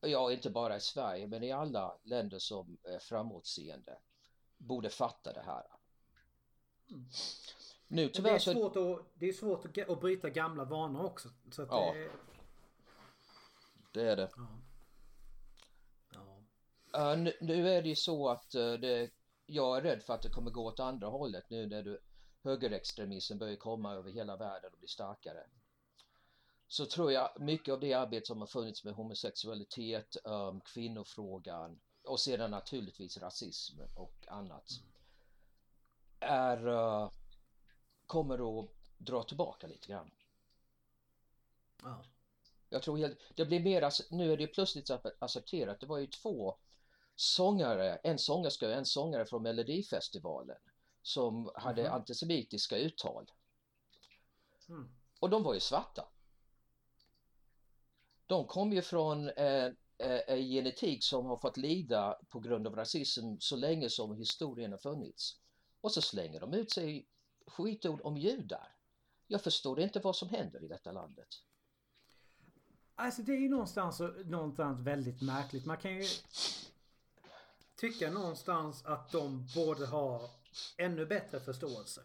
ja 0.00 0.32
inte 0.32 0.50
bara 0.50 0.76
i 0.76 0.80
Sverige 0.80 1.26
men 1.26 1.42
i 1.42 1.52
alla 1.52 1.98
länder 2.02 2.38
som 2.38 2.78
är 2.82 2.98
framåtseende 2.98 3.98
borde 4.56 4.90
fatta 4.90 5.32
det 5.32 5.42
här. 5.42 5.64
Mm. 6.90 7.08
Nu 7.94 8.08
tyvärr 8.08 8.30
det 8.30 8.36
är 8.36 8.38
svårt, 8.38 8.74
så... 8.74 8.94
att, 8.94 9.06
det 9.14 9.28
är 9.28 9.32
svårt 9.32 9.64
att, 9.64 9.88
att 9.90 10.00
bryta 10.00 10.30
gamla 10.30 10.64
vanor 10.64 11.04
också. 11.04 11.28
Så 11.50 11.62
att 11.62 11.68
ja. 11.70 11.94
det... 11.94 12.10
det 13.92 14.10
är 14.10 14.16
det. 14.16 14.30
Ja. 14.36 14.46
Ja. 16.92 17.12
Uh, 17.12 17.18
nu, 17.18 17.32
nu, 17.40 17.68
är 17.68 17.82
det 17.82 17.88
ju 17.88 17.94
så 17.94 18.28
att 18.28 18.54
uh, 18.54 18.72
det, 18.72 19.10
jag 19.46 19.76
är 19.76 19.82
rädd 19.82 20.02
för 20.02 20.14
att 20.14 20.22
det 20.22 20.28
kommer 20.28 20.50
gå 20.50 20.66
åt 20.66 20.80
andra 20.80 21.08
hållet 21.08 21.50
nu 21.50 21.66
när 21.66 21.82
du, 21.82 22.00
högerextremismen 22.44 23.38
börjar 23.38 23.56
komma 23.56 23.94
över 23.94 24.10
hela 24.10 24.36
världen 24.36 24.70
och 24.72 24.78
bli 24.78 24.88
starkare 24.88 25.46
så 26.68 26.86
tror 26.86 27.12
jag 27.12 27.40
mycket 27.40 27.72
av 27.72 27.80
det 27.80 27.94
arbete 27.94 28.26
som 28.26 28.40
har 28.40 28.46
funnits 28.46 28.84
med 28.84 28.94
homosexualitet, 28.94 30.16
um, 30.24 30.60
kvinnofrågan 30.60 31.80
och 32.04 32.20
sedan 32.20 32.50
naturligtvis 32.50 33.18
rasism 33.18 33.80
och 33.94 34.24
annat 34.28 34.70
är, 36.20 36.68
uh, 36.68 37.10
kommer 38.06 38.60
att 38.60 38.70
dra 38.98 39.22
tillbaka 39.22 39.66
lite 39.66 39.88
grann. 39.88 40.10
Ja. 41.82 42.04
Jag 42.68 42.82
tror 42.82 42.98
helt, 42.98 43.18
det 43.34 43.44
blir 43.44 43.60
mer, 43.60 43.90
nu 44.10 44.32
är 44.32 44.36
det 44.36 44.46
plötsligt 44.46 44.90
accepterat, 45.18 45.80
det 45.80 45.86
var 45.86 45.98
ju 45.98 46.06
två 46.06 46.58
sångare, 47.14 47.96
en 47.96 48.18
sångerska 48.18 48.66
och 48.66 48.72
en 48.74 48.86
sångare 48.86 49.26
från 49.26 49.42
Melodifestivalen 49.42 50.58
som 51.02 51.50
hade 51.54 51.80
mm. 51.80 51.92
antisemitiska 51.92 52.76
uttal. 52.76 53.30
Mm. 54.68 54.94
Och 55.20 55.30
de 55.30 55.42
var 55.42 55.54
ju 55.54 55.60
svarta 55.60 56.08
de 58.26 58.46
kom 58.46 58.72
ju 58.72 58.82
från 58.82 59.28
eh, 59.28 59.70
eh, 59.98 60.36
genetik 60.36 61.04
som 61.04 61.26
har 61.26 61.36
fått 61.36 61.56
lida 61.56 62.18
på 62.28 62.40
grund 62.40 62.66
av 62.66 62.76
rasism 62.76 63.36
så 63.38 63.56
länge 63.56 63.90
som 63.90 64.16
historien 64.16 64.70
har 64.70 64.78
funnits. 64.78 65.36
Och 65.80 65.92
så 65.92 66.02
slänger 66.02 66.40
de 66.40 66.54
ut 66.54 66.72
sig 66.72 67.06
skitord 67.46 68.00
om 68.04 68.16
judar. 68.16 68.68
Jag 69.26 69.42
förstår 69.42 69.80
inte 69.80 70.00
vad 70.00 70.16
som 70.16 70.28
händer 70.28 70.64
i 70.64 70.68
detta 70.68 70.92
landet. 70.92 71.28
Alltså 72.94 73.22
det 73.22 73.32
är 73.32 73.40
ju 73.40 73.48
någonstans, 73.48 74.00
någonstans 74.24 74.80
väldigt 74.80 75.22
märkligt. 75.22 75.66
Man 75.66 75.76
kan 75.76 75.96
ju 75.96 76.04
tycka 77.76 78.10
någonstans 78.10 78.84
att 78.84 79.12
de 79.12 79.46
borde 79.54 79.86
ha 79.86 80.30
ännu 80.76 81.06
bättre 81.06 81.40
förståelse. 81.40 82.02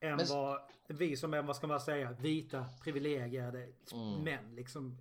Än 0.00 0.16
Men... 0.16 0.26
vad 0.26 0.60
vi 0.88 1.16
som 1.16 1.34
är, 1.34 1.42
vad 1.42 1.56
ska 1.56 1.66
man 1.66 1.80
säga, 1.80 2.12
vita 2.12 2.66
privilegierade 2.82 3.68
mm. 3.92 4.22
män 4.22 4.54
liksom. 4.54 4.98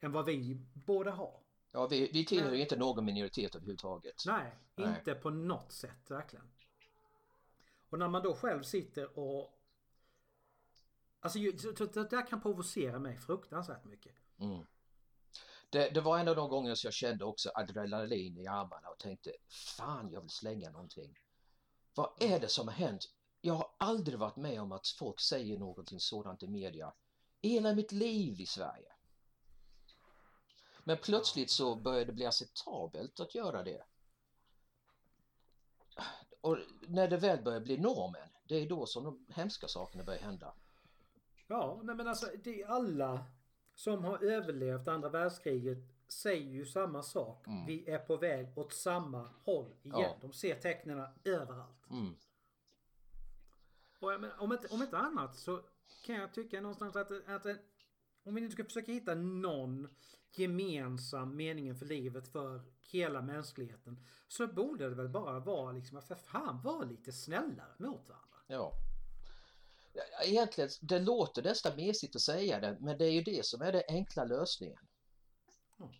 Än 0.00 0.12
vad 0.12 0.24
vi 0.24 0.54
borde 0.86 1.10
ha. 1.10 1.40
Ja, 1.72 1.86
vi, 1.86 2.10
vi 2.12 2.26
tillhör 2.26 2.52
ju 2.52 2.60
inte 2.60 2.76
någon 2.76 3.04
minoritet 3.04 3.54
överhuvudtaget. 3.54 4.22
Nej, 4.26 4.52
Nej. 4.74 4.88
inte 4.98 5.14
på 5.14 5.30
något 5.30 5.72
sätt 5.72 6.10
verkligen. 6.10 6.50
Och 7.90 7.98
när 7.98 8.08
man 8.08 8.22
då 8.22 8.34
själv 8.34 8.62
sitter 8.62 9.18
och... 9.18 9.56
Alltså 11.20 11.38
det 11.38 12.10
där 12.10 12.26
kan 12.26 12.40
provocera 12.40 12.98
mig 12.98 13.18
fruktansvärt 13.18 13.84
mycket. 13.84 14.14
Mm. 14.38 14.66
Det, 15.70 15.90
det 15.90 16.00
var 16.00 16.18
en 16.18 16.28
av 16.28 16.36
de 16.36 16.48
gånger 16.48 16.74
som 16.74 16.86
jag 16.86 16.94
kände 16.94 17.24
också 17.24 17.50
adrenalin 17.54 18.38
i 18.38 18.46
armarna 18.46 18.88
och 18.88 18.98
tänkte 18.98 19.32
fan 19.48 20.10
jag 20.10 20.20
vill 20.20 20.30
slänga 20.30 20.70
någonting. 20.70 21.18
Vad 21.94 22.22
är 22.22 22.40
det 22.40 22.48
som 22.48 22.68
har 22.68 22.74
hänt? 22.74 23.10
Jag 23.40 23.54
har 23.54 23.70
aldrig 23.78 24.18
varit 24.18 24.36
med 24.36 24.60
om 24.60 24.72
att 24.72 24.88
folk 24.88 25.20
säger 25.20 25.58
någonting 25.58 26.00
sådant 26.00 26.42
i 26.42 26.48
media. 26.48 26.94
Hela 27.42 27.74
mitt 27.74 27.92
liv 27.92 28.40
i 28.40 28.46
Sverige. 28.46 28.92
Men 30.84 30.96
plötsligt 30.96 31.50
så 31.50 31.76
började 31.76 32.04
det 32.04 32.12
bli 32.12 32.26
acceptabelt 32.26 33.20
att 33.20 33.34
göra 33.34 33.62
det. 33.62 33.84
Och 36.40 36.58
när 36.88 37.08
det 37.08 37.16
väl 37.16 37.42
börjar 37.42 37.60
bli 37.60 37.78
normen, 37.78 38.28
det 38.48 38.54
är 38.54 38.68
då 38.68 38.86
som 38.86 39.04
de 39.04 39.26
hemska 39.28 39.68
sakerna 39.68 40.04
börjar 40.04 40.20
hända. 40.20 40.52
Ja, 41.46 41.80
nej 41.84 41.94
men 41.94 42.08
alltså 42.08 42.26
det 42.44 42.62
är 42.62 42.66
alla 42.66 43.24
som 43.74 44.04
har 44.04 44.24
överlevt 44.24 44.88
andra 44.88 45.08
världskriget 45.08 45.78
säger 46.08 46.50
ju 46.50 46.66
samma 46.66 47.02
sak. 47.02 47.46
Mm. 47.46 47.66
Vi 47.66 47.90
är 47.90 47.98
på 47.98 48.16
väg 48.16 48.58
åt 48.58 48.72
samma 48.72 49.30
håll 49.44 49.74
igen. 49.82 50.00
Ja. 50.00 50.16
De 50.20 50.32
ser 50.32 50.54
tecknen 50.54 51.06
överallt. 51.24 51.90
Mm. 51.90 52.14
Och 54.00 54.12
jag 54.12 54.20
menar, 54.20 54.40
om, 54.42 54.52
inte, 54.52 54.68
om 54.68 54.82
inte 54.82 54.98
annat 54.98 55.36
så 55.36 55.60
kan 56.04 56.14
jag 56.16 56.34
tycka 56.34 56.60
någonstans 56.60 56.96
att, 56.96 57.28
att 57.28 57.46
en- 57.46 57.58
om 58.22 58.34
vi 58.34 58.40
nu 58.40 58.50
ska 58.50 58.64
försöka 58.64 58.92
hitta 58.92 59.14
någon 59.14 59.88
gemensam 60.32 61.36
meningen 61.36 61.76
för 61.76 61.86
livet 61.86 62.28
för 62.28 62.60
hela 62.90 63.22
mänskligheten 63.22 64.04
så 64.28 64.46
borde 64.46 64.88
det 64.88 64.94
väl 64.94 65.08
bara 65.08 65.40
vara 65.40 65.72
liksom 65.72 65.98
att 65.98 66.08
för 66.08 66.14
fan 66.14 66.62
vara 66.62 66.84
lite 66.84 67.12
snällare 67.12 67.74
mot 67.78 68.08
varandra. 68.08 68.36
Ja. 68.46 68.72
Ja, 69.92 70.02
Egentligen, 70.24 70.70
det 70.80 70.98
låter 70.98 71.42
nästan 71.42 71.76
mesigt 71.76 72.16
att 72.16 72.22
säga 72.22 72.60
det, 72.60 72.76
men 72.80 72.98
det 72.98 73.04
är 73.04 73.10
ju 73.10 73.22
det 73.22 73.46
som 73.46 73.62
är 73.62 73.72
den 73.72 73.82
enkla 73.88 74.24
lösningen. 74.24 74.86
Mm. 75.78 75.92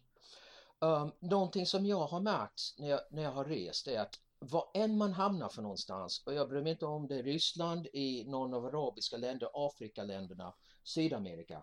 Um, 0.78 1.12
någonting 1.20 1.66
som 1.66 1.86
jag 1.86 2.06
har 2.06 2.20
märkt 2.20 2.60
när 2.78 2.88
jag, 2.88 3.00
när 3.10 3.22
jag 3.22 3.32
har 3.32 3.44
rest 3.44 3.88
är 3.88 4.00
att 4.00 4.20
var 4.38 4.70
än 4.74 4.98
man 4.98 5.12
hamnar 5.12 5.48
för 5.48 5.62
någonstans, 5.62 6.22
och 6.26 6.34
jag 6.34 6.48
bryr 6.48 6.62
mig 6.62 6.72
inte 6.72 6.86
om 6.86 7.06
det 7.06 7.18
är 7.18 7.22
Ryssland, 7.22 7.86
i 7.92 8.24
någon 8.24 8.54
av 8.54 8.66
arabiska 8.66 9.16
länder, 9.16 9.50
Afrikaländerna, 9.54 10.54
Sydamerika. 10.84 11.62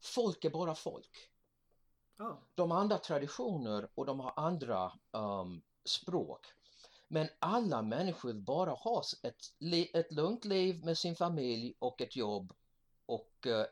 Folk 0.00 0.44
är 0.44 0.50
bara 0.50 0.74
folk. 0.74 1.30
Ja. 2.16 2.42
De 2.54 2.70
har 2.70 2.78
andra 2.78 2.98
traditioner 2.98 3.88
och 3.94 4.06
de 4.06 4.20
har 4.20 4.32
andra 4.36 4.92
um, 5.10 5.62
språk. 5.84 6.46
Men 7.08 7.28
alla 7.38 7.82
människor 7.82 8.32
bara 8.32 8.70
ha 8.70 9.02
ett, 9.22 9.42
ett 9.94 10.12
lugnt 10.12 10.44
liv 10.44 10.84
med 10.84 10.98
sin 10.98 11.16
familj 11.16 11.74
och 11.78 12.00
ett 12.00 12.16
jobb 12.16 12.52
och 13.06 13.46
eh, 13.46 13.66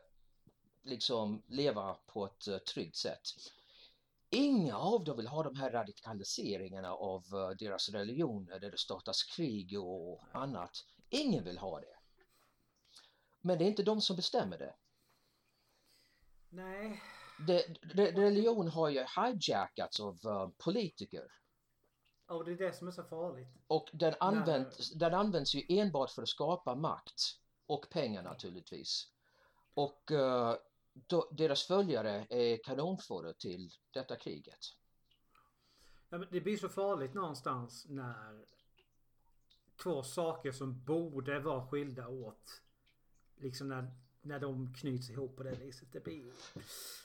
liksom 0.83 1.43
leva 1.47 1.93
på 2.07 2.25
ett 2.25 2.47
uh, 2.47 2.57
tryggt 2.57 2.95
sätt. 2.95 3.29
Inga 4.29 4.77
av 4.77 5.03
dem 5.03 5.17
vill 5.17 5.27
ha 5.27 5.43
de 5.43 5.55
här 5.55 5.71
radikaliseringarna 5.71 6.93
av 6.93 7.23
eh, 7.33 7.49
deras 7.49 7.89
religioner 7.89 8.59
där 8.59 8.71
det 8.71 8.77
startas 8.77 9.23
krig 9.23 9.79
och 9.79 10.21
annat. 10.31 10.85
Ingen 11.09 11.43
vill 11.43 11.57
ha 11.57 11.79
det. 11.79 11.95
Men 13.41 13.57
det 13.57 13.65
är 13.65 13.67
inte 13.67 13.83
de 13.83 14.01
som 14.01 14.15
bestämmer 14.15 14.57
det. 14.57 14.75
Nej. 16.49 17.01
Det, 17.47 17.77
det 17.95 18.11
religion 18.11 18.67
har 18.67 18.89
ju 18.89 19.05
hijackats 19.15 19.99
av 19.99 20.19
eh, 20.25 20.49
politiker. 20.57 21.31
Och 22.25 22.45
det 22.45 22.51
är 22.51 22.57
det 22.57 22.73
som 22.73 22.87
är 22.87 22.91
så 22.91 23.03
farligt. 23.03 23.47
Och 23.67 23.89
den 23.93 24.13
används, 24.19 24.91
den 24.91 25.13
används 25.13 25.55
ju 25.55 25.79
enbart 25.79 26.11
för 26.11 26.21
att 26.21 26.29
skapa 26.29 26.75
makt 26.75 27.21
och 27.65 27.89
pengar 27.89 28.23
naturligtvis. 28.23 29.11
Och 29.73 30.11
eh, 30.11 30.55
då, 30.93 31.29
deras 31.31 31.63
följare 31.63 32.27
är 32.29 32.63
kanonfåror 32.63 33.33
till 33.33 33.69
detta 33.91 34.15
kriget. 34.15 34.59
Ja, 36.09 36.17
men 36.17 36.27
det 36.31 36.41
blir 36.41 36.57
så 36.57 36.69
farligt 36.69 37.13
någonstans 37.13 37.85
när 37.89 38.45
två 39.83 40.03
saker 40.03 40.51
som 40.51 40.83
borde 40.83 41.39
vara 41.39 41.67
skilda 41.67 42.07
åt 42.07 42.61
liksom 43.35 43.67
när, 43.67 43.91
när 44.23 44.39
de 44.39 44.73
knyts 44.73 45.09
ihop 45.09 45.35
på 45.35 45.43
det 45.43 45.55
viset. 45.55 45.87
Det 45.91 46.03
blir... 46.03 46.33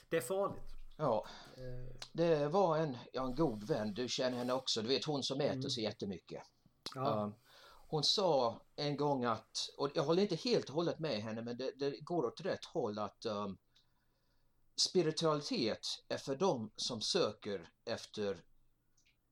Det 0.09 0.17
är 0.17 0.21
farligt. 0.21 0.63
Ja, 0.97 1.25
Eh, 1.59 1.95
det 2.11 2.47
var 2.47 2.77
en, 2.77 2.97
ja, 3.13 3.25
en 3.25 3.35
god 3.35 3.63
vän, 3.63 3.93
du 3.93 4.09
känner 4.09 4.37
henne 4.37 4.53
också, 4.53 4.81
du 4.81 4.87
vet 4.87 5.05
hon 5.05 5.23
som 5.23 5.41
äter 5.41 5.69
så 5.69 5.81
jättemycket. 5.81 6.43
ja. 6.95 7.23
Um, 7.23 7.33
hon 7.87 8.03
sa 8.03 8.61
en 8.75 8.97
gång 8.97 9.25
att, 9.25 9.69
och 9.77 9.91
jag 9.95 10.03
håller 10.03 10.21
inte 10.21 10.35
helt 10.35 10.69
och 10.69 10.75
hållet 10.75 10.99
med 10.99 11.21
henne 11.21 11.41
men 11.41 11.57
det, 11.57 11.71
det 11.79 11.99
går 11.99 12.25
åt 12.25 12.41
rätt 12.41 12.65
håll 12.65 12.99
att 12.99 13.25
um, 13.25 13.57
spiritualitet 14.75 15.87
är 16.07 16.17
för 16.17 16.35
dem 16.35 16.71
som 16.75 17.01
söker 17.01 17.69
efter 17.85 18.43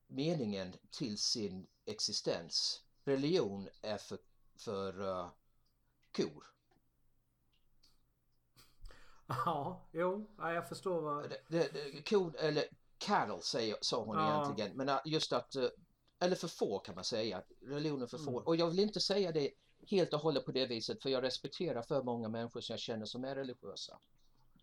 meningen 0.06 0.74
till 0.90 1.18
sin 1.18 1.66
existens. 1.84 2.82
Religion 3.04 3.68
är 3.82 3.98
för, 3.98 4.18
för 4.56 5.00
uh, 5.00 5.30
kor. 6.16 6.44
Ja, 9.28 9.88
jo, 9.92 10.26
ja, 10.38 10.52
jag 10.52 10.68
förstår 10.68 11.00
vad... 11.02 11.30
Det, 11.48 11.72
det, 11.72 12.08
kor 12.08 12.36
eller 12.38 12.64
cattle 12.98 13.42
säger, 13.42 13.76
sa 13.80 14.04
hon 14.04 14.16
Ja. 14.16 14.42
egentligen 14.42 14.76
men 14.76 14.88
uh, 14.88 14.98
just 15.04 15.32
att, 15.32 15.56
uh, 15.56 15.68
eller 16.18 16.36
för 16.36 16.48
få 16.48 16.78
kan 16.78 16.94
man 16.94 17.04
säga, 17.04 17.42
religionen 17.60 18.08
för 18.08 18.18
få. 18.18 18.30
Mm. 18.30 18.42
Och 18.42 18.56
jag 18.56 18.66
vill 18.66 18.78
inte 18.78 19.00
säga 19.00 19.32
det 19.32 19.50
helt 19.86 20.12
och 20.12 20.20
hållet 20.20 20.44
på 20.44 20.52
det 20.52 20.66
viset 20.66 21.02
för 21.02 21.10
jag 21.10 21.22
respekterar 21.22 21.82
för 21.82 22.02
många 22.02 22.28
människor 22.28 22.60
som 22.60 22.72
jag 22.72 22.80
känner 22.80 23.06
som 23.06 23.24
är 23.24 23.34
religiösa. 23.34 23.98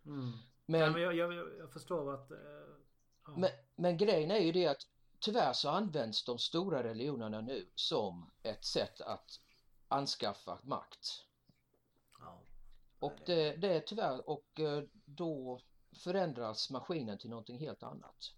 Mm. 0.05 0.32
Men, 0.66 0.82
Nej, 0.82 0.89
men 0.89 1.01
jag, 1.01 1.16
jag, 1.16 1.34
jag 1.59 1.74
förstår 1.74 2.13
att... 2.13 2.32
eh, 2.32 2.38
ja. 3.26 3.34
men, 3.38 3.49
men 3.76 3.97
grejen 3.97 4.32
är 4.32 4.39
ju 4.39 4.51
det 4.51 4.68
att 4.68 4.82
tyvärr 5.20 5.53
så 5.53 5.70
används 5.70 6.26
de 6.26 6.39
stora 6.39 6.84
religionerna 6.84 7.41
nu 7.41 7.68
som 7.76 8.32
ett 8.43 8.66
sätt 8.66 9.01
att 9.01 9.39
anskaffa 9.88 10.59
makt. 10.63 11.26
ja. 12.20 12.41
Och 12.99 13.13
det, 13.25 13.55
det 13.55 13.73
är 13.73 13.79
tyvärr 13.79 14.29
och 14.29 14.59
eh, 14.59 14.83
då 15.05 15.61
förändras 16.03 16.69
maskinen 16.69 17.17
till 17.17 17.29
någonting 17.29 17.59
helt 17.59 17.83
annat. 17.83 18.33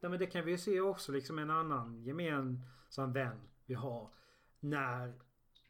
Nej, 0.00 0.10
men 0.10 0.18
det 0.18 0.26
kan 0.26 0.44
vi 0.44 0.50
ju 0.50 0.58
se 0.58 0.80
också 0.80 1.12
liksom 1.12 1.38
en 1.38 1.50
annan 1.50 2.02
gemensam 2.02 3.12
vän 3.12 3.48
vi 3.66 3.74
har. 3.74 4.10
När 4.60 5.20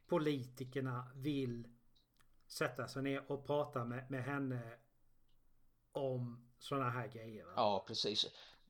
politikerna 0.06 1.10
vill 1.14 1.68
sätta 2.46 2.88
sig 2.88 3.02
ner 3.02 3.32
och 3.32 3.46
prata 3.46 3.84
med, 3.84 4.10
med 4.10 4.24
henne 4.24 4.78
om 5.92 6.48
sådana 6.58 6.90
här 6.90 7.08
grejer. 7.08 7.44
Va? 7.44 7.52
Ja, 7.56 7.84
precis. 7.86 8.26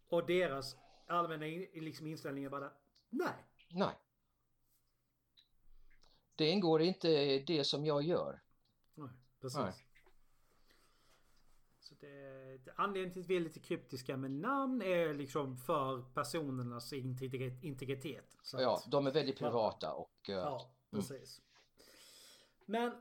Och 0.08 0.26
deras 0.26 0.76
allmänna 1.06 1.46
in, 1.46 1.68
liksom 1.74 2.06
inställning 2.06 2.44
är 2.44 2.50
bara 2.50 2.72
nej. 3.10 3.44
Nej. 3.68 3.94
Det 6.38 6.50
ingår 6.50 6.82
inte 6.82 7.08
i 7.08 7.44
det 7.46 7.64
som 7.64 7.84
jag 7.86 8.02
gör. 8.02 8.40
nej 8.94 9.10
precis. 9.40 9.58
Nej. 9.58 9.72
Så 11.80 11.94
det, 12.00 12.60
anledningen 12.76 13.12
till 13.12 13.22
att 13.22 13.28
vi 13.28 13.36
är 13.36 13.40
lite 13.40 13.60
kryptiska 13.60 14.16
med 14.16 14.30
namn 14.30 14.82
är 14.82 15.14
liksom 15.14 15.56
för 15.56 16.02
personernas 16.14 16.92
integritet. 16.92 17.62
integritet 17.62 18.36
så 18.42 18.56
att- 18.56 18.62
Ja, 18.62 18.82
de 18.88 19.06
är 19.06 19.10
väldigt 19.10 19.38
privata 19.38 19.92
och 19.92 20.28
eh, 20.28 20.34
Ja, 20.34 20.70
precis. 20.90 21.40
Men 22.66 22.92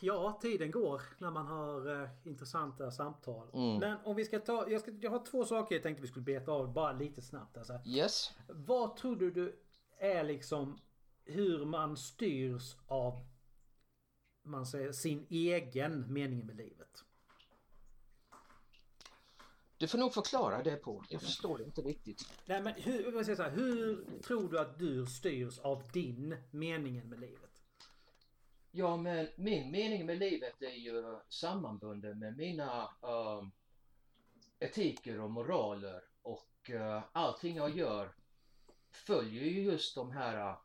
ja, 0.00 0.38
tiden 0.42 0.70
går 0.70 1.02
när 1.18 1.30
man 1.30 1.46
har 1.46 2.02
eh, 2.02 2.08
intressanta 2.24 2.90
samtal. 2.90 3.48
Mm. 3.54 3.78
Men 3.78 3.98
om 4.04 4.16
vi 4.16 4.24
ska 4.24 4.38
ta, 4.38 4.70
jag, 4.70 4.80
ska, 4.80 4.90
jag 4.90 5.10
har 5.10 5.24
två 5.26 5.44
saker 5.44 5.74
jag 5.74 5.82
tänkte 5.82 6.02
vi 6.02 6.08
skulle 6.08 6.24
beta 6.24 6.52
av 6.52 6.72
bara 6.72 6.92
lite 6.92 7.22
snabbt. 7.22 7.56
Alltså. 7.56 7.80
yes. 7.86 8.30
Vad 8.48 8.96
tror 8.96 9.16
du 9.16 9.30
du 9.30 9.60
är 9.98 10.24
liksom 10.24 10.78
hur 11.24 11.64
man 11.64 11.96
styrs 11.96 12.76
av 12.86 13.26
man 14.42 14.66
säger, 14.66 14.92
sin 14.92 15.26
egen 15.30 16.12
mening 16.12 16.46
med 16.46 16.56
livet? 16.56 17.04
Du 19.76 19.88
får 19.88 19.98
nog 19.98 20.14
förklara 20.14 20.62
det 20.62 20.76
på. 20.76 21.04
Jag 21.08 21.22
förstår 21.22 21.58
det 21.58 21.64
inte 21.64 21.80
riktigt. 21.80 22.32
Nej 22.46 22.62
men 22.62 22.74
hur, 22.76 23.12
jag 23.12 23.26
säga, 23.26 23.48
hur 23.48 24.06
tror 24.22 24.48
du 24.48 24.60
att 24.60 24.78
du 24.78 25.06
styrs 25.06 25.58
av 25.58 25.82
din 25.92 26.36
meningen 26.50 27.08
med 27.08 27.20
livet? 27.20 27.62
Ja, 28.70 28.96
men 28.96 29.28
min 29.36 29.70
mening 29.70 30.06
med 30.06 30.18
livet 30.18 30.62
är 30.62 30.76
ju 30.76 31.18
sammanbunden 31.28 32.18
med 32.18 32.36
mina 32.36 32.90
um, 33.00 33.52
etiker 34.58 35.20
och 35.20 35.30
moraler 35.30 36.02
och 36.22 36.70
uh, 36.70 37.02
allting 37.12 37.56
jag 37.56 37.76
gör 37.76 38.14
följer 38.90 39.44
ju 39.44 39.62
just 39.62 39.94
de 39.94 40.10
här, 40.10 40.50
uh, 40.50 40.56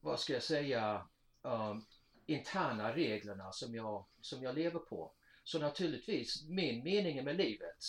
vad 0.00 0.20
ska 0.20 0.32
jag 0.32 0.42
säga, 0.42 1.08
um, 1.42 1.86
interna 2.26 2.96
reglerna 2.96 3.52
som 3.52 3.74
jag, 3.74 4.06
som 4.20 4.42
jag 4.42 4.54
lever 4.54 4.80
på. 4.80 5.12
Så 5.44 5.58
naturligtvis, 5.58 6.48
min 6.48 6.84
mening 6.84 7.24
med 7.24 7.36
livet 7.36 7.84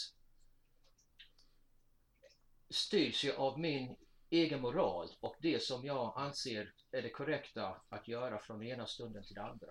styrs 2.70 3.26
ju 3.26 3.34
av 3.34 3.60
min 3.60 3.96
egen 4.30 4.62
moral 4.62 5.08
och 5.20 5.36
det 5.40 5.64
som 5.64 5.86
jag 5.86 6.14
anser 6.16 6.74
är 6.92 7.02
det 7.02 7.10
korrekta 7.10 7.82
att 7.90 8.08
göra 8.08 8.40
från 8.40 8.64
ena 8.64 8.86
stunden 8.86 9.24
till 9.24 9.36
den 9.36 9.46
andra. 9.46 9.68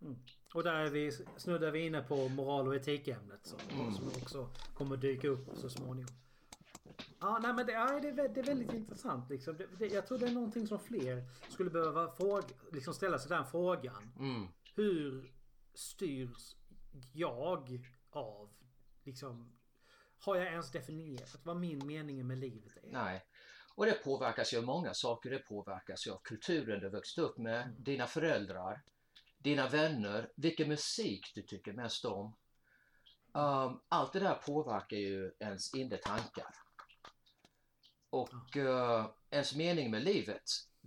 Mm. 0.00 0.16
Och 0.54 0.64
där 0.64 0.74
är 0.74 0.90
vi, 0.90 1.12
snuddar 1.36 1.70
vi 1.70 1.86
inne 1.86 2.02
på 2.02 2.28
moral 2.28 2.68
och 2.68 2.76
etikämnet 2.76 3.46
som, 3.46 3.58
mm. 3.80 3.94
som 3.94 4.08
också 4.08 4.50
kommer 4.74 4.96
dyka 4.96 5.28
upp 5.28 5.48
så 5.54 5.70
småningom. 5.70 6.25
Ja, 7.20 7.38
nej, 7.42 7.52
men 7.52 7.66
det, 7.66 7.72
ja, 7.72 8.00
det, 8.00 8.08
är, 8.08 8.28
det 8.28 8.40
är 8.40 8.44
väldigt 8.44 8.72
intressant. 8.72 9.30
Liksom. 9.30 9.56
Det, 9.56 9.66
det, 9.78 9.86
jag 9.86 10.06
tror 10.06 10.18
det 10.18 10.26
är 10.26 10.32
någonting 10.32 10.66
som 10.66 10.78
fler 10.78 11.24
skulle 11.48 11.70
behöva 11.70 12.12
fråga, 12.16 12.42
liksom 12.72 12.94
ställa 12.94 13.18
sig 13.18 13.28
den 13.28 13.46
frågan. 13.46 14.12
Mm. 14.18 14.48
Hur 14.74 15.32
styrs 15.74 16.56
jag 17.12 17.84
av 18.10 18.50
liksom 19.04 19.52
har 20.24 20.36
jag 20.36 20.46
ens 20.46 20.70
definierat 20.70 21.40
vad 21.42 21.56
min 21.56 21.86
mening 21.86 22.26
med 22.26 22.38
livet 22.38 22.76
är? 22.76 22.92
Nej. 22.92 23.24
Och 23.74 23.86
det 23.86 24.04
påverkas 24.04 24.54
ju 24.54 24.58
av 24.58 24.64
många 24.64 24.94
saker. 24.94 25.30
Det 25.30 25.38
påverkas 25.38 26.06
ju 26.06 26.10
av 26.10 26.20
kulturen 26.22 26.80
du 26.80 26.88
växt 26.88 27.18
upp 27.18 27.38
med, 27.38 27.62
mm. 27.62 27.74
dina 27.78 28.06
föräldrar, 28.06 28.82
dina 29.38 29.68
vänner, 29.68 30.32
vilken 30.36 30.68
musik 30.68 31.32
du 31.34 31.42
tycker 31.42 31.72
mest 31.72 32.04
om. 32.04 32.36
Um, 33.32 33.80
allt 33.88 34.12
det 34.12 34.20
där 34.20 34.34
påverkar 34.34 34.96
ju 34.96 35.32
ens 35.38 35.74
inre 35.74 35.96
tankar. 35.96 36.54
Och 38.20 38.56
uh, 38.56 39.06
ens 39.30 39.54
mening 39.54 39.90
med 39.90 40.02
livet, 40.02 40.42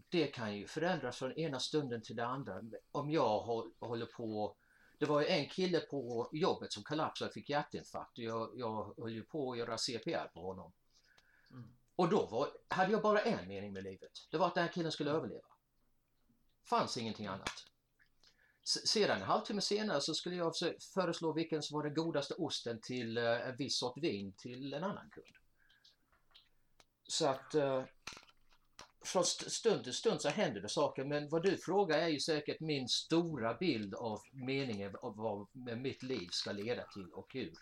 det 0.09 0.27
kan 0.27 0.55
ju 0.57 0.67
förändras 0.67 1.17
från 1.17 1.31
ena 1.31 1.59
stunden 1.59 2.01
till 2.01 2.15
den 2.15 2.29
andra. 2.29 2.61
Om 2.91 3.11
jag 3.11 3.39
håller 3.79 4.05
på 4.05 4.55
det 4.99 5.05
var 5.05 5.21
ju 5.21 5.27
en 5.27 5.49
kille 5.49 5.79
på 5.79 6.29
jobbet 6.33 6.73
som 6.73 6.83
kollapsade 6.83 7.29
och 7.29 7.33
fick 7.33 7.49
hjärtinfarkt. 7.49 8.17
Jag, 8.17 8.51
jag 8.55 8.93
höll 8.97 9.13
ju 9.13 9.23
på 9.23 9.51
att 9.51 9.57
göra 9.57 9.77
CPR 9.77 10.27
på 10.33 10.41
honom. 10.41 10.73
Mm. 11.51 11.69
Och 11.95 12.09
då 12.09 12.25
var, 12.25 12.49
hade 12.67 12.91
jag 12.91 13.01
bara 13.01 13.21
en 13.21 13.47
mening 13.47 13.73
med 13.73 13.83
livet. 13.83 14.11
Det 14.31 14.37
var 14.37 14.47
att 14.47 14.55
den 14.55 14.63
här 14.63 14.71
killen 14.71 14.91
skulle 14.91 15.11
överleva. 15.11 15.47
Fanns 16.63 16.97
ingenting 16.97 17.27
annat. 17.27 17.65
Sedan 18.63 19.17
en 19.17 19.27
halvtimme 19.27 19.61
senare 19.61 20.01
så 20.01 20.13
skulle 20.13 20.35
jag 20.35 20.53
föreslå 20.93 21.33
vilken 21.33 21.63
som 21.63 21.75
var 21.75 21.83
den 21.83 21.93
godaste 21.93 22.33
osten 22.33 22.81
till 22.81 23.17
eh, 23.17 23.47
en 23.47 23.57
viss 23.57 23.79
sort 23.79 23.97
vin 23.97 24.33
till 24.37 24.73
en 24.73 24.83
annan 24.83 25.09
kund. 25.09 25.38
Så 27.09 27.27
att 27.27 27.55
eh, 27.55 27.83
från 29.05 29.25
stund 29.25 29.83
till 29.83 29.93
stund 29.93 30.21
så 30.21 30.29
händer 30.29 30.61
det 30.61 30.69
saker 30.69 31.05
men 31.05 31.29
vad 31.29 31.43
du 31.43 31.57
frågar 31.57 31.99
är 31.99 32.07
ju 32.07 32.19
säkert 32.19 32.59
min 32.59 32.87
stora 32.87 33.53
bild 33.53 33.95
av 33.95 34.19
meningen 34.31 34.95
av 35.01 35.15
vad 35.15 35.47
mitt 35.77 36.03
liv 36.03 36.27
ska 36.31 36.51
leda 36.51 36.83
till 36.83 37.11
och 37.13 37.33
hur. 37.33 37.53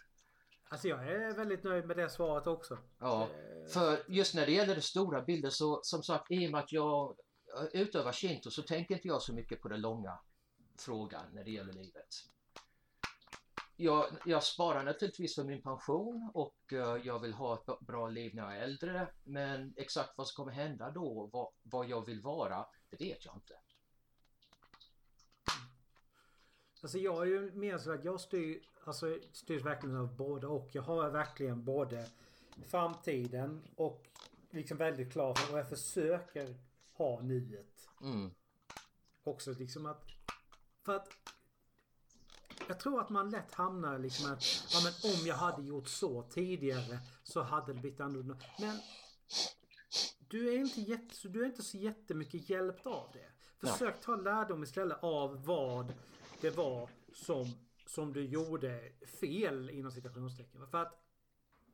Alltså 0.70 0.88
jag 0.88 1.08
är 1.08 1.34
väldigt 1.34 1.64
nöjd 1.64 1.86
med 1.86 1.98
det 1.98 2.10
svaret 2.10 2.48
också. 2.48 2.78
Ja, 3.00 3.24
eh, 3.24 3.70
för 3.74 4.00
just 4.08 4.36
när 4.36 4.46
det 4.46 4.52
gäller 4.52 4.74
den 4.74 4.82
stora 4.82 5.22
bilden 5.22 5.52
så 5.52 5.80
som 5.84 6.04
sagt 6.04 6.32
i 6.32 6.48
och 6.48 6.52
med 6.52 6.60
att 6.60 6.72
jag 6.72 7.16
utövar 7.74 8.12
shinto 8.12 8.52
så 8.52 8.62
tänker 8.62 8.96
inte 8.96 9.08
jag 9.08 9.22
så 9.22 9.34
mycket 9.34 9.62
på 9.62 9.68
den 9.68 9.82
långa 9.82 10.20
frågan 10.80 11.26
när 11.34 11.44
det 11.44 11.52
gäller 11.52 11.74
livet 11.74 12.08
jag, 13.78 14.06
jag 14.26 14.44
sparar 14.44 14.84
naturligtvis 14.84 15.36
för 15.36 15.44
min 15.44 15.62
pension 15.62 16.32
och 16.34 16.58
uh, 16.74 16.80
jag 16.80 17.20
vill 17.20 17.34
ha 17.34 17.54
ett 17.56 17.80
bra 17.80 18.08
liv 18.08 18.36
när 18.36 18.44
jag 18.44 18.58
är 18.58 18.62
äldre. 18.62 19.08
Men 19.24 19.74
exakt 19.78 20.18
vad 20.18 20.28
som 20.28 20.36
kommer 20.36 20.52
hända 20.52 20.92
då, 20.92 21.30
vad, 21.34 21.48
vad 21.64 21.90
jag 21.90 22.06
vill 22.06 22.22
vara, 22.22 22.66
det 22.90 23.00
vet 23.00 23.26
jag 23.26 23.36
inte. 23.36 23.54
Alltså 26.82 26.98
jag 26.98 27.22
är 27.22 27.26
ju 27.26 27.52
mer 27.52 27.78
så 27.78 27.92
att 27.92 28.06
jag 28.06 28.22
styr, 28.22 28.62
alltså 28.86 29.20
styrs 29.32 29.66
verkligen 29.66 29.96
av 29.96 30.16
både 30.16 30.48
och. 30.48 30.70
Jag 30.72 30.82
har 30.82 31.10
verkligen 31.10 31.64
både 31.64 32.06
framtiden 32.68 33.64
och 33.76 34.08
liksom 34.50 34.78
väldigt 34.78 35.12
klart 35.12 35.52
och 35.52 35.60
jag 35.60 35.70
försöker 35.70 36.56
ha 36.92 37.22
nuet. 37.22 37.90
Mm. 38.02 38.32
Också 39.24 39.52
liksom 39.52 39.86
att, 39.86 40.04
för 40.86 40.96
att 40.96 41.10
jag 42.68 42.80
tror 42.80 43.02
att 43.02 43.10
man 43.10 43.30
lätt 43.30 43.54
hamnar 43.54 44.00
liksom 44.00 44.32
att 44.34 44.44
ja, 44.74 44.80
men 44.84 45.12
om 45.12 45.28
jag 45.28 45.36
hade 45.36 45.64
gjort 45.64 45.88
så 45.88 46.24
tidigare 46.24 47.00
så 47.24 47.42
hade 47.42 47.74
det 47.74 47.80
blivit 47.80 48.00
annorlunda. 48.00 48.38
Men 48.60 48.80
du 50.20 50.54
är 50.54 50.58
inte, 50.58 50.82
jätte, 50.82 51.28
du 51.28 51.42
är 51.42 51.46
inte 51.46 51.64
så 51.64 51.78
jättemycket 51.78 52.50
hjälpt 52.50 52.88
av 52.88 53.10
det. 53.14 53.32
Försök 53.68 54.02
ta 54.02 54.16
lärdom 54.16 54.64
istället 54.64 55.04
av 55.04 55.46
vad 55.46 55.94
det 56.42 56.50
var 56.50 56.90
som, 57.14 57.46
som 57.86 58.14
du 58.14 58.26
gjorde 58.26 58.92
fel 59.22 59.70
inom 59.70 59.92
citationstecken. 59.92 60.68
För 60.68 60.78
att 60.78 61.04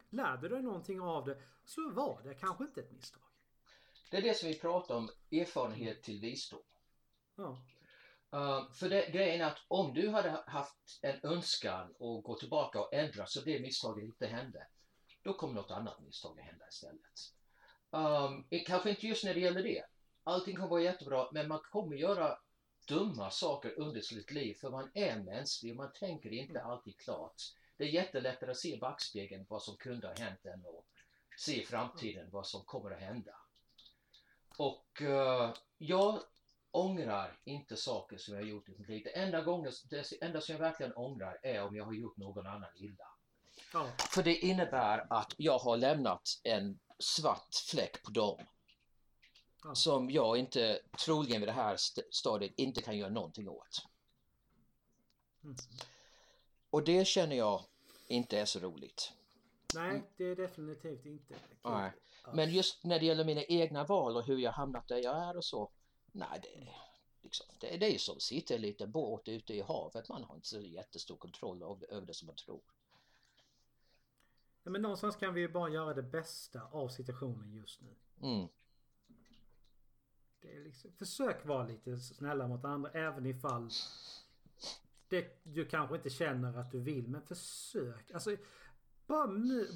lärde 0.10 0.42
du 0.42 0.56
dig 0.56 0.64
någonting 0.64 1.02
av 1.02 1.26
det 1.26 1.42
så 1.66 1.90
var 1.90 2.22
det 2.24 2.34
kanske 2.34 2.64
inte 2.64 2.82
ett 2.82 2.92
misstag. 2.92 3.24
Det 4.12 4.18
är 4.18 4.22
det 4.22 4.38
som 4.38 4.50
vi 4.50 4.60
pratar 4.60 4.96
om, 4.96 5.10
erfarenhet 5.32 6.04
till 6.04 6.20
visdom. 6.20 6.60
Ja. 7.36 7.66
Uh, 8.34 8.72
för 8.72 8.90
det, 8.90 9.10
grejen 9.12 9.42
är 9.42 9.46
att 9.46 9.60
om 9.68 9.94
du 9.94 10.10
hade 10.10 10.44
haft 10.48 11.00
en 11.02 11.20
önskan 11.24 11.90
att 11.90 12.24
gå 12.24 12.36
tillbaka 12.40 12.80
och 12.82 12.94
ändra 12.94 13.26
så 13.26 13.42
det 13.42 13.60
misstaget 13.60 14.04
inte 14.04 14.28
hände, 14.28 14.68
då 15.22 15.34
kommer 15.34 15.54
något 15.54 15.72
annat 15.72 16.02
misstag 16.02 16.40
att 16.40 16.46
hända 16.46 16.66
istället. 16.68 17.34
Um, 17.90 18.46
kanske 18.66 18.90
inte 18.90 19.08
just 19.08 19.24
när 19.24 19.34
det 19.34 19.40
gäller 19.40 19.64
det. 19.64 19.84
Allting 20.24 20.56
kommer 20.56 20.70
vara 20.70 20.82
jättebra, 20.82 21.30
men 21.32 21.48
man 21.48 21.60
kommer 21.60 21.96
göra 21.96 22.38
dumma 22.88 23.30
saker 23.30 23.80
under 23.80 24.02
sitt 24.02 24.32
liv 24.32 24.54
för 24.54 24.70
man 24.70 24.92
är 24.94 25.20
mänsklig 25.20 25.72
och 25.72 25.78
man 25.78 25.92
tänker 26.00 26.34
inte 26.34 26.62
alltid 26.62 26.98
klart. 26.98 27.42
Det 27.78 27.84
är 27.84 27.88
jättelättare 27.88 28.52
att 28.52 28.58
se 28.58 28.78
backspegeln 28.78 29.46
vad 29.50 29.64
som 29.64 29.78
kunde 29.78 30.08
ha 30.08 30.16
hänt 30.16 30.46
än 30.46 30.66
att 30.66 30.86
se 31.38 31.62
i 31.62 31.66
framtiden 31.66 32.30
vad 32.32 32.48
som 32.48 32.62
kommer 32.62 32.92
att 32.92 33.02
hända. 33.02 33.36
Och 34.58 35.02
eh, 35.02 35.50
uh, 35.50 35.54
jag 35.78 36.20
ångrar 36.74 37.40
inte 37.44 37.78
saker 37.78 38.18
som 38.18 38.34
jag 38.34 38.42
har 38.42 38.48
gjort 38.48 38.70
i 38.70 38.72
mitt 38.78 38.88
liv. 38.88 39.02
Det 39.04 39.18
enda, 39.18 39.42
gången, 39.42 39.72
det 39.90 40.14
enda 40.22 40.42
som 40.42 40.54
jag 40.54 40.60
verkligen 40.60 40.94
ångrar 40.94 41.40
är 41.44 41.64
om 41.64 41.76
jag 41.76 41.86
har 41.86 41.94
gjort 41.94 42.18
någon 42.18 42.48
annan 42.48 42.70
illa. 42.76 43.08
Ja. 43.74 43.88
För 43.98 44.24
det 44.24 44.36
innebär 44.36 45.14
att 45.14 45.34
jag 45.38 45.60
har 45.60 45.78
lämnat 45.78 46.40
en 46.44 46.80
svart 47.00 47.56
fläck 47.72 48.04
på 48.04 48.12
dem. 48.12 48.38
Ja. 49.64 49.76
Som 49.76 50.10
jag 50.10 50.38
inte, 50.38 50.80
troligen 51.06 51.42
vid 51.42 51.48
det 51.48 51.54
här 51.54 51.78
stadiet, 52.12 52.54
inte 52.58 52.82
kan 52.82 52.98
göra 52.98 53.10
någonting 53.10 53.50
åt. 53.50 53.86
Mm. 55.44 55.56
Och 56.70 56.84
det 56.84 57.08
känner 57.08 57.36
jag 57.36 57.62
inte 58.08 58.40
är 58.40 58.46
så 58.46 58.60
roligt. 58.60 59.12
Nej, 59.76 60.04
det 60.18 60.26
är 60.26 60.36
definitivt 60.36 61.06
inte. 61.06 61.36
Nej. 61.64 61.92
Men 62.34 62.54
just 62.54 62.84
när 62.84 63.00
det 63.00 63.06
gäller 63.06 63.26
mina 63.26 63.44
egna 63.44 63.84
val 63.84 64.18
och 64.18 64.26
hur 64.26 64.38
jag 64.38 64.52
hamnat 64.52 64.88
där 64.88 64.98
jag 64.98 65.30
är 65.30 65.38
och 65.38 65.46
så. 65.46 65.72
Nej, 66.16 66.40
det, 66.44 66.74
liksom, 67.22 67.46
det, 67.60 67.78
det 67.78 67.96
är 67.96 67.98
som 67.98 68.16
att 68.16 68.22
sitta 68.22 68.54
i 68.54 68.56
en 68.56 68.62
liten 68.62 68.92
båt 68.92 69.28
ute 69.28 69.54
i 69.54 69.62
havet. 69.62 70.10
Man 70.10 70.24
har 70.24 70.36
inte 70.36 70.48
så 70.48 70.62
jättestor 70.62 71.18
kontroll 71.18 71.64
över, 71.64 71.94
över 71.94 72.08
det 72.08 72.14
som 72.14 72.26
man 72.26 72.36
tror. 72.36 72.62
Ja, 74.64 74.72
men 74.72 74.82
någonstans 74.82 75.16
kan 75.16 75.34
vi 75.34 75.42
ju 75.42 75.48
bara 75.48 75.70
göra 75.70 75.94
det 75.94 76.04
bästa 76.04 76.62
av 76.72 76.88
situationen 76.88 77.54
just 77.54 77.82
nu. 77.82 77.96
Mm. 78.22 78.48
Liksom, 80.42 80.92
försök 80.92 81.46
vara 81.46 81.68
lite 81.68 81.98
snälla 81.98 82.48
mot 82.48 82.66
andra 82.66 82.92
även 82.92 83.26
ifall 83.26 83.70
det, 85.08 85.44
du 85.44 85.66
kanske 85.66 85.96
inte 85.96 86.10
känner 86.10 86.58
att 86.58 86.72
du 86.72 86.80
vill. 86.80 87.08
Men 87.08 87.22
försök. 87.22 88.12
Alltså, 88.12 88.36
bara, 89.08 89.28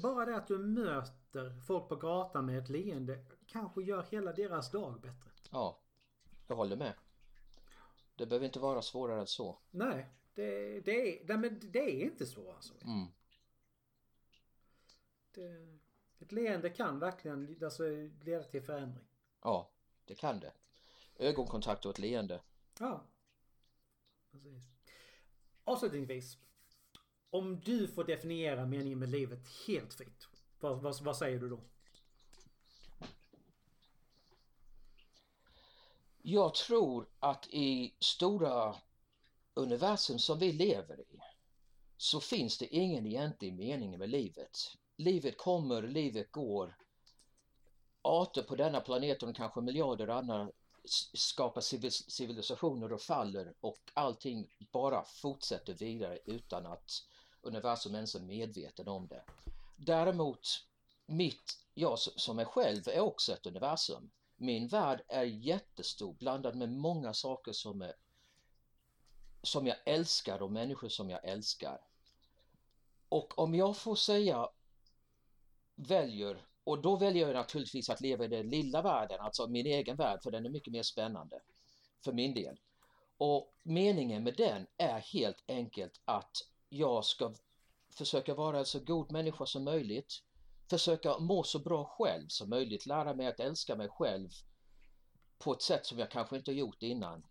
bara 0.02 0.24
det 0.24 0.36
att 0.36 0.46
du 0.46 0.58
möter 0.58 1.60
folk 1.66 1.88
på 1.88 1.96
gatan 1.96 2.46
med 2.46 2.58
ett 2.58 2.68
leende 2.68 3.24
kanske 3.46 3.82
gör 3.82 4.02
hela 4.02 4.32
deras 4.32 4.70
dag 4.70 5.00
bättre. 5.00 5.30
Ja. 5.50 5.78
Jag 6.48 6.56
håller 6.56 6.76
med. 6.76 6.94
Det 8.16 8.26
behöver 8.26 8.46
inte 8.46 8.60
vara 8.60 8.82
svårare 8.82 9.20
än 9.20 9.26
så. 9.26 9.58
Nej, 9.70 10.06
det, 10.34 10.80
det, 10.80 10.92
är, 10.92 11.26
nej, 11.26 11.38
men 11.38 11.60
det 11.72 12.02
är 12.02 12.04
inte 12.04 12.26
så 12.26 12.52
alltså. 12.52 12.74
Mm. 12.84 13.06
Det, 15.34 15.78
ett 16.18 16.32
leende 16.32 16.70
kan 16.70 16.98
verkligen 16.98 17.58
alltså, 17.64 17.82
leda 18.22 18.42
till 18.42 18.62
förändring. 18.62 19.06
Ja, 19.42 19.70
det 20.04 20.14
kan 20.14 20.40
det. 20.40 20.52
Ögonkontakt 21.16 21.84
och 21.84 21.90
ett 21.90 21.98
leende. 21.98 22.40
Ja. 22.78 23.04
Precis. 24.30 24.64
Avslutningsvis. 25.64 26.38
Om 27.30 27.60
du 27.60 27.88
får 27.88 28.04
definiera 28.04 28.66
meningen 28.66 28.98
med 28.98 29.08
livet 29.08 29.48
helt 29.66 29.94
fritt. 29.94 30.28
Vad, 30.60 30.82
vad, 30.82 31.02
vad 31.02 31.16
säger 31.16 31.38
du 31.38 31.48
då? 31.48 31.60
Jag 36.30 36.54
tror 36.54 37.08
att 37.18 37.48
i 37.50 37.94
stora 38.00 38.76
universum 39.54 40.18
som 40.18 40.38
vi 40.38 40.52
lever 40.52 41.00
i 41.00 41.18
så 41.96 42.20
finns 42.20 42.58
det 42.58 42.66
ingen 42.74 43.06
egentlig 43.06 43.52
mening 43.52 43.98
med 43.98 44.10
livet. 44.10 44.58
Livet 44.96 45.38
kommer, 45.38 45.82
livet 45.82 46.32
går. 46.32 46.76
Arter 48.02 48.42
på 48.42 48.56
denna 48.56 48.80
planet 48.80 49.22
och 49.22 49.36
kanske 49.36 49.60
miljarder 49.60 50.08
andra 50.08 50.50
skapar 51.14 51.60
civilisationer 52.10 52.92
och 52.92 53.00
faller 53.00 53.54
och 53.60 53.78
allting 53.94 54.48
bara 54.72 55.04
fortsätter 55.04 55.74
vidare 55.74 56.18
utan 56.24 56.66
att 56.66 56.90
universum 57.42 57.94
ens 57.94 58.14
är 58.14 58.20
medveten 58.20 58.88
om 58.88 59.06
det. 59.06 59.24
Däremot, 59.76 60.48
mitt, 61.06 61.58
jag 61.74 61.98
som 61.98 62.38
är 62.38 62.44
själv 62.44 62.88
är 62.88 63.00
också 63.00 63.32
ett 63.32 63.46
universum. 63.46 64.10
Min 64.40 64.68
värld 64.68 65.04
är 65.08 65.24
jättestor, 65.24 66.12
blandad 66.12 66.56
med 66.56 66.68
många 66.72 67.14
saker 67.14 67.52
som, 67.52 67.82
är, 67.82 67.92
som 69.42 69.66
jag 69.66 69.76
älskar 69.84 70.42
och 70.42 70.52
människor 70.52 70.88
som 70.88 71.10
jag 71.10 71.24
älskar. 71.24 71.80
Och 73.08 73.38
om 73.38 73.54
jag 73.54 73.76
får 73.76 73.94
säga 73.94 74.48
väljer, 75.74 76.46
och 76.64 76.82
då 76.82 76.96
väljer 76.96 77.26
jag 77.26 77.34
naturligtvis 77.34 77.90
att 77.90 78.00
leva 78.00 78.24
i 78.24 78.28
den 78.28 78.50
lilla 78.50 78.82
världen, 78.82 79.20
alltså 79.20 79.46
min 79.46 79.66
egen 79.66 79.96
värld, 79.96 80.22
för 80.22 80.30
den 80.30 80.46
är 80.46 80.50
mycket 80.50 80.72
mer 80.72 80.82
spännande 80.82 81.40
för 82.04 82.12
min 82.12 82.34
del. 82.34 82.60
Och 83.16 83.54
meningen 83.62 84.24
med 84.24 84.36
den 84.36 84.66
är 84.76 84.98
helt 84.98 85.44
enkelt 85.48 86.00
att 86.04 86.36
jag 86.68 87.04
ska 87.04 87.34
försöka 87.90 88.34
vara 88.34 88.58
en 88.58 88.66
så 88.66 88.78
god 88.78 89.12
människa 89.12 89.46
som 89.46 89.64
möjligt, 89.64 90.22
försöka 90.70 91.18
må 91.18 91.42
så 91.42 91.58
bra 91.58 91.84
själv 91.84 92.28
som 92.28 92.50
möjligt, 92.50 92.86
lära 92.86 93.14
mig 93.14 93.26
att 93.26 93.40
älska 93.40 93.76
mig 93.76 93.88
själv 93.88 94.28
på 95.38 95.52
ett 95.52 95.62
sätt 95.62 95.86
som 95.86 95.98
jag 95.98 96.10
kanske 96.10 96.36
inte 96.36 96.52
gjort 96.52 96.82
innan. 96.82 97.26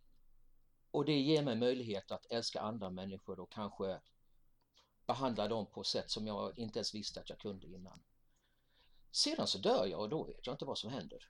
Och 0.92 1.06
det 1.06 1.20
ger 1.20 1.44
mig 1.44 1.56
möjlighet 1.56 2.12
att 2.12 2.26
älska 2.30 2.62
andra 2.62 2.90
människor 2.90 3.40
och 3.40 3.52
kanske 3.52 4.00
behandla 5.06 5.48
dem 5.48 5.66
på 5.66 5.82
ett 5.82 5.88
sätt 5.88 6.12
som 6.12 6.28
jag 6.28 6.60
inte 6.60 6.80
ens 6.80 6.96
visste 6.96 7.20
att 7.20 7.30
jag 7.30 7.40
kunde 7.40 7.68
innan. 7.68 8.00
Sedan 9.12 9.48
så 9.48 9.58
dör 9.58 9.86
jag 9.86 10.00
och 10.00 10.10
då 10.10 10.24
vet 10.24 10.48
jag 10.48 10.54
inte 10.54 10.66
vad 10.66 10.78
som 10.78 10.90
händer. 10.90 11.30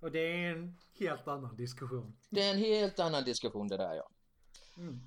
Och 0.00 0.10
det 0.10 0.18
är 0.18 0.52
en 0.52 0.78
helt 0.92 1.28
annan 1.28 1.56
diskussion. 1.56 2.16
Det 2.30 2.42
är 2.42 2.50
en 2.50 2.58
helt 2.58 2.98
annan 2.98 3.24
diskussion 3.24 3.68
det 3.68 3.76
där 3.76 3.94
ja. 3.94 4.10
Mm. 4.76 5.00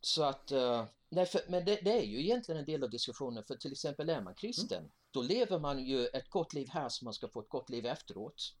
Så 0.00 0.22
att, 0.24 0.52
uh, 0.52 0.84
nej, 1.08 1.26
för, 1.26 1.40
men 1.48 1.64
det, 1.64 1.80
det, 1.82 1.92
är 1.92 2.04
ju 2.04 2.20
egentligen 2.20 2.58
en 2.58 2.64
del 2.64 2.84
av 2.84 2.90
diskussionen 2.90 3.44
för 3.44 3.56
till 3.56 3.72
exempel 3.72 4.10
är 4.10 4.20
man 4.20 4.34
kristen 4.34 4.78
mm. 4.78 4.90
då 5.10 5.22
lever 5.22 5.58
man 5.58 5.84
ju 5.84 6.06
ett 6.06 6.30
gott 6.30 6.54
liv 6.54 6.68
här 6.70 6.88
så 6.88 7.04
man 7.04 7.14
ska 7.14 7.28
få 7.28 7.40
ett 7.40 7.48
gott 7.48 7.70
liv 7.70 7.86
efteråt. 7.86 8.54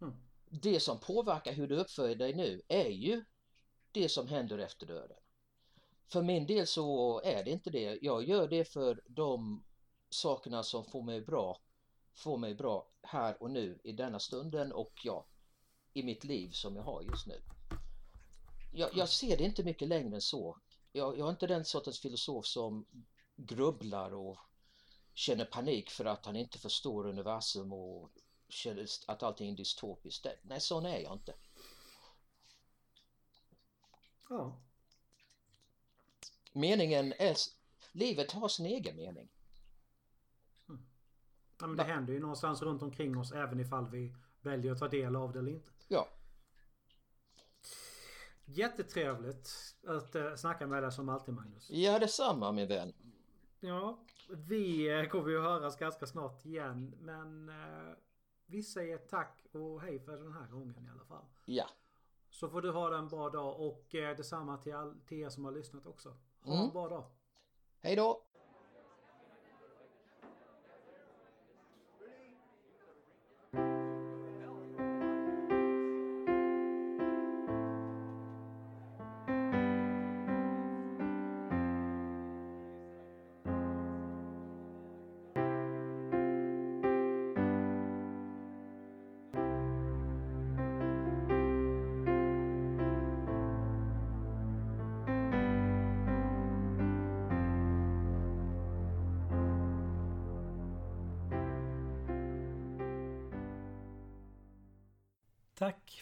Mm. 0.00 0.14
Det 0.50 0.80
som 0.80 1.00
påverkar 1.00 1.52
hur 1.52 1.68
du 1.68 1.76
uppför 1.76 2.14
dig 2.14 2.34
nu 2.34 2.62
är 2.68 2.88
ju 2.88 3.24
det 3.92 4.08
som 4.08 4.28
händer 4.28 4.58
efter 4.58 4.86
döden. 4.86 5.18
För 6.06 6.22
min 6.22 6.46
del 6.46 6.66
så 6.66 7.20
är 7.24 7.44
det 7.44 7.50
inte 7.50 7.70
det. 7.70 7.98
Jag 8.02 8.24
gör 8.24 8.48
det 8.48 8.64
för 8.64 9.02
de 9.06 9.64
sakerna 10.10 10.62
som 10.62 10.84
får 10.84 11.02
mig 11.02 11.20
bra, 11.20 11.60
får 12.14 12.38
mig 12.38 12.54
bra 12.54 12.90
här 13.02 13.42
och 13.42 13.50
nu 13.50 13.80
i 13.84 13.92
denna 13.92 14.18
stunden 14.18 14.72
och 14.72 14.92
ja, 15.04 15.26
i 15.92 16.02
mitt 16.02 16.24
liv 16.24 16.50
som 16.50 16.76
jag 16.76 16.82
har 16.82 17.02
just 17.02 17.26
nu. 17.26 17.42
Jag, 18.72 18.90
jag 18.94 19.08
ser 19.08 19.36
det 19.36 19.44
inte 19.44 19.64
mycket 19.64 19.88
längre 19.88 20.14
än 20.14 20.20
så. 20.20 20.58
Jag, 20.98 21.18
jag 21.18 21.26
är 21.26 21.30
inte 21.30 21.46
den 21.46 21.64
sortens 21.64 22.00
filosof 22.00 22.46
som 22.46 22.86
grubblar 23.36 24.14
och 24.14 24.38
känner 25.14 25.44
panik 25.44 25.90
för 25.90 26.04
att 26.04 26.26
han 26.26 26.36
inte 26.36 26.58
förstår 26.58 27.06
universum 27.06 27.72
och 27.72 28.10
känner 28.48 28.86
att 29.06 29.22
allting 29.22 29.50
är 29.50 29.56
dystopiskt. 29.56 30.26
Nej, 30.42 30.60
sån 30.60 30.86
är 30.86 30.98
jag 30.98 31.12
inte. 31.12 31.34
Ja. 34.28 34.60
Meningen 36.52 37.12
är... 37.18 37.36
Livet 37.92 38.32
har 38.32 38.48
sin 38.48 38.66
egen 38.66 38.96
mening. 38.96 39.28
Mm. 40.68 40.86
Ja, 41.60 41.66
men 41.66 41.76
det 41.76 41.84
händer 41.84 42.12
ju 42.12 42.20
någonstans 42.20 42.62
runt 42.62 42.82
omkring 42.82 43.18
oss 43.18 43.32
även 43.32 43.60
ifall 43.60 43.90
vi 43.90 44.14
väljer 44.40 44.72
att 44.72 44.78
ta 44.78 44.88
del 44.88 45.16
av 45.16 45.32
det 45.32 45.38
eller 45.38 45.52
inte. 45.52 45.70
Ja. 45.88 46.08
Jättetrevligt 48.50 49.50
att 49.86 50.16
uh, 50.16 50.34
snacka 50.34 50.66
med 50.66 50.82
dig 50.82 50.92
som 50.92 51.08
alltid 51.08 51.34
Magnus. 51.34 51.70
Ja 51.70 51.98
detsamma 51.98 52.52
min 52.52 52.68
vän. 52.68 52.92
Ja, 53.60 53.98
vi 54.28 54.90
uh, 54.90 55.08
kommer 55.08 55.30
ju 55.30 55.40
höras 55.40 55.76
ganska 55.76 56.06
snart 56.06 56.46
igen 56.46 56.94
men 57.00 57.48
uh, 57.48 57.94
vi 58.46 58.62
säger 58.62 58.98
tack 58.98 59.46
och 59.52 59.80
hej 59.80 59.98
för 59.98 60.16
den 60.16 60.32
här 60.32 60.46
gången 60.46 60.86
i 60.86 60.90
alla 60.90 61.04
fall. 61.04 61.24
Ja. 61.44 61.68
Så 62.30 62.48
får 62.48 62.62
du 62.62 62.70
ha 62.70 62.98
en 62.98 63.08
bra 63.08 63.30
dag 63.30 63.60
och 63.60 63.94
eh, 63.94 64.16
detsamma 64.16 64.56
till, 64.56 64.74
all, 64.74 65.00
till 65.06 65.18
er 65.18 65.28
som 65.28 65.44
har 65.44 65.52
lyssnat 65.52 65.86
också. 65.86 66.16
Ha 66.40 66.52
mm. 66.52 66.64
en 66.64 66.72
bra 66.72 66.88
dag. 66.88 67.04
Hej 67.80 67.96
då! 67.96 68.22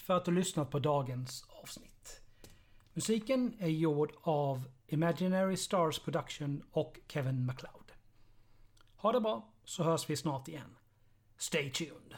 För 0.06 0.14
att 0.14 0.24
du 0.24 0.32
lyssnat 0.32 0.70
på 0.70 0.78
dagens 0.78 1.44
avsnitt. 1.62 2.20
Musiken 2.94 3.56
är 3.58 3.68
gjord 3.68 4.12
av 4.22 4.62
Imaginary 4.86 5.56
Stars 5.56 5.98
Production 5.98 6.62
och 6.72 6.98
Kevin 7.08 7.46
MacLeod. 7.46 7.92
Ha 8.96 9.12
det 9.12 9.20
bra 9.20 9.52
så 9.64 9.82
hörs 9.82 10.10
vi 10.10 10.16
snart 10.16 10.48
igen. 10.48 10.76
Stay 11.36 11.70
tuned! 11.70 12.14